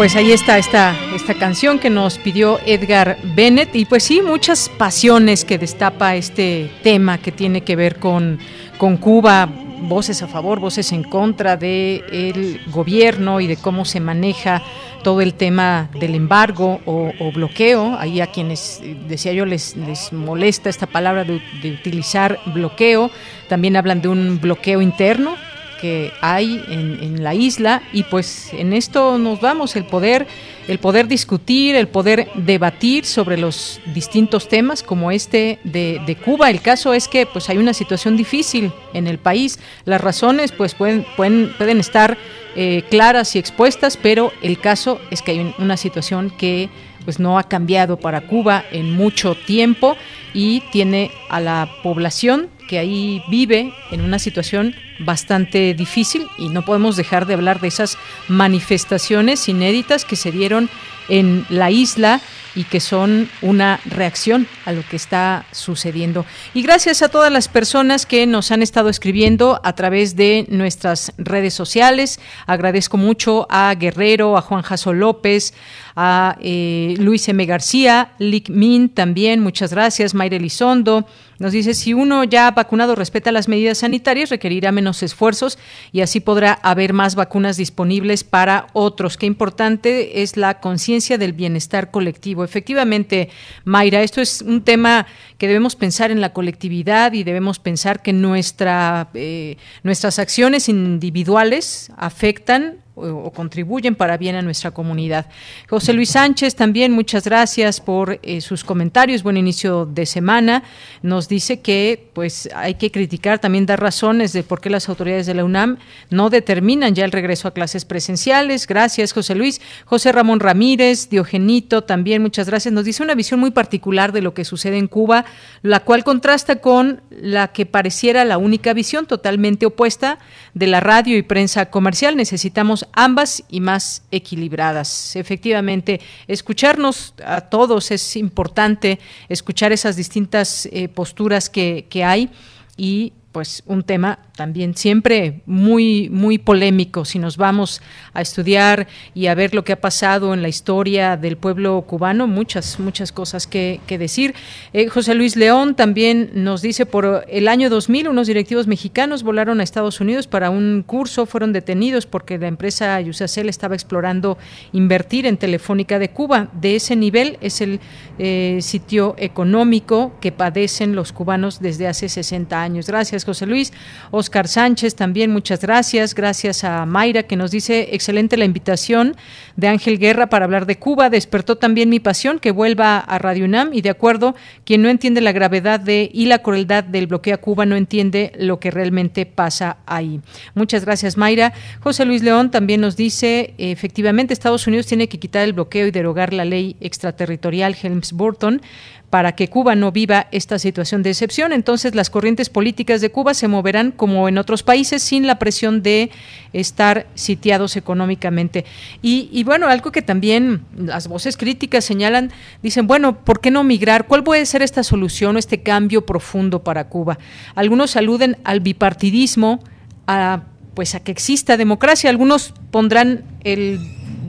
[0.00, 4.70] Pues ahí está esta, esta canción que nos pidió Edgar Bennett y pues sí, muchas
[4.70, 8.38] pasiones que destapa este tema que tiene que ver con,
[8.78, 9.46] con Cuba,
[9.82, 14.62] voces a favor, voces en contra del gobierno y de cómo se maneja
[15.02, 17.94] todo el tema del embargo o, bloqueo.
[17.98, 23.10] Ahí a quienes, decía yo, les, les molesta esta palabra de utilizar bloqueo.
[23.50, 25.36] También hablan de un bloqueo interno
[25.80, 30.26] que hay en, en, la isla y pues en esto nos vamos el poder
[30.68, 36.50] el poder discutir el poder debatir sobre los distintos temas como este de, Cuba.
[36.50, 39.58] El caso es que pues hay una situación difícil en el país.
[39.84, 42.16] Las razones pues pueden pueden, pueden estar
[42.56, 46.68] eh, claras y expuestas pero el caso es que hay un, una situación que
[47.04, 49.96] pues no ha cambiado para Cuba en mucho tiempo
[50.34, 56.64] y tiene a la población que ahí vive en una situación bastante difícil y no
[56.64, 57.98] podemos dejar de hablar de esas
[58.28, 60.70] manifestaciones inéditas que se dieron
[61.08, 62.20] en la isla
[62.54, 66.26] y que son una reacción a lo que está sucediendo.
[66.54, 71.12] Y gracias a todas las personas que nos han estado escribiendo a través de nuestras
[71.16, 72.20] redes sociales.
[72.46, 75.54] Agradezco mucho a Guerrero, a Juan Jaso López,
[75.94, 77.44] a eh, Luis M.
[77.46, 81.06] García, Lick Min también, muchas gracias, Mayra Elizondo.
[81.38, 85.58] Nos dice, si uno ya vacunado respeta las medidas sanitarias, requerirá menos esfuerzos
[85.92, 89.16] y así podrá haber más vacunas disponibles para otros.
[89.16, 92.44] Qué importante es la conciencia del bienestar colectivo.
[92.44, 93.30] Efectivamente,
[93.64, 95.06] Mayra, esto es un tema
[95.38, 101.90] que debemos pensar en la colectividad y debemos pensar que nuestra, eh, nuestras acciones individuales
[101.96, 105.26] afectan o contribuyen para bien a nuestra comunidad.
[105.68, 109.22] José Luis Sánchez, también muchas gracias por eh, sus comentarios.
[109.22, 110.62] Buen inicio de semana.
[111.02, 115.26] Nos dice que pues hay que criticar, también dar razones de por qué las autoridades
[115.26, 115.78] de la UNAM
[116.10, 118.66] no determinan ya el regreso a clases presenciales.
[118.66, 119.60] Gracias, José Luis.
[119.84, 122.72] José Ramón Ramírez, Diogenito, también muchas gracias.
[122.72, 125.24] Nos dice una visión muy particular de lo que sucede en Cuba,
[125.62, 130.18] la cual contrasta con la que pareciera la única visión totalmente opuesta
[130.54, 132.16] de la radio y prensa comercial.
[132.16, 135.16] Necesitamos ambas y más equilibradas.
[135.16, 142.30] Efectivamente, escucharnos a todos es importante, escuchar esas distintas eh, posturas que, que hay
[142.76, 147.04] y pues un tema también siempre muy muy polémico.
[147.04, 147.80] Si nos vamos
[148.12, 152.26] a estudiar y a ver lo que ha pasado en la historia del pueblo cubano
[152.26, 154.34] muchas muchas cosas que, decir.
[154.72, 159.60] Eh, José Luis León también nos dice por el año 2000 unos directivos mexicanos volaron
[159.60, 164.38] a Estados Unidos para un curso fueron detenidos porque la empresa Yusacel estaba explorando
[164.72, 166.48] invertir en Telefónica de Cuba.
[166.60, 167.80] De ese nivel es el
[168.18, 172.86] eh, sitio económico que padecen los cubanos desde hace 60 años.
[172.86, 173.72] Gracias José Luis.
[174.10, 176.14] Oscar Sánchez también, muchas gracias.
[176.14, 179.16] Gracias a Mayra que nos dice, excelente la invitación
[179.56, 181.10] de Ángel Guerra para hablar de Cuba.
[181.10, 184.34] Despertó también mi pasión que vuelva a Radio UNAM y de acuerdo,
[184.64, 188.32] quien no entiende la gravedad de y la crueldad del bloqueo a Cuba no entiende
[188.38, 190.20] lo que realmente pasa ahí.
[190.54, 191.52] Muchas gracias, Mayra.
[191.80, 195.90] José Luis León también nos dice, efectivamente, Estados Unidos tiene que quitar el bloqueo y
[195.90, 198.62] derogar la ley extraterritorial Helms-Burton
[199.10, 201.52] para que Cuba no viva esta situación de excepción.
[201.52, 205.82] Entonces, las corrientes políticas de Cuba se moverán como en otros países sin la presión
[205.82, 206.10] de
[206.52, 208.64] estar sitiados económicamente.
[209.02, 212.30] Y, bueno, algo que también las voces críticas señalan,
[212.62, 214.06] dicen, bueno, ¿por qué no migrar?
[214.06, 217.18] ¿Cuál puede ser esta solución o este cambio profundo para Cuba?
[217.56, 219.60] Algunos aluden al bipartidismo,
[220.06, 222.10] a pues a que exista democracia.
[222.10, 223.80] Algunos pondrán el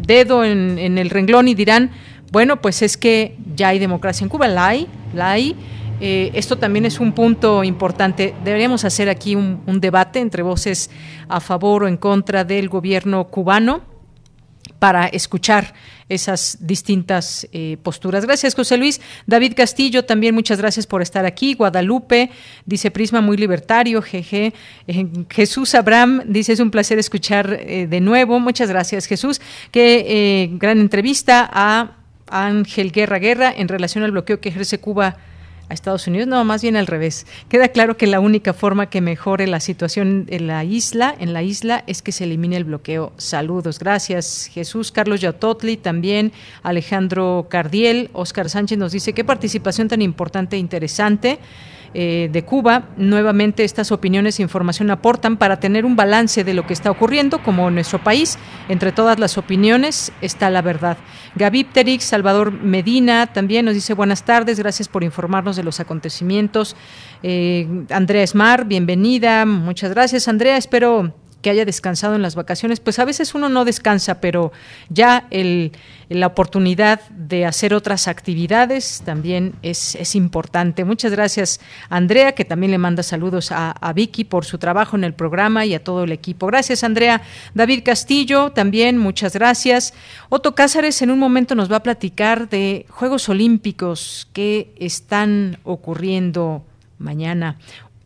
[0.07, 1.91] dedo en, en el renglón y dirán,
[2.31, 5.55] bueno, pues es que ya hay democracia en Cuba, la hay, la hay.
[5.99, 8.33] Eh, esto también es un punto importante.
[8.43, 10.89] Deberíamos hacer aquí un, debate entre voces
[11.27, 13.81] a favor o en contra del gobierno cubano
[14.79, 15.73] para escuchar
[16.07, 18.25] esas distintas eh, posturas.
[18.25, 19.01] Gracias, José Luis.
[19.27, 21.53] David Castillo, también muchas gracias por estar aquí.
[21.53, 22.31] Guadalupe,
[22.65, 24.53] dice Prisma muy libertario, jeje.
[24.87, 28.39] Eh, Jesús Abraham, dice es un placer escuchar de nuevo.
[28.39, 29.41] Muchas gracias, Jesús.
[29.71, 32.00] Qué gran entrevista a
[32.31, 35.17] Ángel Guerra Guerra en relación al bloqueo que ejerce Cuba
[35.69, 37.25] a Estados Unidos, no, más bien al revés.
[37.47, 41.43] Queda claro que la única forma que mejore la situación en la isla, en la
[41.43, 43.13] isla, es que se elimine el bloqueo.
[43.15, 44.49] Saludos, gracias.
[44.51, 50.59] Jesús Carlos Yatotli, también Alejandro Cardiel, Oscar Sánchez nos dice qué participación tan importante e
[50.59, 51.39] interesante.
[51.93, 52.83] Eh, de Cuba.
[52.95, 57.43] Nuevamente estas opiniones e información aportan para tener un balance de lo que está ocurriendo,
[57.43, 58.37] como en nuestro país.
[58.69, 60.97] Entre todas las opiniones está la verdad.
[61.35, 66.77] Gaby Pterix, Salvador Medina, también nos dice buenas tardes, gracias por informarnos de los acontecimientos.
[67.23, 72.99] Eh, Andrea Esmar, bienvenida, muchas gracias Andrea, espero que haya descansado en las vacaciones, pues
[72.99, 74.51] a veces uno no descansa, pero
[74.89, 75.27] ya
[76.09, 80.83] la oportunidad de hacer otras actividades también es, es, importante.
[80.85, 81.59] Muchas gracias,
[81.89, 85.65] Andrea, que también le manda saludos a, a, Vicky por su trabajo en el programa
[85.65, 86.47] y a todo el equipo.
[86.47, 87.21] Gracias, Andrea.
[87.53, 89.93] David Castillo, también muchas gracias.
[90.29, 96.63] Otto Cázares en un momento nos va a platicar de Juegos Olímpicos que están ocurriendo
[96.99, 97.57] mañana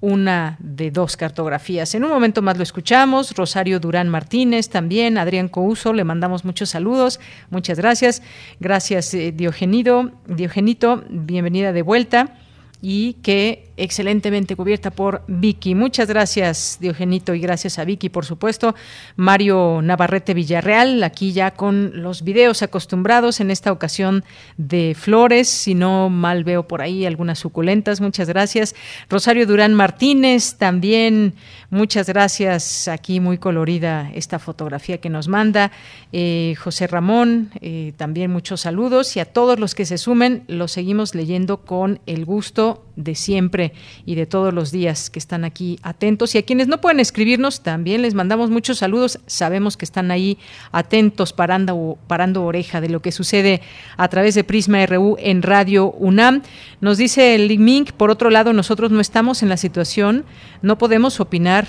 [0.06, 1.96] una de dos cartografías.
[1.96, 3.32] En un momento más lo escuchamos.
[3.36, 7.20] Rosario Durán Martínez también, Adrián Couso, le mandamos muchos saludos.
[7.50, 8.22] Muchas gracias.
[8.60, 10.12] Gracias, eh, Diogenito.
[10.28, 12.36] Diogenito, bienvenida de vuelta
[12.84, 15.76] y que excelentemente cubierta por Vicky.
[15.76, 18.76] Muchas gracias, Diogenito, y gracias a Vicky, por supuesto.
[19.16, 24.24] Mario Navarrete Villarreal, aquí ya con los videos acostumbrados, en esta ocasión
[24.58, 28.76] de flores, si no mal veo por ahí algunas suculentas, muchas gracias.
[29.10, 31.34] Rosario Durán Martínez, también
[31.70, 35.72] muchas gracias, aquí muy colorida esta fotografía que nos manda.
[36.12, 40.72] Eh, José Ramón, eh, también muchos saludos, y a todos los que se sumen, los
[40.72, 43.74] seguimos leyendo con el gusto de siempre
[44.06, 46.36] y de todos los días que están aquí atentos.
[46.36, 49.20] Y a quienes no pueden escribirnos, también les mandamos muchos saludos.
[49.26, 50.38] Sabemos que están ahí
[50.72, 53.62] atentos, parando, parando oreja de lo que sucede
[53.98, 56.42] a través de Prisma RU en Radio UNAM.
[56.82, 60.26] Nos dice el Mink, por otro lado, nosotros no estamos en la situación,
[60.62, 61.68] no podemos opinar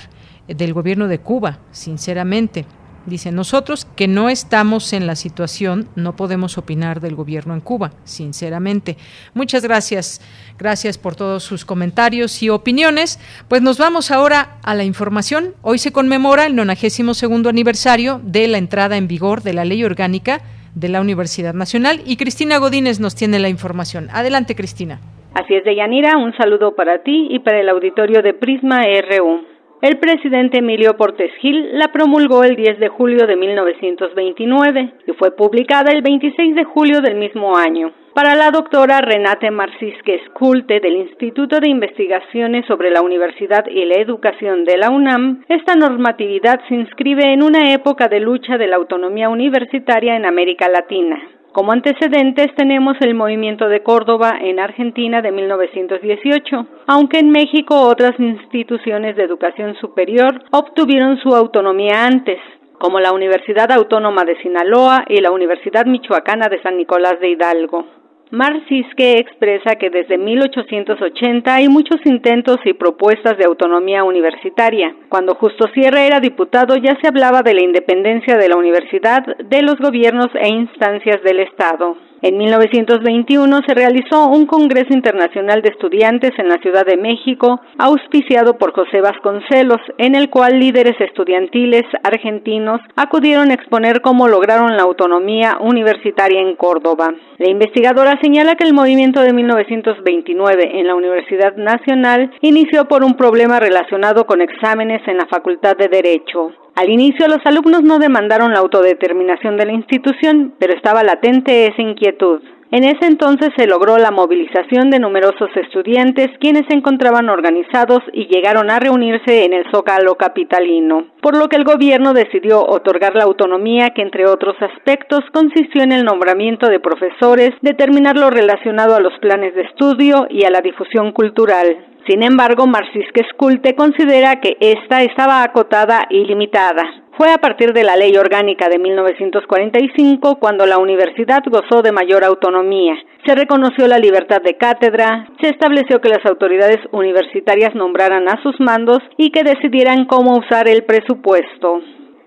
[0.49, 2.65] del gobierno de Cuba, sinceramente.
[3.07, 7.93] Dice, nosotros que no estamos en la situación, no podemos opinar del gobierno en Cuba,
[8.03, 8.97] sinceramente.
[9.33, 10.21] Muchas gracias,
[10.59, 13.21] gracias por todos sus comentarios y opiniones.
[13.49, 15.55] Pues nos vamos ahora a la información.
[15.63, 20.41] Hoy se conmemora el 92 aniversario de la entrada en vigor de la ley orgánica
[20.75, 24.09] de la Universidad Nacional y Cristina Godínez nos tiene la información.
[24.13, 25.01] Adelante, Cristina.
[25.35, 29.56] Así es, Deyanira, un saludo para ti y para el auditorio de Prisma RU.
[29.83, 35.37] El presidente Emilio Portes Gil la promulgó el 10 de julio de 1929 y fue
[35.37, 37.93] publicada el 26 de julio del mismo año.
[38.15, 44.01] Para la doctora Renate Marcisque Esculte del Instituto de Investigaciones sobre la Universidad y la
[44.01, 48.77] Educación de la UNAM, esta normatividad se inscribe en una época de lucha de la
[48.77, 51.21] autonomía universitaria en América Latina.
[51.57, 58.13] Como antecedentes tenemos el movimiento de Córdoba en Argentina de 1918, aunque en México otras
[58.21, 62.39] instituciones de educación superior obtuvieron su autonomía antes,
[62.79, 67.87] como la Universidad Autónoma de Sinaloa y la Universidad Michoacana de San Nicolás de Hidalgo.
[68.31, 74.97] Marcisque expresa que desde 1880 hay muchos intentos y propuestas de autonomía universitaria.
[75.09, 79.63] Cuando Justo Sierra era diputado ya se hablaba de la independencia de la universidad de
[79.63, 81.97] los gobiernos e instancias del Estado.
[82.23, 88.57] En 1921 se realizó un Congreso Internacional de Estudiantes en la Ciudad de México, auspiciado
[88.57, 94.85] por José Vasconcelos, en el cual líderes estudiantiles argentinos acudieron a exponer cómo lograron la
[94.85, 97.13] autonomía universitaria en Córdoba.
[97.39, 103.15] La investigadora señala que el movimiento de 1929 en la Universidad Nacional inició por un
[103.15, 106.66] problema relacionado con exámenes en la Facultad de Derecho.
[106.77, 111.81] Al inicio los alumnos no demandaron la autodeterminación de la institución, pero estaba latente esa
[111.81, 112.43] inquietud.
[112.71, 118.27] En ese entonces se logró la movilización de numerosos estudiantes quienes se encontraban organizados y
[118.27, 123.25] llegaron a reunirse en el Zócalo capitalino, por lo que el gobierno decidió otorgar la
[123.25, 129.01] autonomía que entre otros aspectos consistió en el nombramiento de profesores, determinar lo relacionado a
[129.01, 131.96] los planes de estudio y a la difusión cultural.
[132.07, 136.85] Sin embargo, Marcisque Esculte considera que esta estaba acotada y limitada.
[137.17, 142.23] Fue a partir de la Ley Orgánica de 1945 cuando la universidad gozó de mayor
[142.25, 142.95] autonomía.
[143.25, 148.61] Se reconoció la libertad de cátedra, se estableció que las autoridades universitarias nombraran a sus
[148.61, 151.81] mandos y que decidieran cómo usar el presupuesto.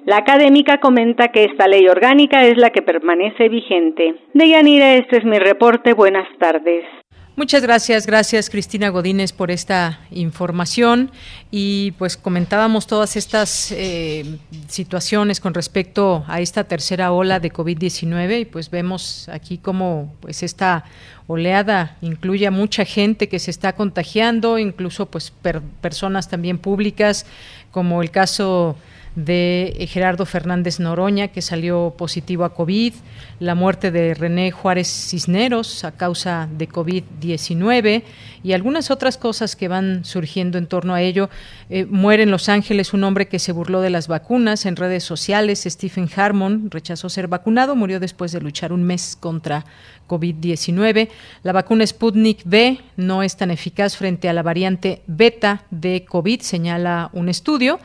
[0.05, 4.15] La académica comenta que esta ley orgánica es la que permanece vigente.
[4.33, 5.93] De Yanira, este es mi reporte.
[5.93, 6.83] Buenas tardes.
[7.39, 11.09] Muchas gracias, gracias Cristina Godínez por esta información.
[11.51, 18.41] Y pues comentábamos todas estas eh, situaciones con respecto a esta tercera ola de COVID-19
[18.41, 20.83] y pues vemos aquí como pues esta
[21.27, 25.31] oleada incluye a mucha gente que se está contagiando, incluso pues
[25.79, 27.25] personas también públicas
[27.71, 28.75] como el caso
[29.15, 32.93] de Gerardo Fernández Noroña, que salió positivo a COVID,
[33.39, 38.03] la muerte de René Juárez Cisneros a causa de COVID-19
[38.43, 41.29] y algunas otras cosas que van surgiendo en torno a ello.
[41.69, 45.03] Eh, muere en Los Ángeles un hombre que se burló de las vacunas en redes
[45.03, 45.65] sociales.
[45.67, 49.65] Stephen Harmon rechazó ser vacunado, murió después de luchar un mes contra
[50.07, 51.09] COVID-19.
[51.43, 56.41] La vacuna Sputnik V no es tan eficaz frente a la variante beta de COVID,
[56.41, 57.79] señala un estudio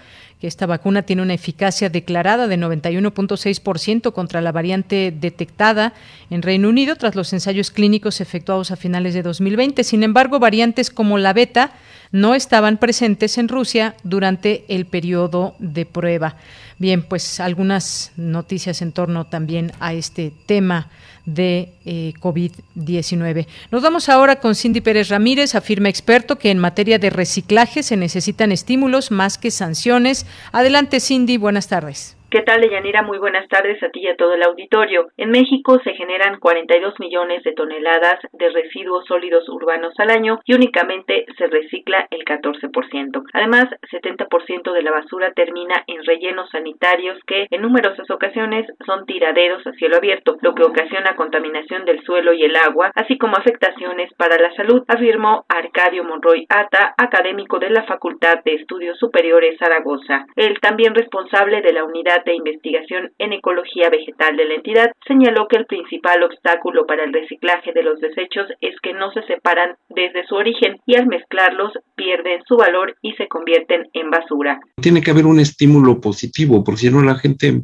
[0.47, 5.95] esta vacuna tiene una eficacia declarada de 91.6% contra la variante detectada
[6.31, 9.85] en Reino Unido tras los ensayos clínicos efectuados a finales de 2020.
[9.85, 11.73] Sin embargo, variantes como la beta
[12.13, 16.37] no estaban presentes en Rusia durante el periodo de prueba.
[16.79, 20.91] Bien, pues algunas noticias en torno también a este tema
[21.27, 23.47] de eh, COVID-19.
[23.71, 27.97] Nos vamos ahora con Cindy Pérez Ramírez, afirma experto que en materia de reciclaje se
[27.97, 30.27] necesitan estímulos más que sanciones.
[30.53, 32.17] Adelante, Cindy, buenas tardes.
[32.35, 33.03] ¿Qué tal, Deyanira?
[33.03, 35.07] Muy buenas tardes a ti y a todo el auditorio.
[35.17, 40.55] En México se generan 42 millones de toneladas de residuos sólidos urbanos al año y
[40.55, 43.23] únicamente se recicla el 14%.
[43.35, 49.65] Además, 70% de la basura termina en rellenos sanitarios que en numerosas ocasiones son tiraderos
[49.65, 54.13] a cielo abierto, lo que ocasiona contaminación del suelo y el agua, así como afectaciones
[54.15, 60.27] para la salud, afirmó Arcadio Monroy Ata, académico de la Facultad de Estudios Superiores Zaragoza.
[60.35, 65.49] El también responsable de la unidad de Investigación en Ecología Vegetal de la entidad, señaló
[65.49, 69.77] que el principal obstáculo para el reciclaje de los desechos es que no se separan
[69.89, 74.61] desde su origen y al mezclarlos pierden su valor y se convierten en basura.
[74.81, 77.63] Tiene que haber un estímulo positivo, porque si no la gente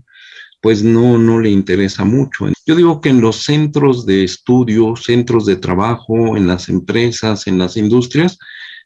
[0.60, 2.46] pues no, no le interesa mucho.
[2.66, 7.58] Yo digo que en los centros de estudio, centros de trabajo, en las empresas, en
[7.58, 8.38] las industrias,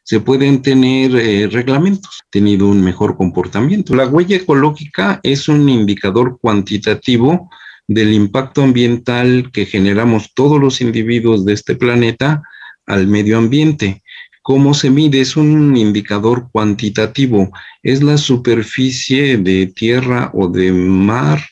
[0.05, 3.95] se pueden tener eh, reglamentos, tenido un mejor comportamiento.
[3.95, 7.49] La huella ecológica es un indicador cuantitativo
[7.87, 12.43] del impacto ambiental que generamos todos los individuos de este planeta
[12.85, 14.03] al medio ambiente.
[14.43, 15.21] ¿Cómo se mide?
[15.21, 17.51] Es un indicador cuantitativo.
[17.81, 21.43] Es la superficie de tierra o de mar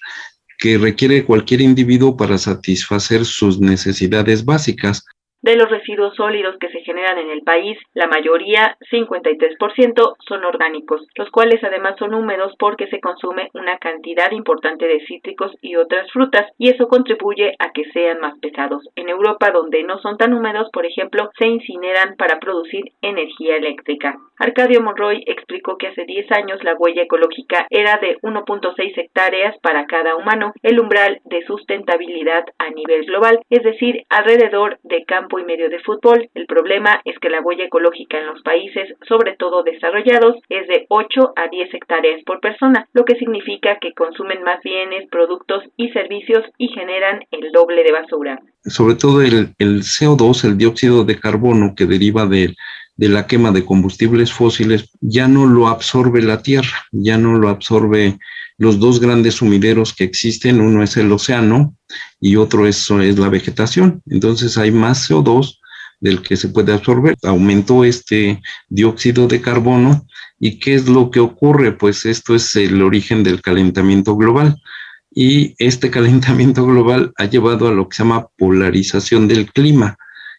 [0.60, 5.04] que requiere cualquier individuo para satisfacer sus necesidades básicas.
[5.44, 11.06] De los residuos sólidos que se generan en el país, la mayoría, 53%, son orgánicos,
[11.16, 16.10] los cuales además son húmedos porque se consume una cantidad importante de cítricos y otras
[16.14, 18.88] frutas, y eso contribuye a que sean más pesados.
[18.96, 24.18] En Europa, donde no son tan húmedos, por ejemplo, se incineran para producir energía eléctrica.
[24.44, 29.86] Arcadio Monroy explicó que hace 10 años la huella ecológica era de 1.6 hectáreas para
[29.86, 35.46] cada humano, el umbral de sustentabilidad a nivel global, es decir, alrededor de campo y
[35.46, 36.30] medio de fútbol.
[36.36, 40.88] El problema es que la huella ecológica en los países, sobre todo desarrollados, es de
[40.90, 45.88] 8 a 10 hectáreas por persona, lo que significa que consumen más bienes, productos y
[45.92, 48.42] servicios y generan el doble de basura.
[48.66, 52.56] Sobre todo el, el CO2, el dióxido de carbono que deriva de
[52.96, 57.50] de la quema de combustibles fósiles ya no lo absorbe la tierra, ya no lo
[57.50, 58.20] absorbe
[58.58, 61.76] los dos grandes sumideros que existen, uno es el océano
[62.20, 64.02] y otro es, es la vegetación.
[64.08, 65.60] Entonces hay más CO2
[66.00, 67.16] del que se puede absorber.
[67.24, 70.06] Aumentó este dióxido de carbono
[70.40, 71.72] y ¿qué es lo que ocurre?
[71.72, 74.62] Pues esto es el origen del calentamiento global.
[75.10, 79.98] Y este calentamiento global ha llevado a lo que se llama polarización del clima.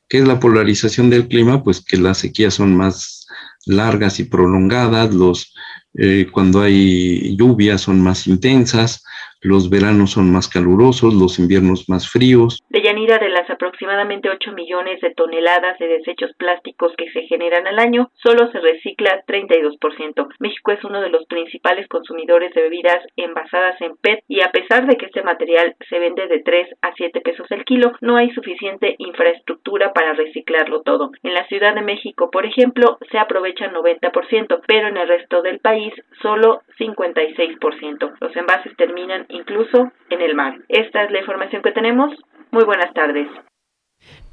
[0.09, 1.63] ¿Qué es la polarización del clima?
[1.63, 3.27] Pues que las sequías son más
[3.67, 5.55] largas y prolongadas, los,
[5.95, 9.03] eh, cuando hay lluvias son más intensas,
[9.45, 12.65] los veranos son más calurosos, los inviernos más fríos.
[12.71, 17.79] Deyanira, de las aproximadamente 8 millones de toneladas de desechos plásticos que se generan al
[17.79, 20.29] año, solo se recicla 32%.
[20.41, 24.87] México es uno de los principales consumidores de bebidas envasadas en PET y a pesar
[24.87, 28.31] de que este material se vende de 3 a 7 pesos el kilo, no hay
[28.31, 31.11] suficiente infraestructura para reciclarlo todo.
[31.23, 35.61] En la Ciudad de México, por ejemplo, se aprovecha 90%, pero en el resto del
[35.61, 35.93] país
[36.23, 38.13] solo 56%.
[38.21, 40.55] Los envases terminan incluso en el mar.
[40.69, 42.11] Esta es la información que tenemos.
[42.51, 43.29] Muy buenas tardes.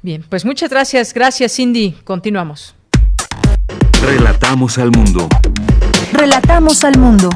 [0.02, 1.12] Bien, pues muchas gracias.
[1.12, 1.94] Gracias, Cindy.
[2.04, 2.76] Continuamos.
[4.04, 5.28] Relatamos al mundo.
[6.12, 7.28] Relatamos al mundo.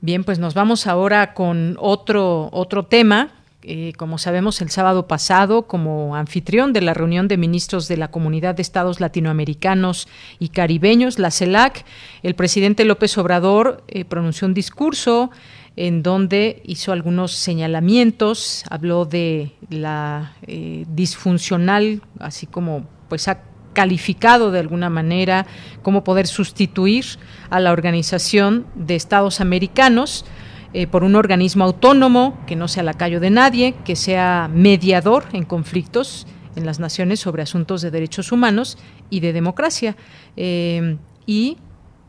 [0.00, 5.66] Bien, pues nos vamos ahora con otro, otro tema eh, como sabemos, el sábado pasado,
[5.66, 10.08] como anfitrión de la reunión de ministros de la Comunidad de Estados Latinoamericanos
[10.38, 11.84] y Caribeños, la CELAC,
[12.22, 15.30] el presidente López Obrador eh, pronunció un discurso
[15.76, 23.42] en donde hizo algunos señalamientos, habló de la eh, disfuncional, así como pues ha
[23.72, 25.46] calificado de alguna manera
[25.82, 27.04] cómo poder sustituir
[27.50, 30.24] a la Organización de Estados Americanos
[30.72, 35.44] eh, por un organismo autónomo que no sea lacayo de nadie, que sea mediador en
[35.44, 36.26] conflictos
[36.56, 38.78] en las naciones sobre asuntos de derechos humanos
[39.08, 39.96] y de democracia.
[40.36, 41.58] Eh, y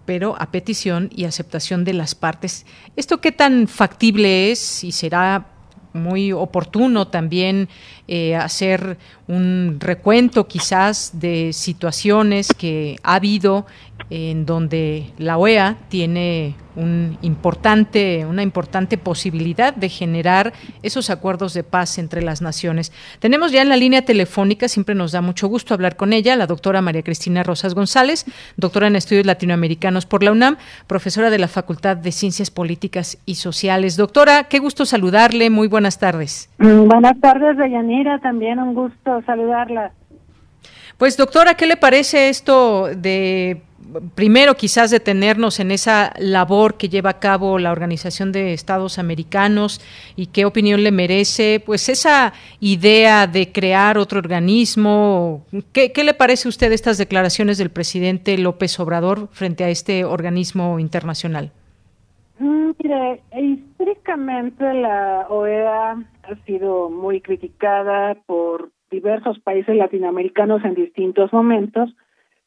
[0.06, 2.66] pero a petición y aceptación de las partes.
[2.96, 5.48] ¿Esto qué tan factible es y será
[5.94, 7.70] muy oportuno también
[8.08, 8.98] eh, hacer
[9.28, 13.66] un recuento quizás de situaciones que ha habido
[14.12, 20.52] en donde la OEA tiene un importante, una importante posibilidad de generar
[20.84, 22.92] esos acuerdos de paz entre las naciones.
[23.20, 26.46] Tenemos ya en la línea telefónica, siempre nos da mucho gusto hablar con ella, la
[26.46, 28.26] doctora María Cristina Rosas González,
[28.58, 30.58] doctora en estudios latinoamericanos por la UNAM,
[30.88, 33.96] profesora de la Facultad de Ciencias Políticas y Sociales.
[33.96, 36.50] Doctora, qué gusto saludarle, muy buenas tardes.
[36.58, 39.94] Mm, buenas tardes, Deyanira, también un gusto saludarla.
[40.98, 43.62] Pues doctora, ¿qué le parece esto de
[44.16, 49.82] primero quizás detenernos en esa labor que lleva a cabo la Organización de Estados Americanos
[50.16, 55.46] y qué opinión le merece, pues esa idea de crear otro organismo.
[55.74, 60.80] ¿Qué, le parece a usted estas declaraciones del presidente López Obrador frente a este organismo
[60.80, 61.52] internacional?
[62.40, 71.32] Mm, mire, históricamente la OEA ha sido muy criticada por diversos países latinoamericanos en distintos
[71.32, 71.90] momentos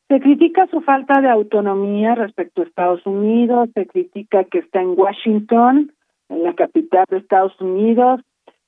[0.08, 4.94] se critica su falta de autonomía respecto a Estados Unidos, se critica que está en
[4.96, 5.92] Washington,
[6.28, 8.20] en la capital de Estados Unidos,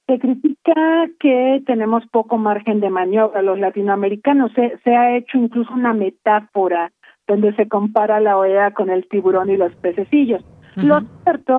[0.06, 5.72] se critica que tenemos poco margen de maniobra los latinoamericanos, se, se ha hecho incluso
[5.72, 6.92] una metáfora
[7.26, 10.44] donde se compara la OEA con el tiburón y los pececillos.
[10.76, 11.58] Lo cierto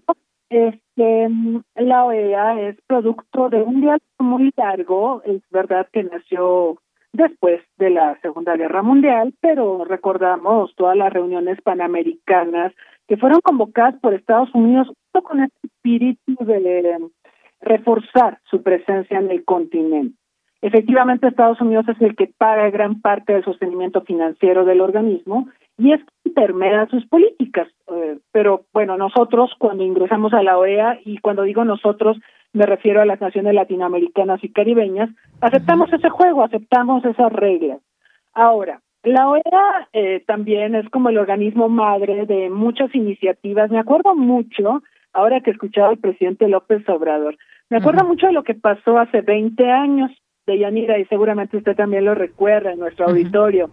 [0.49, 6.03] es que mm, la OEA es producto de un diálogo muy largo, es verdad que
[6.03, 6.77] nació
[7.17, 12.73] después de la Segunda Guerra Mundial, pero recordamos todas las reuniones panamericanas
[13.07, 14.87] que fueron convocadas por Estados Unidos
[15.23, 16.99] con este espíritu de
[17.59, 20.15] reforzar su presencia en el continente.
[20.61, 25.93] Efectivamente, Estados Unidos es el que paga gran parte del sostenimiento financiero del organismo y
[25.93, 27.67] es que permea sus políticas.
[27.91, 32.17] Eh, pero bueno, nosotros cuando ingresamos a la OEA, y cuando digo nosotros,
[32.53, 35.09] me refiero a las naciones latinoamericanas y caribeñas,
[35.41, 37.79] aceptamos ese juego, aceptamos esas reglas.
[38.33, 43.71] Ahora, la OEA eh, también es como el organismo madre de muchas iniciativas.
[43.71, 44.81] Me acuerdo mucho,
[45.13, 47.37] ahora que escuchaba al presidente López Obrador,
[47.69, 50.11] me acuerdo mucho de lo que pasó hace 20 años
[50.45, 53.69] de Yanira, y seguramente usted también lo recuerda en nuestro auditorio.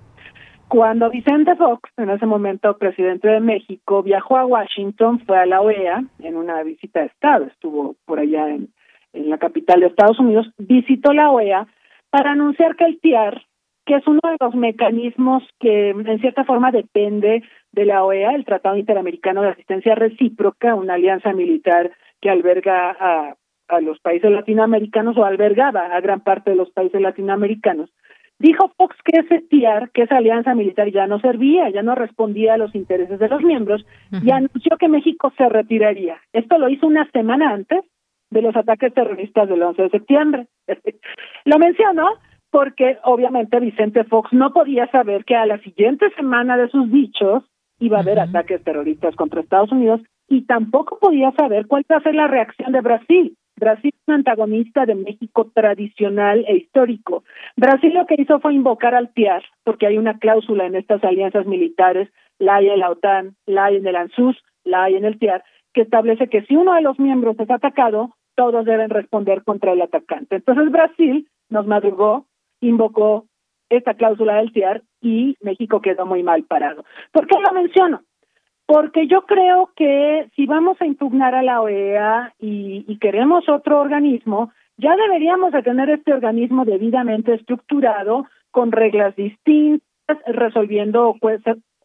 [0.75, 5.61] Cuando Vicente Fox, en ese momento presidente de México, viajó a Washington, fue a la
[5.61, 8.71] OEA en una visita de Estado, estuvo por allá en,
[9.13, 11.69] la capital de Estados Unidos, visitó la OEA
[12.11, 13.47] para anunciar que el TIAR,
[13.87, 18.45] que es uno de los mecanismos que en cierta forma depende de la OEA, el
[18.45, 23.37] Tratado Interamericano de Asistencia Recíproca, una alianza militar que alberga a,
[23.69, 27.91] a los países latinoamericanos o albergaba a gran parte de los países latinoamericanos,
[28.39, 32.55] Dijo Fox que ese TIAR, que esa alianza militar ya no servía, ya no respondía
[32.55, 36.19] a los intereses de los miembros y anunció que México se retiraría.
[36.33, 37.85] Esto lo hizo una semana antes
[38.31, 40.47] de los ataques terroristas del 11 de septiembre.
[41.45, 42.09] lo mencionó
[42.51, 47.45] porque obviamente Vicente Fox no podía saber que a la siguiente semana de sus dichos
[47.79, 52.03] iba a haber ataques terroristas contra Estados Unidos y tampoco podía saber cuál iba a
[52.03, 53.37] ser la reacción de Brasil.
[53.57, 57.25] Brasil es un antagonista de México tradicional e histórico.
[57.57, 61.47] Brasil lo que hizo fue invocar al TIAR, porque hay una cláusula en estas alianzas
[61.47, 62.09] militares,
[62.39, 65.45] la hay en la OTAN, la hay en el ANSUS, la hay en el TIAR,
[65.73, 69.83] que establece que si uno de los miembros es atacado, todos deben responder contra el
[69.83, 70.37] atacante.
[70.37, 72.27] Entonces Brasil nos madrugó,
[72.61, 73.27] invocó
[73.69, 76.85] esta cláusula del TIAR y México quedó muy mal parado.
[77.13, 78.03] ¿Por qué lo menciono?
[78.67, 84.53] Porque yo creo que si vamos a impugnar a la OEA y, queremos otro organismo,
[84.79, 89.83] ya deberíamos de tener este organismo debidamente estructurado, con reglas distintas,
[90.27, 91.17] resolviendo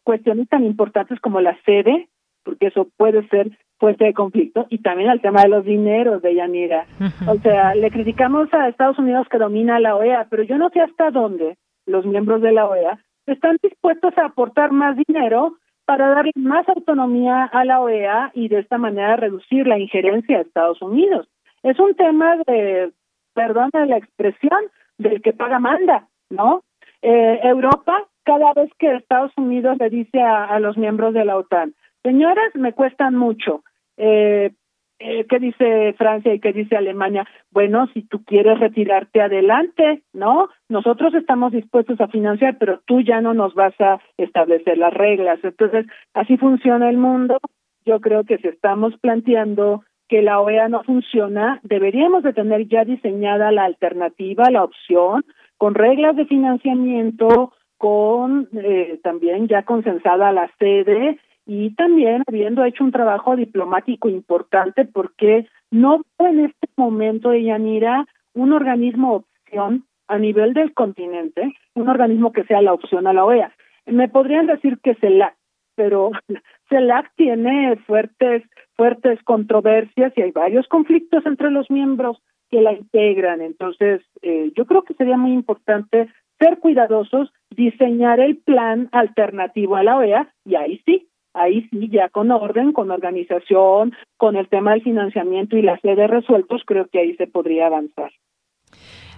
[0.04, 2.08] cuestiones tan importantes como la sede,
[2.44, 6.34] porque eso puede ser fuente de conflicto, y también el tema de los dineros de
[6.34, 6.86] Yanira.
[7.26, 10.80] O sea, le criticamos a Estados Unidos que domina la OEA, pero yo no sé
[10.80, 15.54] hasta dónde los miembros de la OEA están dispuestos a aportar más dinero
[15.90, 20.42] para darle más autonomía a la OEA y de esta manera reducir la injerencia de
[20.44, 21.26] Estados Unidos.
[21.64, 22.92] Es un tema de,
[23.34, 24.60] perdón la expresión,
[24.98, 26.62] del que paga manda, ¿no?
[27.02, 31.74] Eh, Europa, cada vez que Estados Unidos le dice a, los miembros de la OTAN,
[32.04, 33.64] señores, me cuestan mucho,
[33.96, 34.52] eh,
[35.00, 37.26] eh, ¿qué dice Francia y qué dice Alemania?
[37.50, 40.50] Bueno, si tú quieres retirarte adelante, ¿no?
[40.68, 45.40] Nosotros estamos dispuestos a financiar, pero tú ya no nos vas a establecer las reglas.
[45.42, 47.38] Entonces, así funciona el mundo.
[47.86, 52.84] Yo creo que si estamos planteando que la OEA no funciona, deberíamos de tener ya
[52.84, 55.24] diseñada la alternativa, la opción,
[55.56, 61.18] con reglas de financiamiento, con eh, también ya consensada la sede
[61.52, 68.52] y también habiendo hecho un trabajo diplomático importante porque no en este momento, Yanira, un
[68.52, 73.52] organismo opción a nivel del continente, un organismo que sea la opción a la OEA.
[73.86, 75.34] Me podrían decir que CELAC,
[75.74, 76.12] pero
[76.68, 78.44] CELAC tiene fuertes,
[78.76, 83.40] fuertes controversias y hay varios conflictos entre los miembros que la integran.
[83.40, 89.82] Entonces, eh, yo creo que sería muy importante ser cuidadosos, diseñar el plan alternativo a
[89.82, 94.72] la OEA y ahí sí, ahí sí, ya con orden, con organización, con el tema
[94.72, 98.10] del financiamiento y las sedes resueltos, creo que ahí se podría avanzar.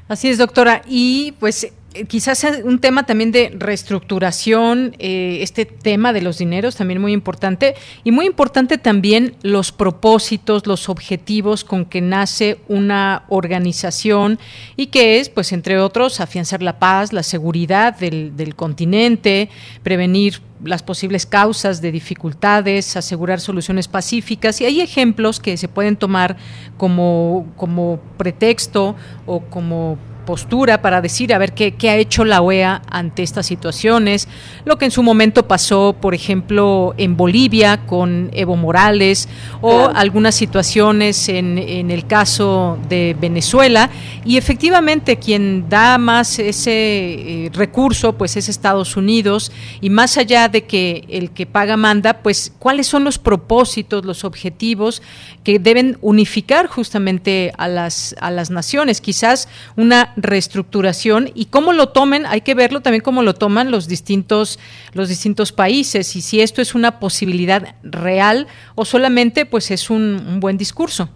[0.09, 0.82] Así es, doctora.
[0.86, 1.72] Y pues
[2.09, 7.74] quizás un tema también de reestructuración, eh, este tema de los dineros también muy importante.
[8.05, 14.39] Y muy importante también los propósitos, los objetivos con que nace una organización
[14.77, 19.48] y que es, pues entre otros, afianzar la paz, la seguridad del, del continente,
[19.82, 24.60] prevenir las posibles causas de dificultades, asegurar soluciones pacíficas.
[24.60, 26.36] Y hay ejemplos que se pueden tomar
[26.77, 28.94] como, como pretexto
[29.27, 33.47] o como postura para decir a ver qué, qué, ha hecho la OEA ante estas
[33.47, 34.28] situaciones,
[34.65, 39.28] lo que en su momento pasó, por ejemplo, en Bolivia con Evo Morales
[39.61, 43.90] o algunas situaciones en, en, el caso de Venezuela.
[44.24, 49.53] Y efectivamente quien da más ese eh, recurso pues es Estados Unidos.
[49.81, 54.24] Y más allá de que el que paga manda, pues cuáles son los propósitos, los
[54.24, 55.03] objetivos
[55.44, 61.89] que deben unificar justamente a las, a las naciones, quizás una reestructuración y cómo lo
[61.89, 64.59] tomen, hay que verlo también cómo lo toman los distintos,
[64.94, 70.20] los distintos países y si esto es una posibilidad real o solamente pues es un,
[70.26, 71.09] un buen discurso.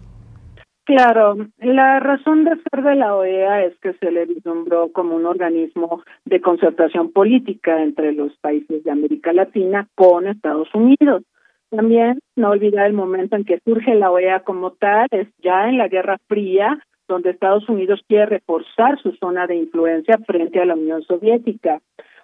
[0.87, 5.25] Claro, la razón de ser de la OEA es que se le vislumbró como un
[5.25, 11.23] organismo de concertación política entre los países de América Latina con Estados Unidos.
[11.71, 15.77] También no olvidar el momento en que surge la OEA como tal, es ya en
[15.77, 20.75] la Guerra Fría, donde Estados Unidos quiere reforzar su zona de influencia frente a la
[20.75, 21.79] Unión Soviética.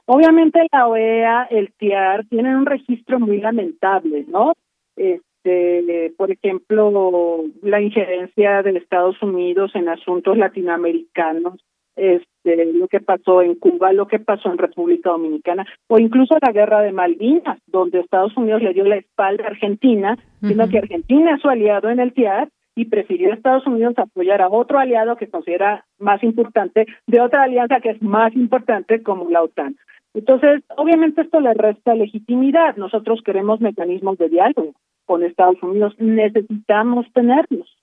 [0.06, 4.54] Obviamente la OEA, el TIAR, tienen un registro muy lamentable, ¿no?
[4.98, 11.64] Este, por ejemplo, la injerencia de Estados Unidos en asuntos latinoamericanos,
[11.96, 16.52] este, lo que pasó en Cuba, lo que pasó en República Dominicana, o incluso la
[16.52, 21.36] guerra de Malvinas, donde Estados Unidos le dio la espalda a Argentina, siendo que Argentina
[21.36, 25.30] es su aliado en el TIAR, y prefirió Estados Unidos apoyar a otro aliado que
[25.30, 29.76] considera más importante de otra alianza que es más importante como la OTAN.
[30.14, 32.76] Entonces, obviamente esto le resta legitimidad.
[32.78, 34.74] Nosotros queremos mecanismos de diálogo
[35.06, 37.78] con Estados Unidos, necesitamos tenerlos.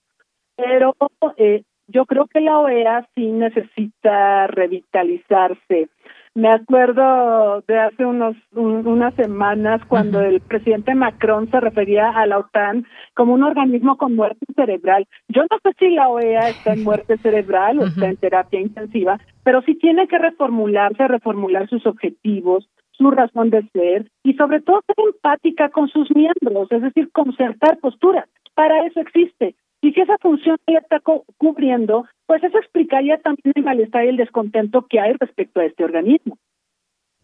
[0.57, 0.95] Pero
[1.37, 5.89] eh, yo creo que la OEA sí necesita revitalizarse.
[6.35, 12.39] Me acuerdo de hace unos unas semanas cuando el presidente Macron se refería a la
[12.39, 15.09] OTAN como un organismo con muerte cerebral.
[15.29, 19.19] Yo no sé si la OEA está en muerte cerebral o está en terapia intensiva,
[19.43, 24.83] pero sí tiene que reformularse, reformular sus objetivos, su razón de ser y sobre todo
[24.87, 28.29] ser empática con sus miembros, es decir, concertar posturas.
[28.55, 29.57] Para eso existe.
[29.83, 31.01] Y si esa función ya está
[31.39, 35.85] cubriendo, pues eso explicaría también el malestar y el descontento que hay respecto a este
[35.85, 36.39] organismo.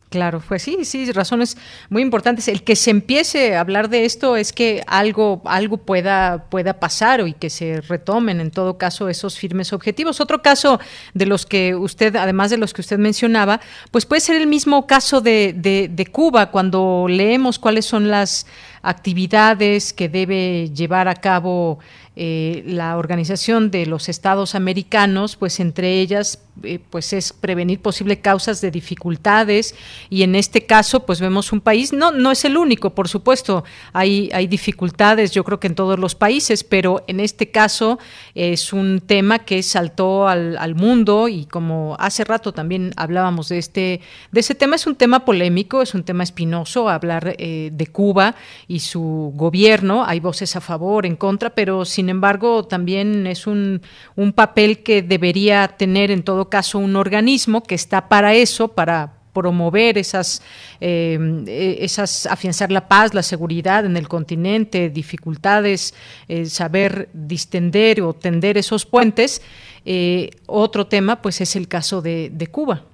[0.09, 1.57] Claro, pues sí, sí, razones
[1.91, 2.47] muy importantes.
[2.47, 7.27] El que se empiece a hablar de esto es que algo, algo pueda, pueda pasar
[7.27, 10.21] y que se retomen en todo caso esos firmes objetivos.
[10.21, 10.79] Otro caso
[11.13, 13.61] de los que usted, además de los que usted mencionaba,
[13.91, 18.47] pues puede ser el mismo caso de, de, Cuba, cuando leemos cuáles son las
[18.83, 21.81] actividades que debe llevar a cabo
[22.15, 28.21] eh, la Organización de los Estados Americanos, pues entre ellas eh, pues es prevenir posibles
[28.23, 29.75] causas de dificultades
[30.09, 33.63] y en este caso pues vemos un país no no es el único por supuesto
[33.93, 37.99] hay hay dificultades yo creo que en todos los países pero en este caso
[38.35, 43.59] es un tema que saltó al, al mundo y como hace rato también hablábamos de
[43.59, 44.01] este
[44.33, 48.35] de ese tema es un tema polémico es un tema espinoso hablar eh, de Cuba
[48.67, 53.83] y su gobierno hay voces a favor en contra pero sin embargo también es un
[54.15, 59.13] un papel que debería tener en todo caso un organismo que está para eso, para
[59.37, 60.41] promover esas,
[60.81, 65.93] eh, esas, afianzar la paz, la seguridad en el continente, dificultades,
[66.27, 69.43] eh, saber distender o tender esos puentes.
[69.85, 72.85] Eh, otro tema, pues, es el caso de Cuba.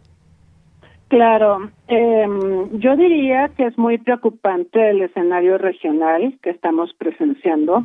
[1.12, 2.26] Claro, eh,
[2.72, 7.84] yo diría que es muy preocupante el escenario regional que estamos presenciando.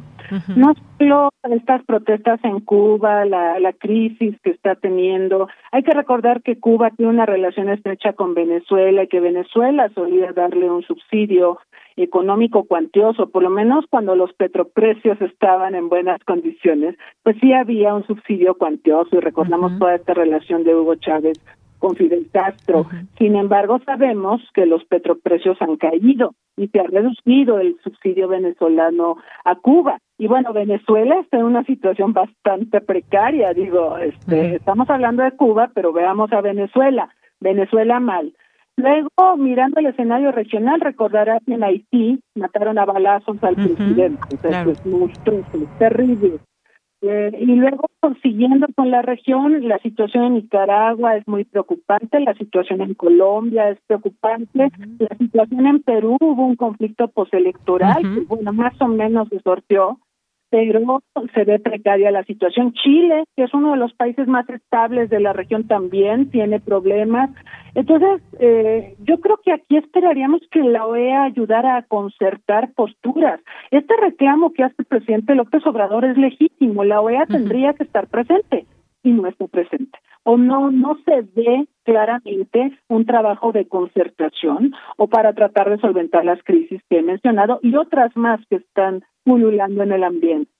[0.55, 5.49] No solo estas protestas en Cuba, la, la crisis que está teniendo.
[5.73, 10.31] Hay que recordar que Cuba tiene una relación estrecha con Venezuela y que Venezuela solía
[10.31, 11.59] darle un subsidio
[11.97, 17.93] económico cuantioso, por lo menos cuando los petroprecios estaban en buenas condiciones, pues sí había
[17.93, 21.37] un subsidio cuantioso y recordamos toda esta relación de Hugo Chávez
[21.79, 22.87] con Fidel Castro.
[23.17, 29.17] Sin embargo, sabemos que los petroprecios han caído y se ha reducido el subsidio venezolano
[29.45, 29.99] a Cuba.
[30.17, 35.69] Y bueno, Venezuela está en una situación bastante precaria, digo, este, estamos hablando de Cuba,
[35.73, 37.09] pero veamos a Venezuela.
[37.39, 38.33] Venezuela mal.
[38.77, 44.19] Luego, mirando el escenario regional, recordarás que en Haití mataron a balazos al presidente.
[44.41, 46.39] es monstruoso, es terrible.
[47.09, 47.89] Eh, y luego,
[48.21, 53.69] siguiendo con la región, la situación en Nicaragua es muy preocupante, la situación en Colombia
[53.69, 54.69] es preocupante,
[54.99, 59.99] la situación en Perú hubo un conflicto postelectoral, que bueno, más o menos se sorteó,
[60.49, 61.01] pero
[61.33, 62.73] se ve precaria la situación.
[62.73, 67.29] Chile, que es uno de los países más estables de la región, también tiene problemas.
[67.75, 73.39] Entonces, eh, yo creo que aquí esperaríamos que la OEA ayudara a concertar posturas.
[73.71, 76.83] Este reclamo que hace el presidente López Obrador es legítimo.
[76.83, 78.65] La OEA tendría que estar presente
[79.07, 79.97] y no está presente.
[80.23, 86.25] O no, no se ve claramente un trabajo de concertación o para tratar de solventar
[86.25, 90.51] las crisis que he mencionado y otras más que están pululando en el ambiente.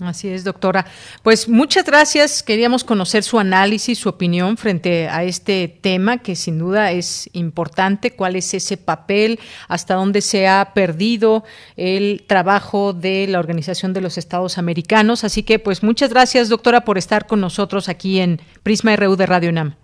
[0.00, 0.86] Así es, doctora.
[1.22, 2.42] Pues muchas gracias.
[2.42, 8.10] Queríamos conocer su análisis, su opinión frente a este tema que sin duda es importante.
[8.10, 9.38] ¿Cuál es ese papel?
[9.68, 11.44] ¿Hasta dónde se ha perdido
[11.76, 15.22] el trabajo de la Organización de los Estados Americanos?
[15.22, 19.26] Así que, pues muchas gracias, doctora, por estar con nosotros aquí en Prisma RU de
[19.26, 19.76] Radio UNAM.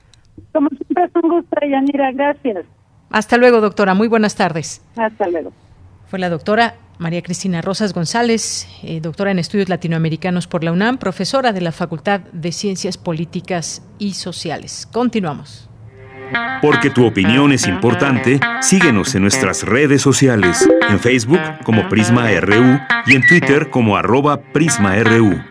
[0.52, 2.10] Como siempre es un gusto, Yanira.
[2.12, 2.66] Gracias.
[3.10, 3.94] Hasta luego, doctora.
[3.94, 4.82] Muy buenas tardes.
[4.96, 5.52] Hasta luego.
[6.08, 10.98] Fue la doctora María Cristina Rosas González, eh, doctora en estudios latinoamericanos por la UNAM,
[10.98, 14.86] profesora de la Facultad de Ciencias Políticas y Sociales.
[14.92, 15.70] Continuamos.
[16.60, 22.78] Porque tu opinión es importante, síguenos en nuestras redes sociales, en Facebook como Prisma RU
[23.06, 25.42] y en Twitter como arroba PrismaRU.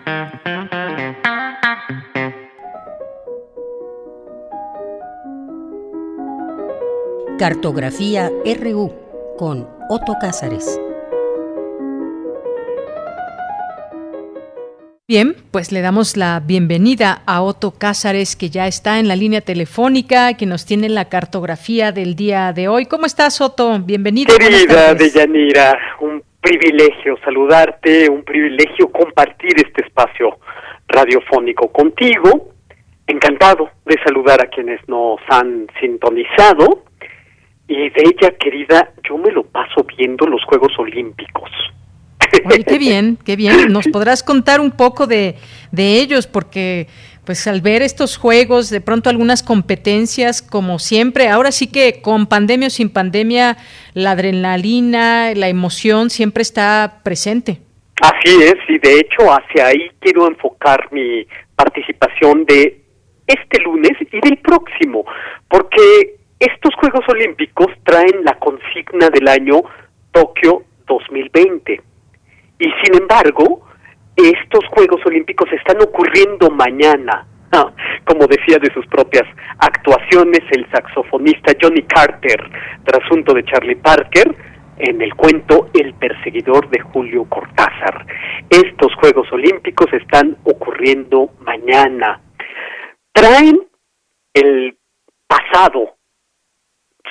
[7.40, 8.30] Cartografía
[8.62, 8.94] RU
[9.40, 10.80] con Otto Cázares.
[15.10, 19.42] Bien, pues le damos la bienvenida a Otto Cázares, que ya está en la línea
[19.42, 22.86] telefónica, que nos tiene la cartografía del día de hoy.
[22.86, 23.80] ¿Cómo estás, Otto?
[23.80, 24.38] Bienvenido.
[24.38, 30.38] Querida Deyanira, un privilegio saludarte, un privilegio compartir este espacio
[30.88, 32.52] radiofónico contigo.
[33.08, 36.84] Encantado de saludar a quienes nos han sintonizado.
[37.68, 41.50] Y de ella, querida, yo me lo paso viendo los Juegos Olímpicos.
[42.66, 43.72] Qué bien, qué bien.
[43.72, 45.36] ¿Nos podrás contar un poco de,
[45.72, 46.28] de ellos?
[46.28, 46.88] Porque
[47.30, 52.26] pues al ver estos juegos, de pronto algunas competencias, como siempre, ahora sí que con
[52.26, 53.56] pandemia o sin pandemia,
[53.94, 57.62] la adrenalina, la emoción siempre está presente.
[58.02, 62.82] Así es, y de hecho hacia ahí quiero enfocar mi participación de
[63.28, 65.06] este lunes y del próximo,
[65.48, 69.62] porque estos Juegos Olímpicos traen la consigna del año
[70.12, 71.89] Tokio 2020.
[72.60, 73.62] Y sin embargo,
[74.16, 77.26] estos Juegos Olímpicos están ocurriendo mañana.
[77.52, 77.74] Ah,
[78.06, 79.24] como decía de sus propias
[79.58, 82.48] actuaciones el saxofonista Johnny Carter,
[82.84, 84.36] trasunto de Charlie Parker,
[84.78, 88.06] en el cuento El perseguidor de Julio Cortázar.
[88.52, 92.22] Estos Juegos Olímpicos están ocurriendo mañana.
[93.12, 93.68] Traen
[94.36, 94.78] el
[95.28, 95.96] pasado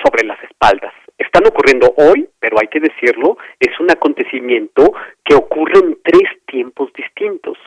[0.01, 0.93] sobre las espaldas.
[1.19, 4.93] Están ocurriendo hoy, pero hay que decirlo, es un acontecimiento
[5.23, 7.57] que ocurre en tres tiempos distintos.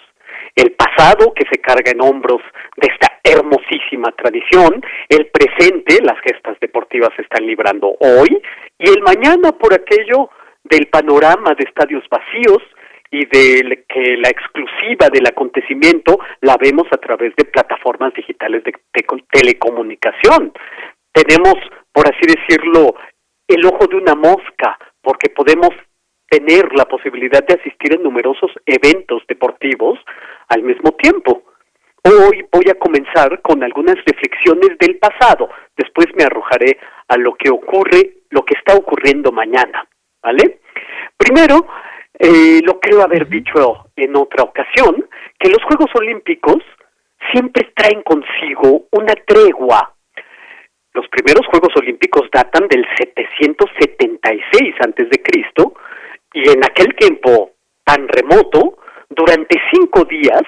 [0.57, 2.41] El pasado, que se carga en hombros
[2.77, 8.43] de esta hermosísima tradición, el presente, las gestas deportivas se están librando hoy,
[8.79, 10.31] y el mañana por aquello
[10.65, 12.63] del panorama de estadios vacíos
[13.11, 18.73] y de que la exclusiva del acontecimiento la vemos a través de plataformas digitales de,
[19.31, 20.53] telecomunicación.
[21.13, 21.55] Tenemos,
[21.93, 22.95] por así decirlo,
[23.55, 25.71] el ojo de una mosca, porque podemos
[26.29, 29.99] tener la posibilidad de asistir a numerosos eventos deportivos
[30.49, 31.43] al mismo tiempo.
[32.05, 37.51] Hoy voy a comenzar con algunas reflexiones del pasado, después me arrojaré a lo que
[37.51, 39.87] ocurre, lo que está ocurriendo mañana,
[40.23, 40.61] ¿vale?
[41.17, 41.67] Primero,
[42.19, 45.07] eh, lo creo haber dicho en otra ocasión,
[45.39, 46.63] que los Juegos Olímpicos
[47.33, 49.95] siempre traen consigo una tregua
[50.95, 55.75] los primeros Juegos Olímpicos datan del 776 antes de Cristo
[56.35, 57.53] y en aquel tiempo
[57.85, 58.79] tan remoto,
[59.09, 60.43] durante cinco días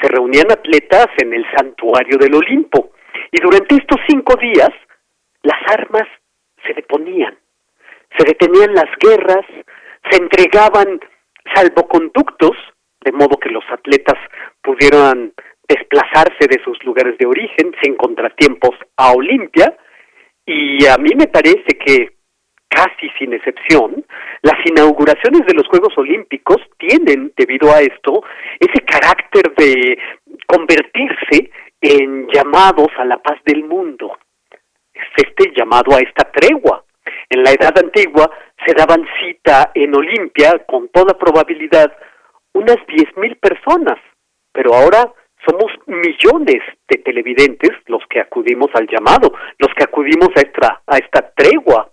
[0.00, 2.92] se reunían atletas en el santuario del Olimpo.
[3.32, 4.70] Y durante estos cinco días
[5.42, 6.06] las armas
[6.66, 7.36] se deponían,
[8.16, 9.46] se detenían las guerras,
[10.10, 11.00] se entregaban
[11.54, 12.56] salvoconductos
[13.00, 14.18] de modo que los atletas
[14.62, 15.32] pudieran
[15.68, 19.76] desplazarse de sus lugares de origen sin contratiempos a Olimpia
[20.48, 22.16] y a mí me parece que,
[22.68, 24.02] casi sin excepción,
[24.40, 28.22] las inauguraciones de los Juegos Olímpicos tienen, debido a esto,
[28.58, 29.98] ese carácter de
[30.46, 31.50] convertirse
[31.82, 34.16] en llamados a la paz del mundo.
[34.94, 36.82] Es este llamado a esta tregua.
[37.28, 38.30] En la Edad Antigua
[38.64, 41.94] se daban cita en Olimpia, con toda probabilidad,
[42.54, 43.98] unas diez mil personas,
[44.52, 45.12] pero ahora
[45.46, 50.98] somos millones de televidentes los que acudimos al llamado, los que acudimos a esta, a
[50.98, 51.90] esta tregua.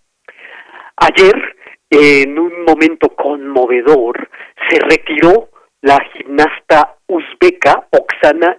[0.98, 1.56] Ayer,
[1.90, 4.30] en un momento conmovedor,
[4.70, 5.50] se retiró
[5.82, 8.58] la gimnasta uzbeca Oksana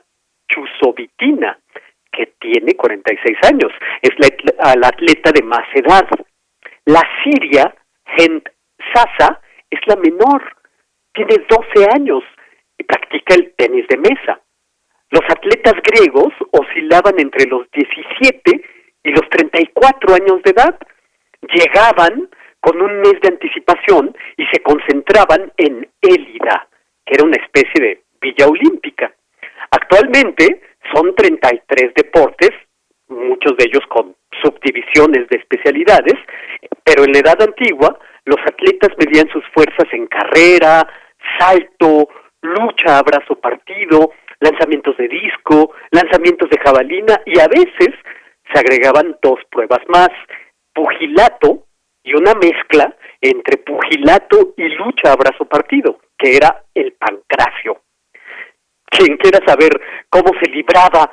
[0.49, 1.59] Chusovitina,
[2.13, 6.09] que tiene 46 años, es la, atleta de más edad.
[6.85, 7.75] La siria
[8.17, 8.49] Hent
[8.95, 9.41] Sasa
[9.71, 10.43] es la menor,
[11.13, 12.23] tiene 12 años
[12.79, 14.41] y practica el tenis de mesa.
[15.17, 18.63] Los atletas griegos oscilaban entre los 17
[19.03, 20.79] y los 34 años de edad.
[21.41, 22.29] Llegaban
[22.61, 26.69] con un mes de anticipación y se concentraban en Élida,
[27.07, 29.11] que era una especie de villa olímpica.
[29.71, 30.61] Actualmente
[30.95, 32.51] son 33 deportes,
[33.09, 36.17] muchos de ellos con subdivisiones de especialidades,
[36.85, 40.87] pero en la edad antigua los atletas medían sus fuerzas en carrera,
[41.39, 42.07] salto,
[42.43, 44.11] lucha a brazo partido,
[44.41, 47.95] lanzamientos de disco, lanzamientos de jabalina y a veces
[48.53, 50.11] se agregaban dos pruebas más,
[50.75, 51.67] pugilato
[52.03, 57.83] y una mezcla entre pugilato y lucha a brazo partido, que era el pancracio.
[58.85, 59.71] Quien quiera saber
[60.09, 61.13] cómo se libraba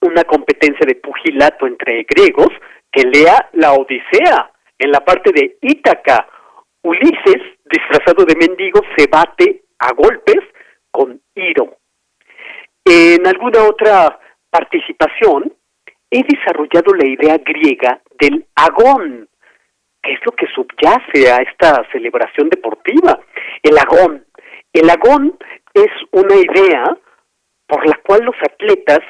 [0.00, 2.48] una competencia de pugilato entre griegos,
[2.92, 4.52] que lea la Odisea.
[4.78, 6.28] En la parte de Ítaca,
[6.82, 10.40] Ulises, disfrazado de mendigo, se bate a golpes
[10.90, 11.78] con Iro,
[12.86, 14.18] en alguna otra
[14.48, 15.52] participación
[16.08, 19.28] he desarrollado la idea griega del agón,
[20.02, 23.18] que es lo que subyace a esta celebración deportiva.
[23.60, 24.24] El agón.
[24.72, 25.36] El agón
[25.74, 26.96] es una idea
[27.66, 29.00] por la cual los atletas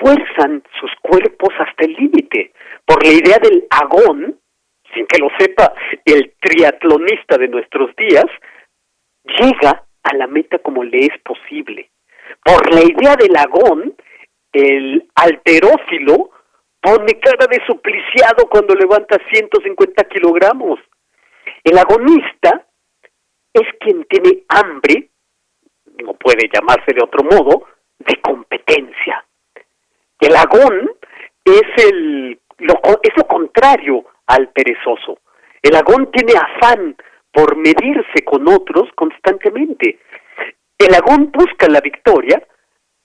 [0.00, 2.52] fuerzan sus cuerpos hasta el límite.
[2.84, 4.38] Por la idea del agón,
[4.92, 5.72] sin que lo sepa
[6.04, 8.26] el triatlonista de nuestros días,
[9.24, 11.90] llega a la meta como le es posible.
[12.44, 13.94] Por la idea del agón,
[14.52, 16.30] el alterófilo
[16.80, 20.78] pone cara de supliciado cuando levanta 150 kilogramos.
[21.62, 22.66] El agonista
[23.52, 25.10] es quien tiene hambre,
[26.02, 27.66] no puede llamarse de otro modo,
[27.98, 29.24] de competencia.
[30.20, 30.90] El agón
[31.44, 35.18] es el lo, es lo contrario al perezoso.
[35.62, 36.96] El agón tiene afán
[37.32, 39.98] por medirse con otros constantemente.
[40.78, 42.42] El agón busca la victoria,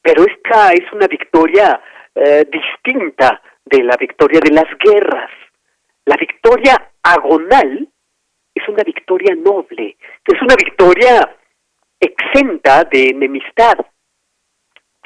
[0.01, 1.81] pero esta es una victoria
[2.15, 5.29] eh, distinta de la victoria de las guerras.
[6.05, 7.87] La victoria agonal
[8.55, 11.35] es una victoria noble, es una victoria
[11.99, 13.77] exenta de enemistad.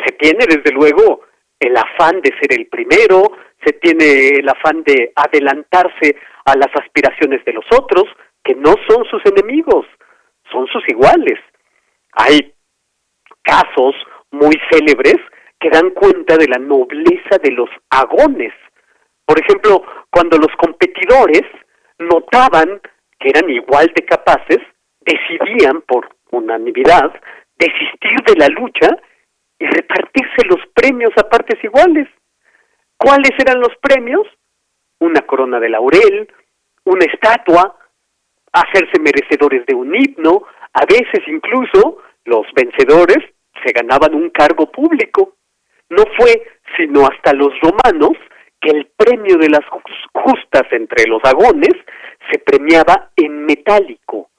[0.06, 1.22] Se tiene desde luego
[1.60, 3.24] el afán de ser el primero,
[3.66, 6.16] se tiene el afán de adelantarse
[6.46, 8.06] a las aspiraciones de los otros,
[8.44, 9.86] que no son sus enemigos,
[10.52, 11.40] son sus iguales.
[12.16, 12.54] Hay
[13.42, 13.96] casos
[14.32, 15.18] muy célebres
[15.60, 18.54] que dan cuenta de la nobleza de los agones.
[19.26, 21.44] Por ejemplo, cuando los competidores
[22.00, 22.82] notaban
[23.20, 24.60] que eran igual de capaces,
[25.00, 27.14] decidían por unanimidad
[27.58, 28.90] desistir de la lucha
[29.60, 32.08] y repartirse los premios a partes iguales.
[32.98, 34.28] ¿Cuáles eran los premios?
[35.00, 36.28] Una corona de laurel,
[36.86, 37.78] una estatua,
[38.52, 40.44] hacerse merecedores de un himno,
[40.74, 43.20] a veces incluso los vencedores
[43.64, 45.36] se ganaban un cargo público.
[45.90, 46.44] No fue
[46.78, 48.18] sino hasta los romanos
[48.60, 49.66] que el premio de las
[50.14, 51.74] justas entre los agones
[52.32, 54.30] se premiaba en metálico,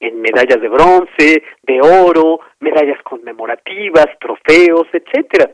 [0.00, 5.50] en medallas de bronce, de oro, medallas conmemorativas, trofeos, etcétera.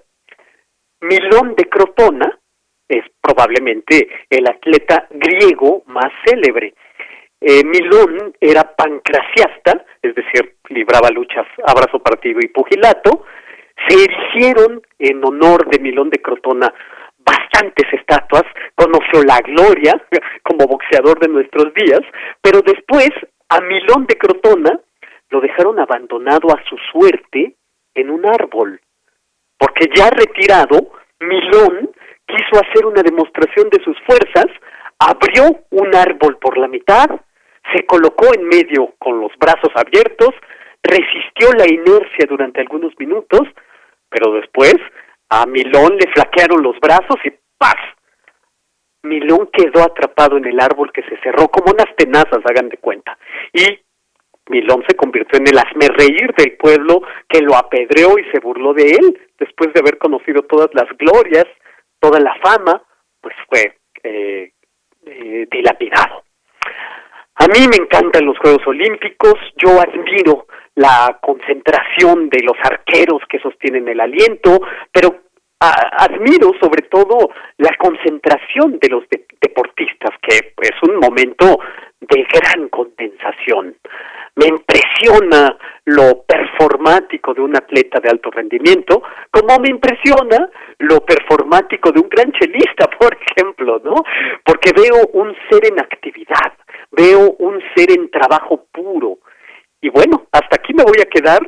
[1.00, 2.38] Milón de Crotona
[2.88, 6.74] es probablemente el atleta griego más célebre.
[7.40, 13.24] Eh, Milón era pancraciasta, es decir, libraba luchas a brazo partido y pugilato.
[13.88, 16.72] Se erigieron en honor de Milón de Crotona
[17.18, 18.44] bastantes estatuas,
[18.74, 20.02] conoció la gloria
[20.42, 22.00] como boxeador de nuestros días,
[22.42, 23.10] pero después
[23.48, 24.80] a Milón de Crotona
[25.30, 27.54] lo dejaron abandonado a su suerte
[27.94, 28.80] en un árbol,
[29.58, 31.90] porque ya retirado, Milón
[32.26, 34.46] quiso hacer una demostración de sus fuerzas,
[34.98, 37.20] abrió un árbol por la mitad,
[37.74, 40.30] se colocó en medio con los brazos abiertos,
[40.82, 43.42] resistió la inercia durante algunos minutos,
[44.08, 44.76] pero después
[45.30, 47.76] a Milón le flaquearon los brazos y ¡paz!
[49.02, 53.16] Milón quedó atrapado en el árbol que se cerró como unas tenazas, hagan de cuenta.
[53.52, 53.78] Y
[54.48, 58.90] Milón se convirtió en el reír del pueblo que lo apedreó y se burló de
[58.90, 61.46] él después de haber conocido todas las glorias,
[62.00, 62.82] toda la fama,
[63.20, 64.52] pues fue eh,
[65.06, 66.24] eh, dilapidado.
[67.40, 73.38] A mí me encantan los Juegos Olímpicos, yo admiro la concentración de los arqueros que
[73.38, 74.60] sostienen el aliento,
[74.92, 75.27] pero
[75.60, 79.04] admiro sobre todo la concentración de los
[79.40, 81.58] deportistas, que es un momento
[82.00, 83.76] de gran condensación.
[84.36, 89.02] Me impresiona lo performático de un atleta de alto rendimiento,
[89.32, 90.48] como me impresiona
[90.78, 93.94] lo performático de un gran chelista, por ejemplo, ¿no?
[94.44, 96.52] Porque veo un ser en actividad,
[96.92, 99.18] veo un ser en trabajo puro.
[99.80, 101.40] Y bueno, hasta aquí me voy a quedar.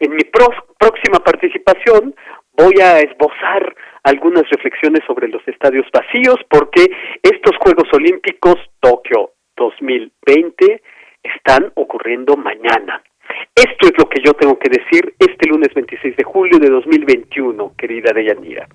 [0.00, 2.14] En mi próxima participación
[2.58, 6.86] voy a esbozar algunas reflexiones sobre los estadios vacíos porque
[7.22, 10.82] estos Juegos Olímpicos Tokio 2020
[11.22, 13.02] están ocurriendo mañana.
[13.54, 17.74] Esto es lo que yo tengo que decir este lunes 26 de julio de 2021,
[17.76, 18.66] querida Deyanira.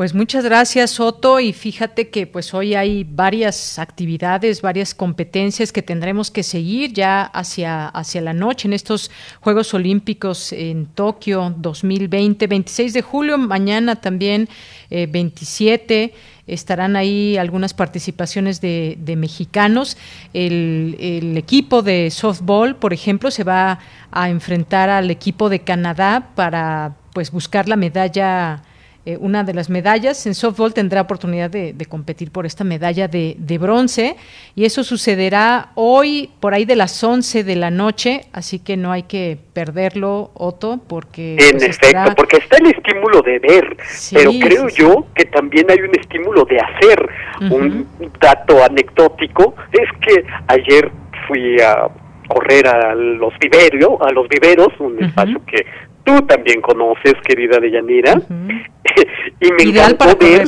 [0.00, 1.40] Pues muchas gracias, Soto.
[1.40, 7.24] Y fíjate que pues hoy hay varias actividades, varias competencias que tendremos que seguir ya
[7.24, 9.10] hacia, hacia la noche en estos
[9.40, 14.48] Juegos Olímpicos en Tokio 2020, 26 de julio, mañana también
[14.88, 16.14] 27 eh,
[16.46, 19.98] estarán ahí algunas participaciones de, mexicanos.
[20.32, 23.78] El, el, equipo de softball, por ejemplo, se va
[24.10, 28.62] a enfrentar al equipo de Canadá para pues buscar la medalla
[29.06, 30.26] eh, una de las medallas.
[30.26, 34.16] En softball tendrá oportunidad de, competir por esta medalla de, bronce.
[34.54, 38.92] Y eso sucederá hoy por ahí de las 11 de la noche, así que no
[38.92, 41.36] hay que perderlo, Otto, porque...
[41.38, 43.76] En pues, efecto, porque está el estímulo de ver,
[44.12, 47.08] pero creo yo que también hay un estímulo de hacer.
[47.50, 47.86] Un
[48.20, 50.90] dato anecdótico es que ayer
[51.26, 51.88] fui a
[52.28, 55.66] correr a los viveros, a los viveros, un espacio que
[56.10, 58.14] tú también conoces, querida Deyanira,
[59.40, 60.46] y me encantó ver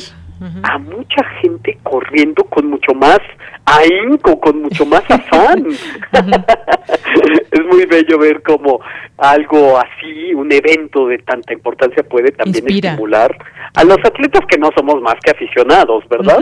[0.64, 3.20] a mucha gente corriendo con mucho más
[3.64, 5.66] ahínco, con mucho más afán.
[7.50, 8.80] es muy bello ver cómo
[9.18, 13.36] algo así, un evento de tanta importancia puede también estimular
[13.74, 16.40] a los atletas que no somos más que aficionados, ¿verdad?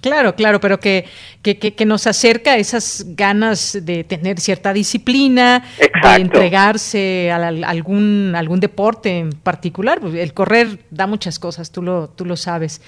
[0.00, 1.06] Claro, claro, pero que,
[1.42, 8.34] que, que, nos acerca a esas ganas de tener cierta disciplina, de entregarse a, algún,
[8.34, 10.00] algún deporte en particular.
[10.02, 12.80] El correr da muchas cosas, tú lo, tú lo sabes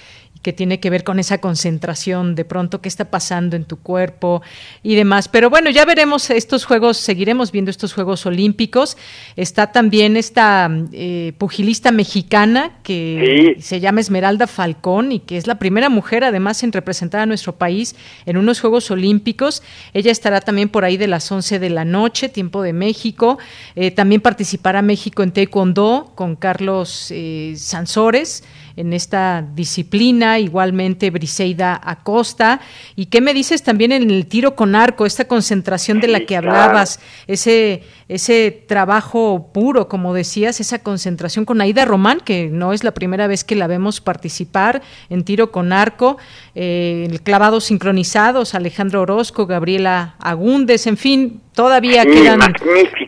[0.43, 4.43] que tiene que ver con esa concentración, de pronto qué está pasando en tu cuerpo
[4.83, 5.29] y demás.
[5.29, 8.97] Pero bueno, ya veremos estos Juegos, seguiremos viendo estos Juegos Olímpicos.
[9.37, 15.57] Está también esta eh, pugilista mexicana que se llama Esmeralda Falcón y que es la
[15.59, 17.95] primera mujer además en representar a nuestro país
[18.25, 19.63] en unos Juegos Olímpicos.
[19.93, 23.39] Ella estará también por ahí de las 11 de la noche, tiempo de México.
[23.75, 28.43] Eh, también participará México en Taekwondo con Carlos eh, Sansores
[28.75, 32.59] en esta disciplina, igualmente Briseida Acosta.
[32.95, 36.35] ¿Y qué me dices también en el tiro con arco, esta concentración de la que
[36.35, 42.83] hablabas, ese, ese trabajo puro, como decías, esa concentración con Aida Román, que no es
[42.83, 46.17] la primera vez que la vemos participar en tiro con arco,
[46.55, 52.39] eh, el clavados sincronizados, Alejandro Orozco, Gabriela Agúndez, en fin, todavía quedan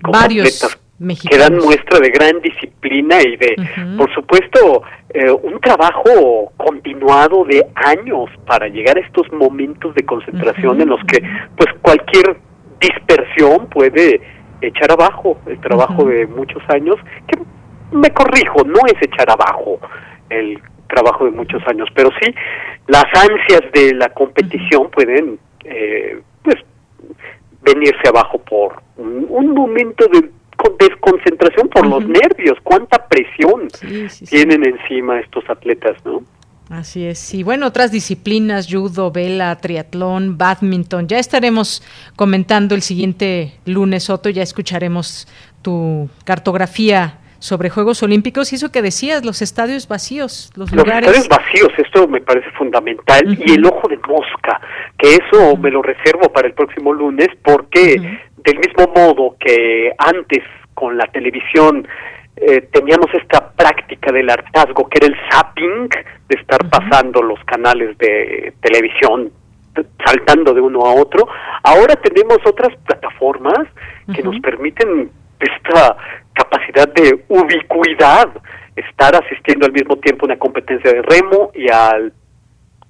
[0.04, 3.56] varios que dan muestra de gran disciplina y de,
[3.98, 10.80] por supuesto, eh, un trabajo continuado de años para llegar a estos momentos de concentración
[10.80, 11.22] en los que,
[11.58, 12.38] pues, cualquier
[12.80, 14.22] dispersión puede
[14.62, 16.96] echar abajo el trabajo de muchos años,
[17.28, 17.40] que
[17.92, 19.80] me corrijo, no es echar abajo
[20.30, 22.34] el trabajo de muchos años, pero sí
[22.88, 26.56] las ansias de la competición pueden, eh, pues,
[27.64, 30.30] venirse abajo por un momento de
[30.80, 33.68] desconcentración por los nervios, cuánta presión
[34.30, 36.24] tienen encima estos atletas, ¿no?
[36.70, 37.34] Así es.
[37.34, 41.84] Y bueno, otras disciplinas, judo, vela, triatlón, badminton, ya estaremos
[42.16, 45.28] comentando el siguiente lunes, Otto, ya escucharemos
[45.62, 51.08] tu cartografía sobre Juegos Olímpicos y eso que decías, los estadios vacíos, los, lugares.
[51.10, 53.38] estadios vacíos, esto me parece fundamental.
[53.46, 54.60] Y el ojo de mosca,
[54.98, 60.44] que eso me lo reservo para el próximo lunes porque del mismo modo que antes
[60.74, 61.88] con la televisión
[62.36, 65.90] eh, teníamos esta práctica del hartazgo, que era el zapping,
[66.28, 69.32] de estar pasando los canales de televisión
[70.06, 71.28] saltando de uno a otro.
[71.64, 73.68] Ahora tenemos otras plataformas
[74.14, 75.10] que nos permiten
[75.40, 75.98] esta
[76.34, 78.30] capacidad de ubicuidad,
[78.76, 82.14] estar asistiendo al mismo tiempo a una competencia de remo y al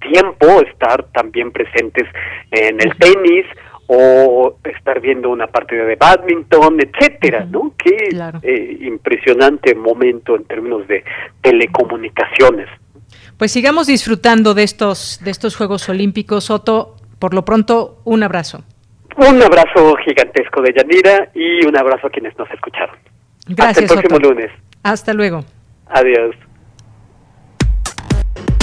[0.00, 2.06] tiempo estar también presentes
[2.50, 3.46] en el tenis
[3.88, 7.72] o estar viendo una partida de badminton, etcétera, ¿no?
[7.78, 8.08] Qué
[8.42, 11.04] eh, impresionante momento en términos de
[11.40, 12.68] telecomunicaciones.
[13.38, 16.96] Pues sigamos disfrutando de estos de estos Juegos Olímpicos, Otto.
[17.18, 18.64] Por lo pronto, un abrazo.
[19.16, 22.96] Un abrazo gigantesco de Yanira y un abrazo a quienes nos escucharon.
[23.46, 23.90] Gracias.
[23.90, 24.50] Hasta el próximo lunes.
[24.82, 25.44] Hasta luego.
[25.88, 26.34] Adiós.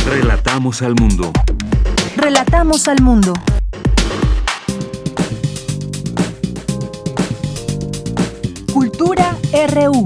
[0.06, 1.32] Relatamos al mundo.
[2.18, 3.34] Relatamos al mundo.
[9.53, 10.03] RU.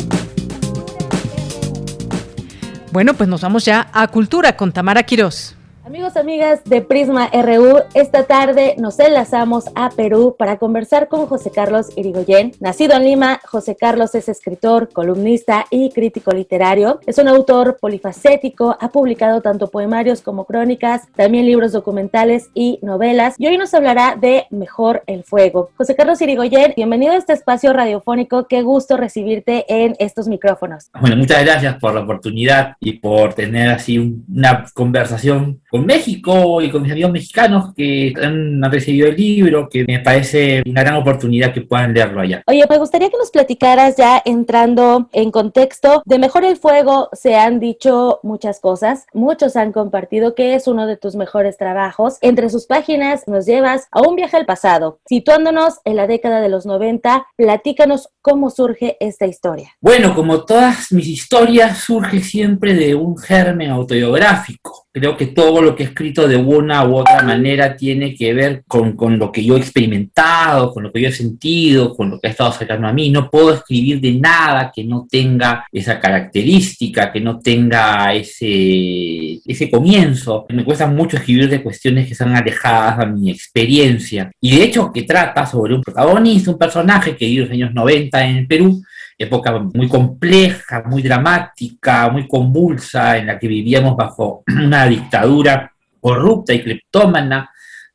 [2.92, 5.57] Bueno, pues nos vamos ya a Cultura con Tamara Quirós.
[5.88, 11.50] Amigos, amigas de Prisma RU, esta tarde nos enlazamos a Perú para conversar con José
[11.50, 12.52] Carlos Irigoyen.
[12.60, 17.00] Nacido en Lima, José Carlos es escritor, columnista y crítico literario.
[17.06, 23.36] Es un autor polifacético, ha publicado tanto poemarios como crónicas, también libros documentales y novelas.
[23.38, 25.70] Y hoy nos hablará de Mejor el Fuego.
[25.78, 28.46] José Carlos Irigoyen, bienvenido a este espacio radiofónico.
[28.50, 30.92] Qué gusto recibirte en estos micrófonos.
[31.00, 36.70] Bueno, muchas gracias por la oportunidad y por tener así una conversación con México y
[36.70, 41.54] con mis amigos mexicanos que han recibido el libro, que me parece una gran oportunidad
[41.54, 42.44] que puedan leerlo allá.
[42.48, 47.36] Oye, me gustaría que nos platicaras ya entrando en contexto de Mejor el Fuego, se
[47.36, 52.18] han dicho muchas cosas, muchos han compartido que es uno de tus mejores trabajos.
[52.22, 56.50] Entre sus páginas nos llevas a un viaje al pasado, situándonos en la década de
[56.50, 59.72] los 90, platícanos cómo surge esta historia.
[59.82, 65.76] Bueno, como todas mis historias, surge siempre de un germen autobiográfico creo que todo lo
[65.76, 69.44] que he escrito de una u otra manera tiene que ver con, con, lo que
[69.44, 72.88] yo he experimentado, con lo que yo he sentido, con lo que ha estado cercano
[72.88, 73.10] a mí.
[73.10, 79.70] No puedo escribir de nada que no tenga esa característica, que no tenga ese, ese
[79.70, 80.46] comienzo.
[80.50, 84.32] Me cuesta mucho escribir de cuestiones que están alejadas a mi experiencia.
[84.42, 87.74] Y de hecho que trata sobre un protagonista, un personaje que vive en los años
[87.74, 88.82] 90 en el Perú,
[89.18, 96.54] época muy compleja, muy dramática, muy convulsa, en la que vivíamos bajo una dictadura corrupta
[96.54, 97.50] y cleptómana,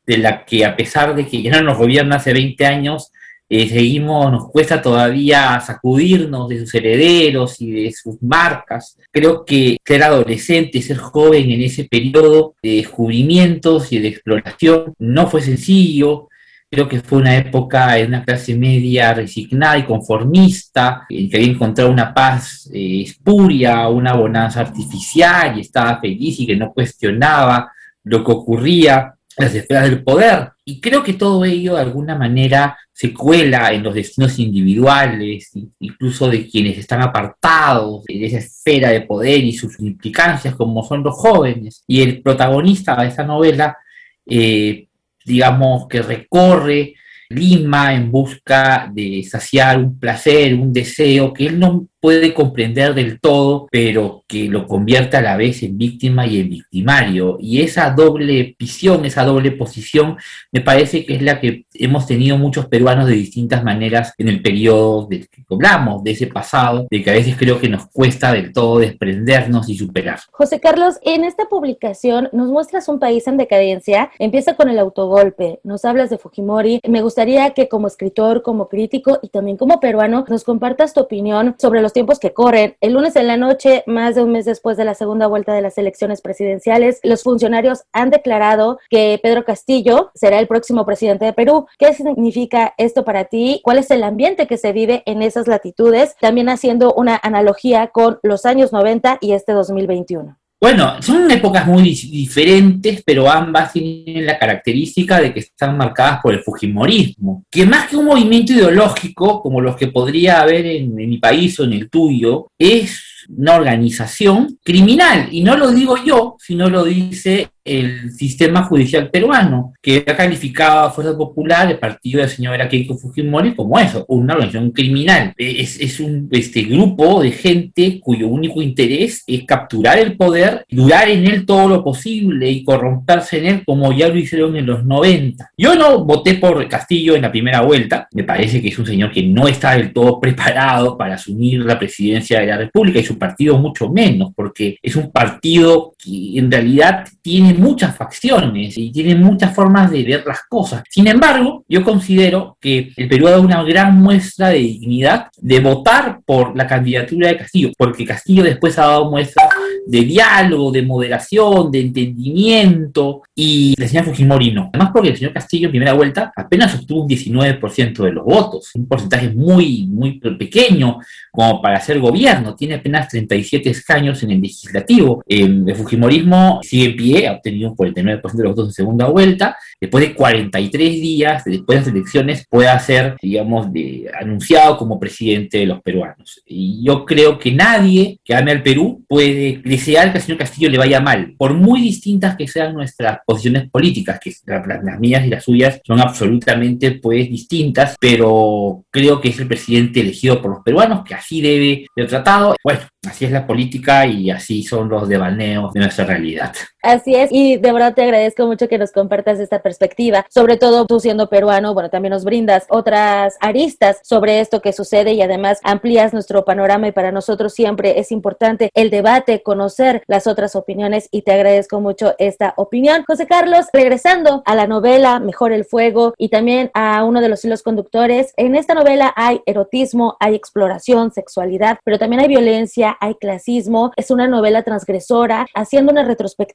[0.05, 3.11] de la que a pesar de que ya no nos gobierna hace 20 años,
[3.55, 8.97] eh, seguimos, nos cuesta todavía sacudirnos de sus herederos y de sus marcas.
[9.11, 15.27] Creo que ser adolescente, ser joven en ese periodo de descubrimientos y de exploración no
[15.27, 16.29] fue sencillo.
[16.73, 21.91] Creo que fue una época en una clase media resignada y conformista, que había encontrado
[21.91, 27.71] una paz eh, espuria, una bonanza artificial y estaba feliz y que no cuestionaba
[28.05, 30.53] lo que ocurría las esferas del poder.
[30.65, 36.27] Y creo que todo ello de alguna manera se cuela en los destinos individuales, incluso
[36.27, 41.13] de quienes están apartados de esa esfera de poder y sus implicancias, como son los
[41.13, 41.83] jóvenes.
[41.85, 43.77] Y el protagonista de esta novela,
[44.25, 44.87] eh,
[45.25, 46.93] digamos, que recorre
[47.29, 53.17] Lima en busca de saciar un placer, un deseo que él no puede comprender del
[53.21, 57.37] todo, pero que lo convierte a la vez en víctima y en victimario.
[57.39, 60.17] Y esa doble visión, esa doble posición,
[60.51, 64.41] me parece que es la que hemos tenido muchos peruanos de distintas maneras en el
[64.41, 68.33] periodo del que hablamos, de ese pasado, de que a veces creo que nos cuesta
[68.33, 70.19] del todo desprendernos y superar.
[70.31, 75.61] José Carlos, en esta publicación nos muestras un país en decadencia, empieza con el autogolpe,
[75.63, 80.25] nos hablas de Fujimori, me gustaría que como escritor, como crítico y también como peruano
[80.27, 82.75] nos compartas tu opinión sobre los tiempos que corren.
[82.81, 85.61] El lunes en la noche, más de un mes después de la segunda vuelta de
[85.61, 91.33] las elecciones presidenciales, los funcionarios han declarado que Pedro Castillo será el próximo presidente de
[91.33, 91.67] Perú.
[91.77, 93.61] ¿Qué significa esto para ti?
[93.63, 96.15] ¿Cuál es el ambiente que se vive en esas latitudes?
[96.19, 100.37] También haciendo una analogía con los años 90 y este 2021.
[100.63, 106.33] Bueno, son épocas muy diferentes, pero ambas tienen la característica de que están marcadas por
[106.33, 111.17] el Fujimorismo, que más que un movimiento ideológico, como los que podría haber en, mi
[111.17, 115.27] país o en el tuyo, es una organización criminal.
[115.31, 120.79] Y no lo digo yo, sino lo dice el sistema judicial peruano, que ha calificado
[120.79, 125.33] a Fuerza Popular, el partido de la señora Keiko Fujimori, como eso, una organización criminal.
[125.37, 131.09] Es, es un este, grupo de gente cuyo único interés es capturar el poder, durar
[131.09, 134.85] en él todo lo posible y corromperse en él como ya lo hicieron en los
[134.85, 135.51] 90.
[135.57, 139.11] Yo no voté por Castillo en la primera vuelta, me parece que es un señor
[139.11, 143.17] que no está del todo preparado para asumir la presidencia de la República y su
[143.17, 149.15] partido mucho menos, porque es un partido que en realidad tiene muchas facciones y tiene
[149.15, 150.83] muchas formas de ver las cosas.
[150.89, 155.59] Sin embargo, yo considero que el Perú ha dado una gran muestra de dignidad de
[155.59, 159.47] votar por la candidatura de Castillo, porque Castillo después ha dado muestras
[159.85, 164.69] de diálogo, de moderación, de entendimiento, y el señor Fujimori no.
[164.73, 168.71] Además porque el señor Castillo en primera vuelta apenas obtuvo un 19% de los votos,
[168.75, 170.99] un porcentaje muy, muy pequeño
[171.31, 175.23] como para hacer gobierno, tiene apenas 37 escaños en el legislativo.
[175.27, 179.57] el Fujimorismo sigue en pie, ha obtenido un 49% de los votos en segunda vuelta,
[179.83, 185.57] después de 43 días, después de las elecciones, pueda ser, digamos, de, anunciado como presidente
[185.57, 186.41] de los peruanos.
[186.45, 190.69] Y yo creo que nadie que ame al Perú puede desear que al señor Castillo
[190.69, 195.29] le vaya mal, por muy distintas que sean nuestras posiciones políticas, que las mías y
[195.29, 200.63] las suyas son absolutamente pues distintas, pero creo que es el presidente elegido por los
[200.63, 202.55] peruanos, que así debe ser tratado.
[202.63, 206.53] Bueno, así es la política y así son los devaneos de nuestra realidad.
[206.81, 210.85] Así es, y de verdad te agradezco mucho que nos compartas esta perspectiva, sobre todo
[210.85, 215.59] tú siendo peruano, bueno, también nos brindas otras aristas sobre esto que sucede y además
[215.63, 221.07] amplías nuestro panorama y para nosotros siempre es importante el debate, conocer las otras opiniones
[221.11, 223.03] y te agradezco mucho esta opinión.
[223.07, 227.43] José Carlos, regresando a la novela Mejor el Fuego y también a uno de los
[227.45, 233.15] hilos conductores, en esta novela hay erotismo, hay exploración, sexualidad, pero también hay violencia, hay
[233.15, 236.53] clasismo, es una novela transgresora, haciendo una retrospectiva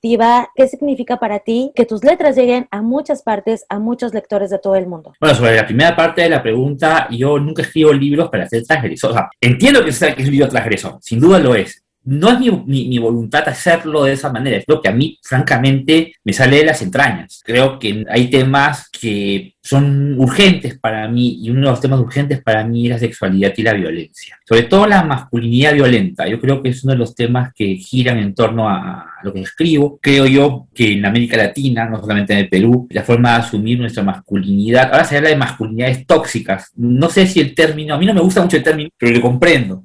[0.55, 4.59] ¿qué significa para ti que tus letras lleguen a muchas partes, a muchos lectores de
[4.59, 5.13] todo el mundo?
[5.21, 9.11] Bueno, sobre la primera parte de la pregunta, yo nunca escribo libros para ser transgresor.
[9.11, 11.83] O sea, entiendo que es un libro transgresor, sin duda lo es.
[12.11, 12.51] No es mi,
[12.89, 16.65] mi, voluntad hacerlo de esa manera, es lo que a mí, francamente, me sale de
[16.65, 17.43] las entrañas.
[17.45, 22.43] Creo que hay temas que son urgentes para mí y uno de los temas urgentes
[22.43, 24.39] para mí es la sexualidad y la violencia.
[24.47, 26.27] Sobre todo la masculinidad violenta.
[26.27, 29.41] Yo creo que es uno de los temas que giran en torno a, lo que
[29.43, 29.99] escribo.
[30.01, 33.79] Creo yo que en América Latina, no solamente en el Perú, la forma de asumir
[33.81, 36.73] nuestra masculinidad, ahora se habla de masculinidades tóxicas.
[36.77, 39.21] No sé si el término, a mí no me gusta mucho el término, pero lo
[39.21, 39.85] comprendo.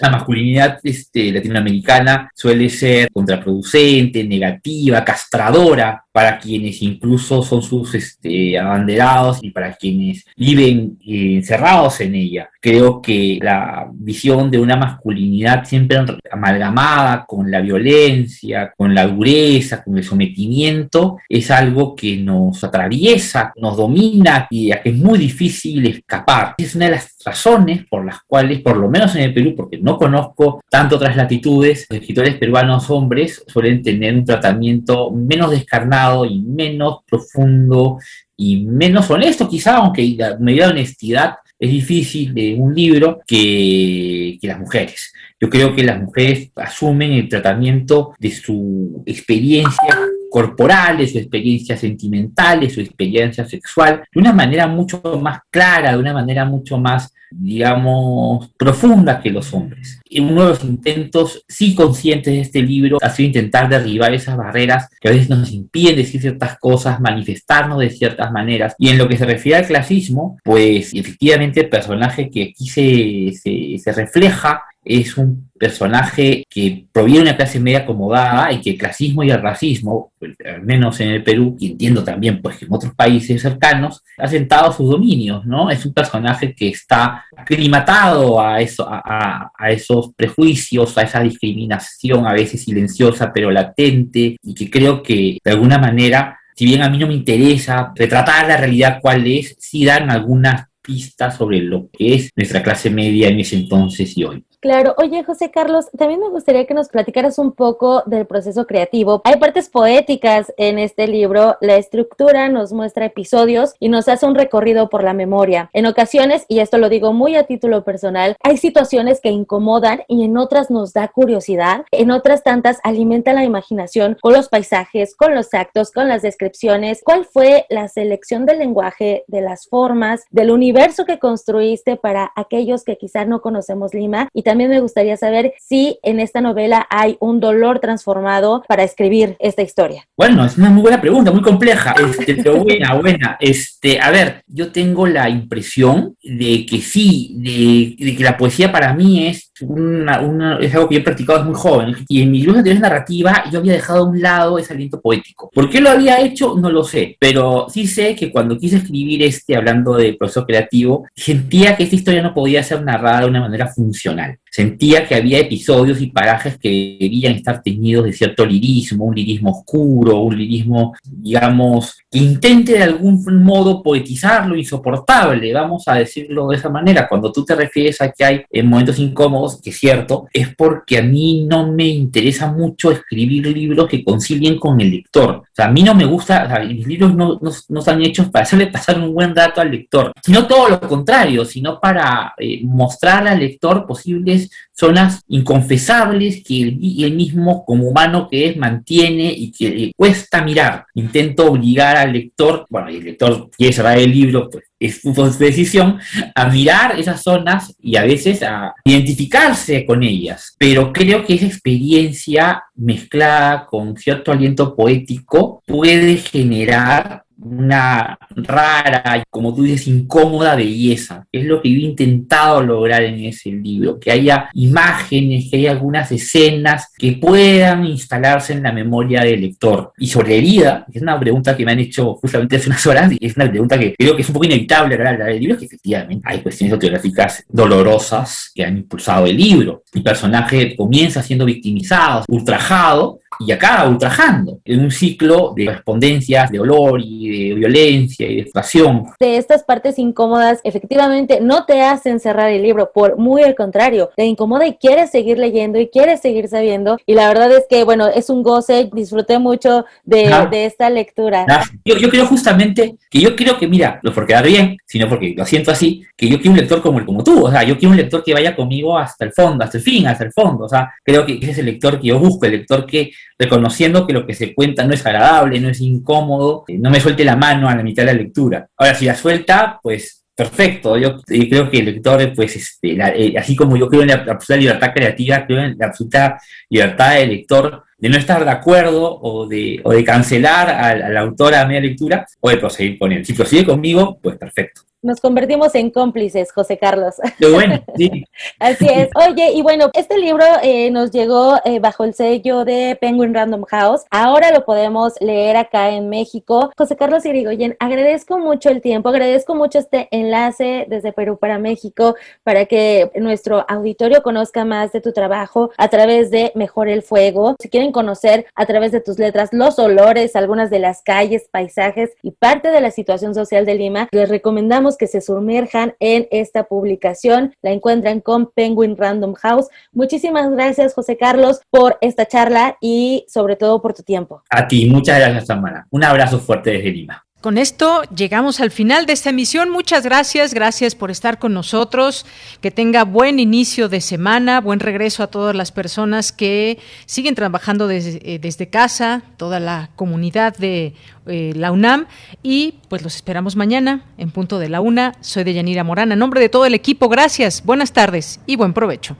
[0.00, 8.58] La masculinidad este, latinoamericana suele ser contraproducente, negativa, castradora, para quienes incluso son sus este,
[8.58, 12.50] abanderados y para quienes viven eh, encerrados en ella.
[12.60, 15.98] Creo que la visión de una masculinidad siempre
[16.30, 23.52] amalgamada con la violencia, con la dureza, con el sometimiento, es algo que nos atraviesa,
[23.56, 26.54] nos domina y a que es muy difícil escapar.
[26.58, 29.78] Es una de las razones por las cuales, por lo menos en el Perú, porque
[29.78, 36.01] no conozco tanto otras latitudes, los escritores peruanos hombres suelen tener un tratamiento menos descarnado
[36.28, 37.98] y menos profundo
[38.36, 44.36] y menos honesto quizá, aunque a medida de honestidad es difícil de un libro que,
[44.40, 45.12] que las mujeres.
[45.40, 49.98] Yo creo que las mujeres asumen el tratamiento de su experiencia
[50.32, 55.92] corporal, de su experiencia sentimental, de su experiencia sexual, de una manera mucho más clara,
[55.92, 60.00] de una manera mucho más, digamos, profunda que los hombres.
[60.20, 64.88] Uno de los intentos, sí conscientes de este libro, ha sido intentar derribar esas barreras
[65.00, 68.74] que a veces nos impiden decir ciertas cosas, manifestarnos de ciertas maneras.
[68.78, 73.32] Y en lo que se refiere al clasismo, pues efectivamente el personaje que aquí se,
[73.38, 78.70] se, se refleja es un personaje que proviene de una clase media acomodada y que
[78.70, 82.56] el clasismo y el racismo, pues, al menos en el Perú, y entiendo también pues
[82.56, 85.70] que en otros países cercanos, ha sentado sus dominios, ¿no?
[85.70, 92.26] Es un personaje que está aclimatado a, eso, a, a esos prejuicios, a esa discriminación
[92.26, 96.90] a veces silenciosa pero latente, y que creo que de alguna manera, si bien a
[96.90, 101.88] mí no me interesa retratar la realidad cuál es, sí dan algunas pistas sobre lo
[101.90, 104.44] que es nuestra clase media en ese entonces y hoy.
[104.62, 109.20] Claro, oye José Carlos, también me gustaría que nos platicaras un poco del proceso creativo.
[109.24, 114.36] Hay partes poéticas en este libro, la estructura nos muestra episodios y nos hace un
[114.36, 115.68] recorrido por la memoria.
[115.72, 120.24] En ocasiones, y esto lo digo muy a título personal, hay situaciones que incomodan y
[120.24, 125.34] en otras nos da curiosidad, en otras tantas alimenta la imaginación con los paisajes, con
[125.34, 127.00] los actos, con las descripciones.
[127.02, 132.84] ¿Cuál fue la selección del lenguaje, de las formas, del universo que construiste para aquellos
[132.84, 134.28] que quizá no conocemos Lima?
[134.32, 139.62] Y me gustaría saber si en esta novela hay un dolor transformado para escribir esta
[139.62, 140.06] historia.
[140.16, 143.36] Bueno, es una muy buena pregunta, muy compleja, este, pero buena, buena.
[143.40, 148.70] Este, a ver, yo tengo la impresión de que sí, de, de que la poesía
[148.70, 151.96] para mí es una, una, es algo que yo he practicado desde muy joven.
[152.08, 155.50] Y en mi libros anteriores narrativa yo había dejado a un lado ese aliento poético.
[155.52, 156.56] ¿Por qué lo había hecho?
[156.58, 157.16] No lo sé.
[157.18, 161.96] Pero sí sé que cuando quise escribir este, hablando de proceso creativo, sentía que esta
[161.96, 164.38] historia no podía ser narrada de una manera funcional.
[164.54, 169.50] Sentía que había episodios y parajes que debían estar teñidos de cierto lirismo, un lirismo
[169.50, 176.48] oscuro, un lirismo, digamos, que intente de algún modo poetizar lo insoportable, vamos a decirlo
[176.48, 177.08] de esa manera.
[177.08, 180.98] Cuando tú te refieres a que hay en momentos incómodos, que es cierto, es porque
[180.98, 185.44] a mí no me interesa mucho escribir libros que concilien con el lector.
[185.62, 188.98] A mí no me gusta, mis libros no, no, no están hechos para hacerle pasar
[188.98, 193.86] un buen rato al lector, sino todo lo contrario, sino para eh, mostrar al lector
[193.86, 199.92] posibles zonas inconfesables que él, él, mismo, como humano que es, mantiene y que le
[199.96, 200.86] cuesta mirar.
[200.94, 205.98] Intento obligar al lector, bueno, el lector quiere cerrar el libro, pues es su decisión,
[206.34, 210.54] a mirar esas zonas y a veces a identificarse con ellas.
[210.58, 219.54] Pero creo que esa experiencia mezclada con cierto aliento poético puede generar una rara, como
[219.54, 224.10] tú dices, incómoda belleza, es lo que yo he intentado lograr en ese libro, que
[224.10, 229.92] haya imágenes, que haya algunas escenas que puedan instalarse en la memoria del lector.
[229.98, 233.26] Y sobre herida, es una pregunta que me han hecho justamente hace unas horas, y
[233.26, 236.22] es una pregunta que creo que es un poco inevitable hablar del libro, que efectivamente
[236.24, 239.82] hay cuestiones autobiográficas dolorosas que han impulsado el libro.
[239.92, 246.60] El personaje comienza siendo victimizado, ultrajado, y acaba ultrajando en un ciclo de correspondencias, de
[246.60, 249.06] olor y de violencia y de frustración.
[249.18, 254.10] De estas partes incómodas, efectivamente, no te hacen cerrar el libro, por muy al contrario,
[254.16, 256.98] te incomoda y quieres seguir leyendo y quieres seguir sabiendo.
[257.06, 261.46] Y la verdad es que, bueno, es un goce, disfruté mucho de, de esta lectura.
[261.84, 265.34] Yo, yo, creo justamente que yo creo que, mira, no por quedar bien, sino porque
[265.36, 267.90] lo siento así, que yo quiero un lector como como tú, o sea, yo quiero
[267.90, 270.68] un lector que vaya conmigo hasta el fondo, hasta el fin, hasta el fondo, o
[270.68, 273.10] sea, creo que ese es el lector que yo busco, el lector que
[273.42, 277.24] reconociendo que lo que se cuenta no es agradable, no es incómodo, no me suelte
[277.24, 278.68] la mano a la mitad de la lectura.
[278.76, 280.96] Ahora, si la suelta, pues perfecto.
[280.96, 284.56] Yo creo que el lector, pues, este, eh, así como yo creo en la, absoluta
[284.56, 289.46] libertad creativa, creo en la absoluta libertad del lector de no estar de acuerdo o
[289.46, 293.24] de, o de cancelar al, al autor a media lectura o de proseguir con él.
[293.24, 294.82] Si prosigue conmigo, pues perfecto.
[295.04, 297.16] Nos convertimos en cómplices, José Carlos.
[297.36, 298.24] Qué bueno, sí.
[298.60, 299.10] Así es.
[299.16, 303.64] Oye, y bueno, este libro eh, nos llegó eh, bajo el sello de Penguin Random
[303.64, 304.02] House.
[304.10, 306.70] Ahora lo podemos leer acá en México.
[306.78, 312.14] José Carlos Irigoyen, agradezco mucho el tiempo, agradezco mucho este enlace desde Perú para México
[312.44, 317.56] para que nuestro auditorio conozca más de tu trabajo a través de Mejor el Fuego.
[317.58, 322.10] Si quieren conocer a través de tus letras los olores, algunas de las calles, paisajes
[322.22, 326.64] y parte de la situación social de Lima, les recomendamos que se sumerjan en esta
[326.64, 327.54] publicación.
[327.62, 329.68] La encuentran con Penguin Random House.
[329.92, 334.42] Muchísimas gracias, José Carlos, por esta charla y sobre todo por tu tiempo.
[334.50, 335.86] A ti, muchas gracias, Tamara.
[335.90, 337.24] Un abrazo fuerte desde Lima.
[337.42, 339.68] Con esto llegamos al final de esta emisión.
[339.68, 342.24] Muchas gracias, gracias por estar con nosotros.
[342.60, 347.88] Que tenga buen inicio de semana, buen regreso a todas las personas que siguen trabajando
[347.88, 350.94] desde, eh, desde casa, toda la comunidad de
[351.26, 352.06] eh, la UNAM.
[352.44, 355.14] Y pues los esperamos mañana en punto de la una.
[355.20, 356.12] Soy de Yanira Morán.
[356.12, 359.16] A nombre de todo el equipo, gracias, buenas tardes y buen provecho.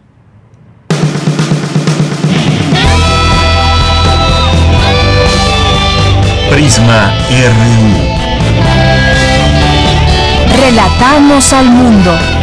[6.52, 8.11] Prisma RU.
[10.64, 12.41] Relatamos al mundo.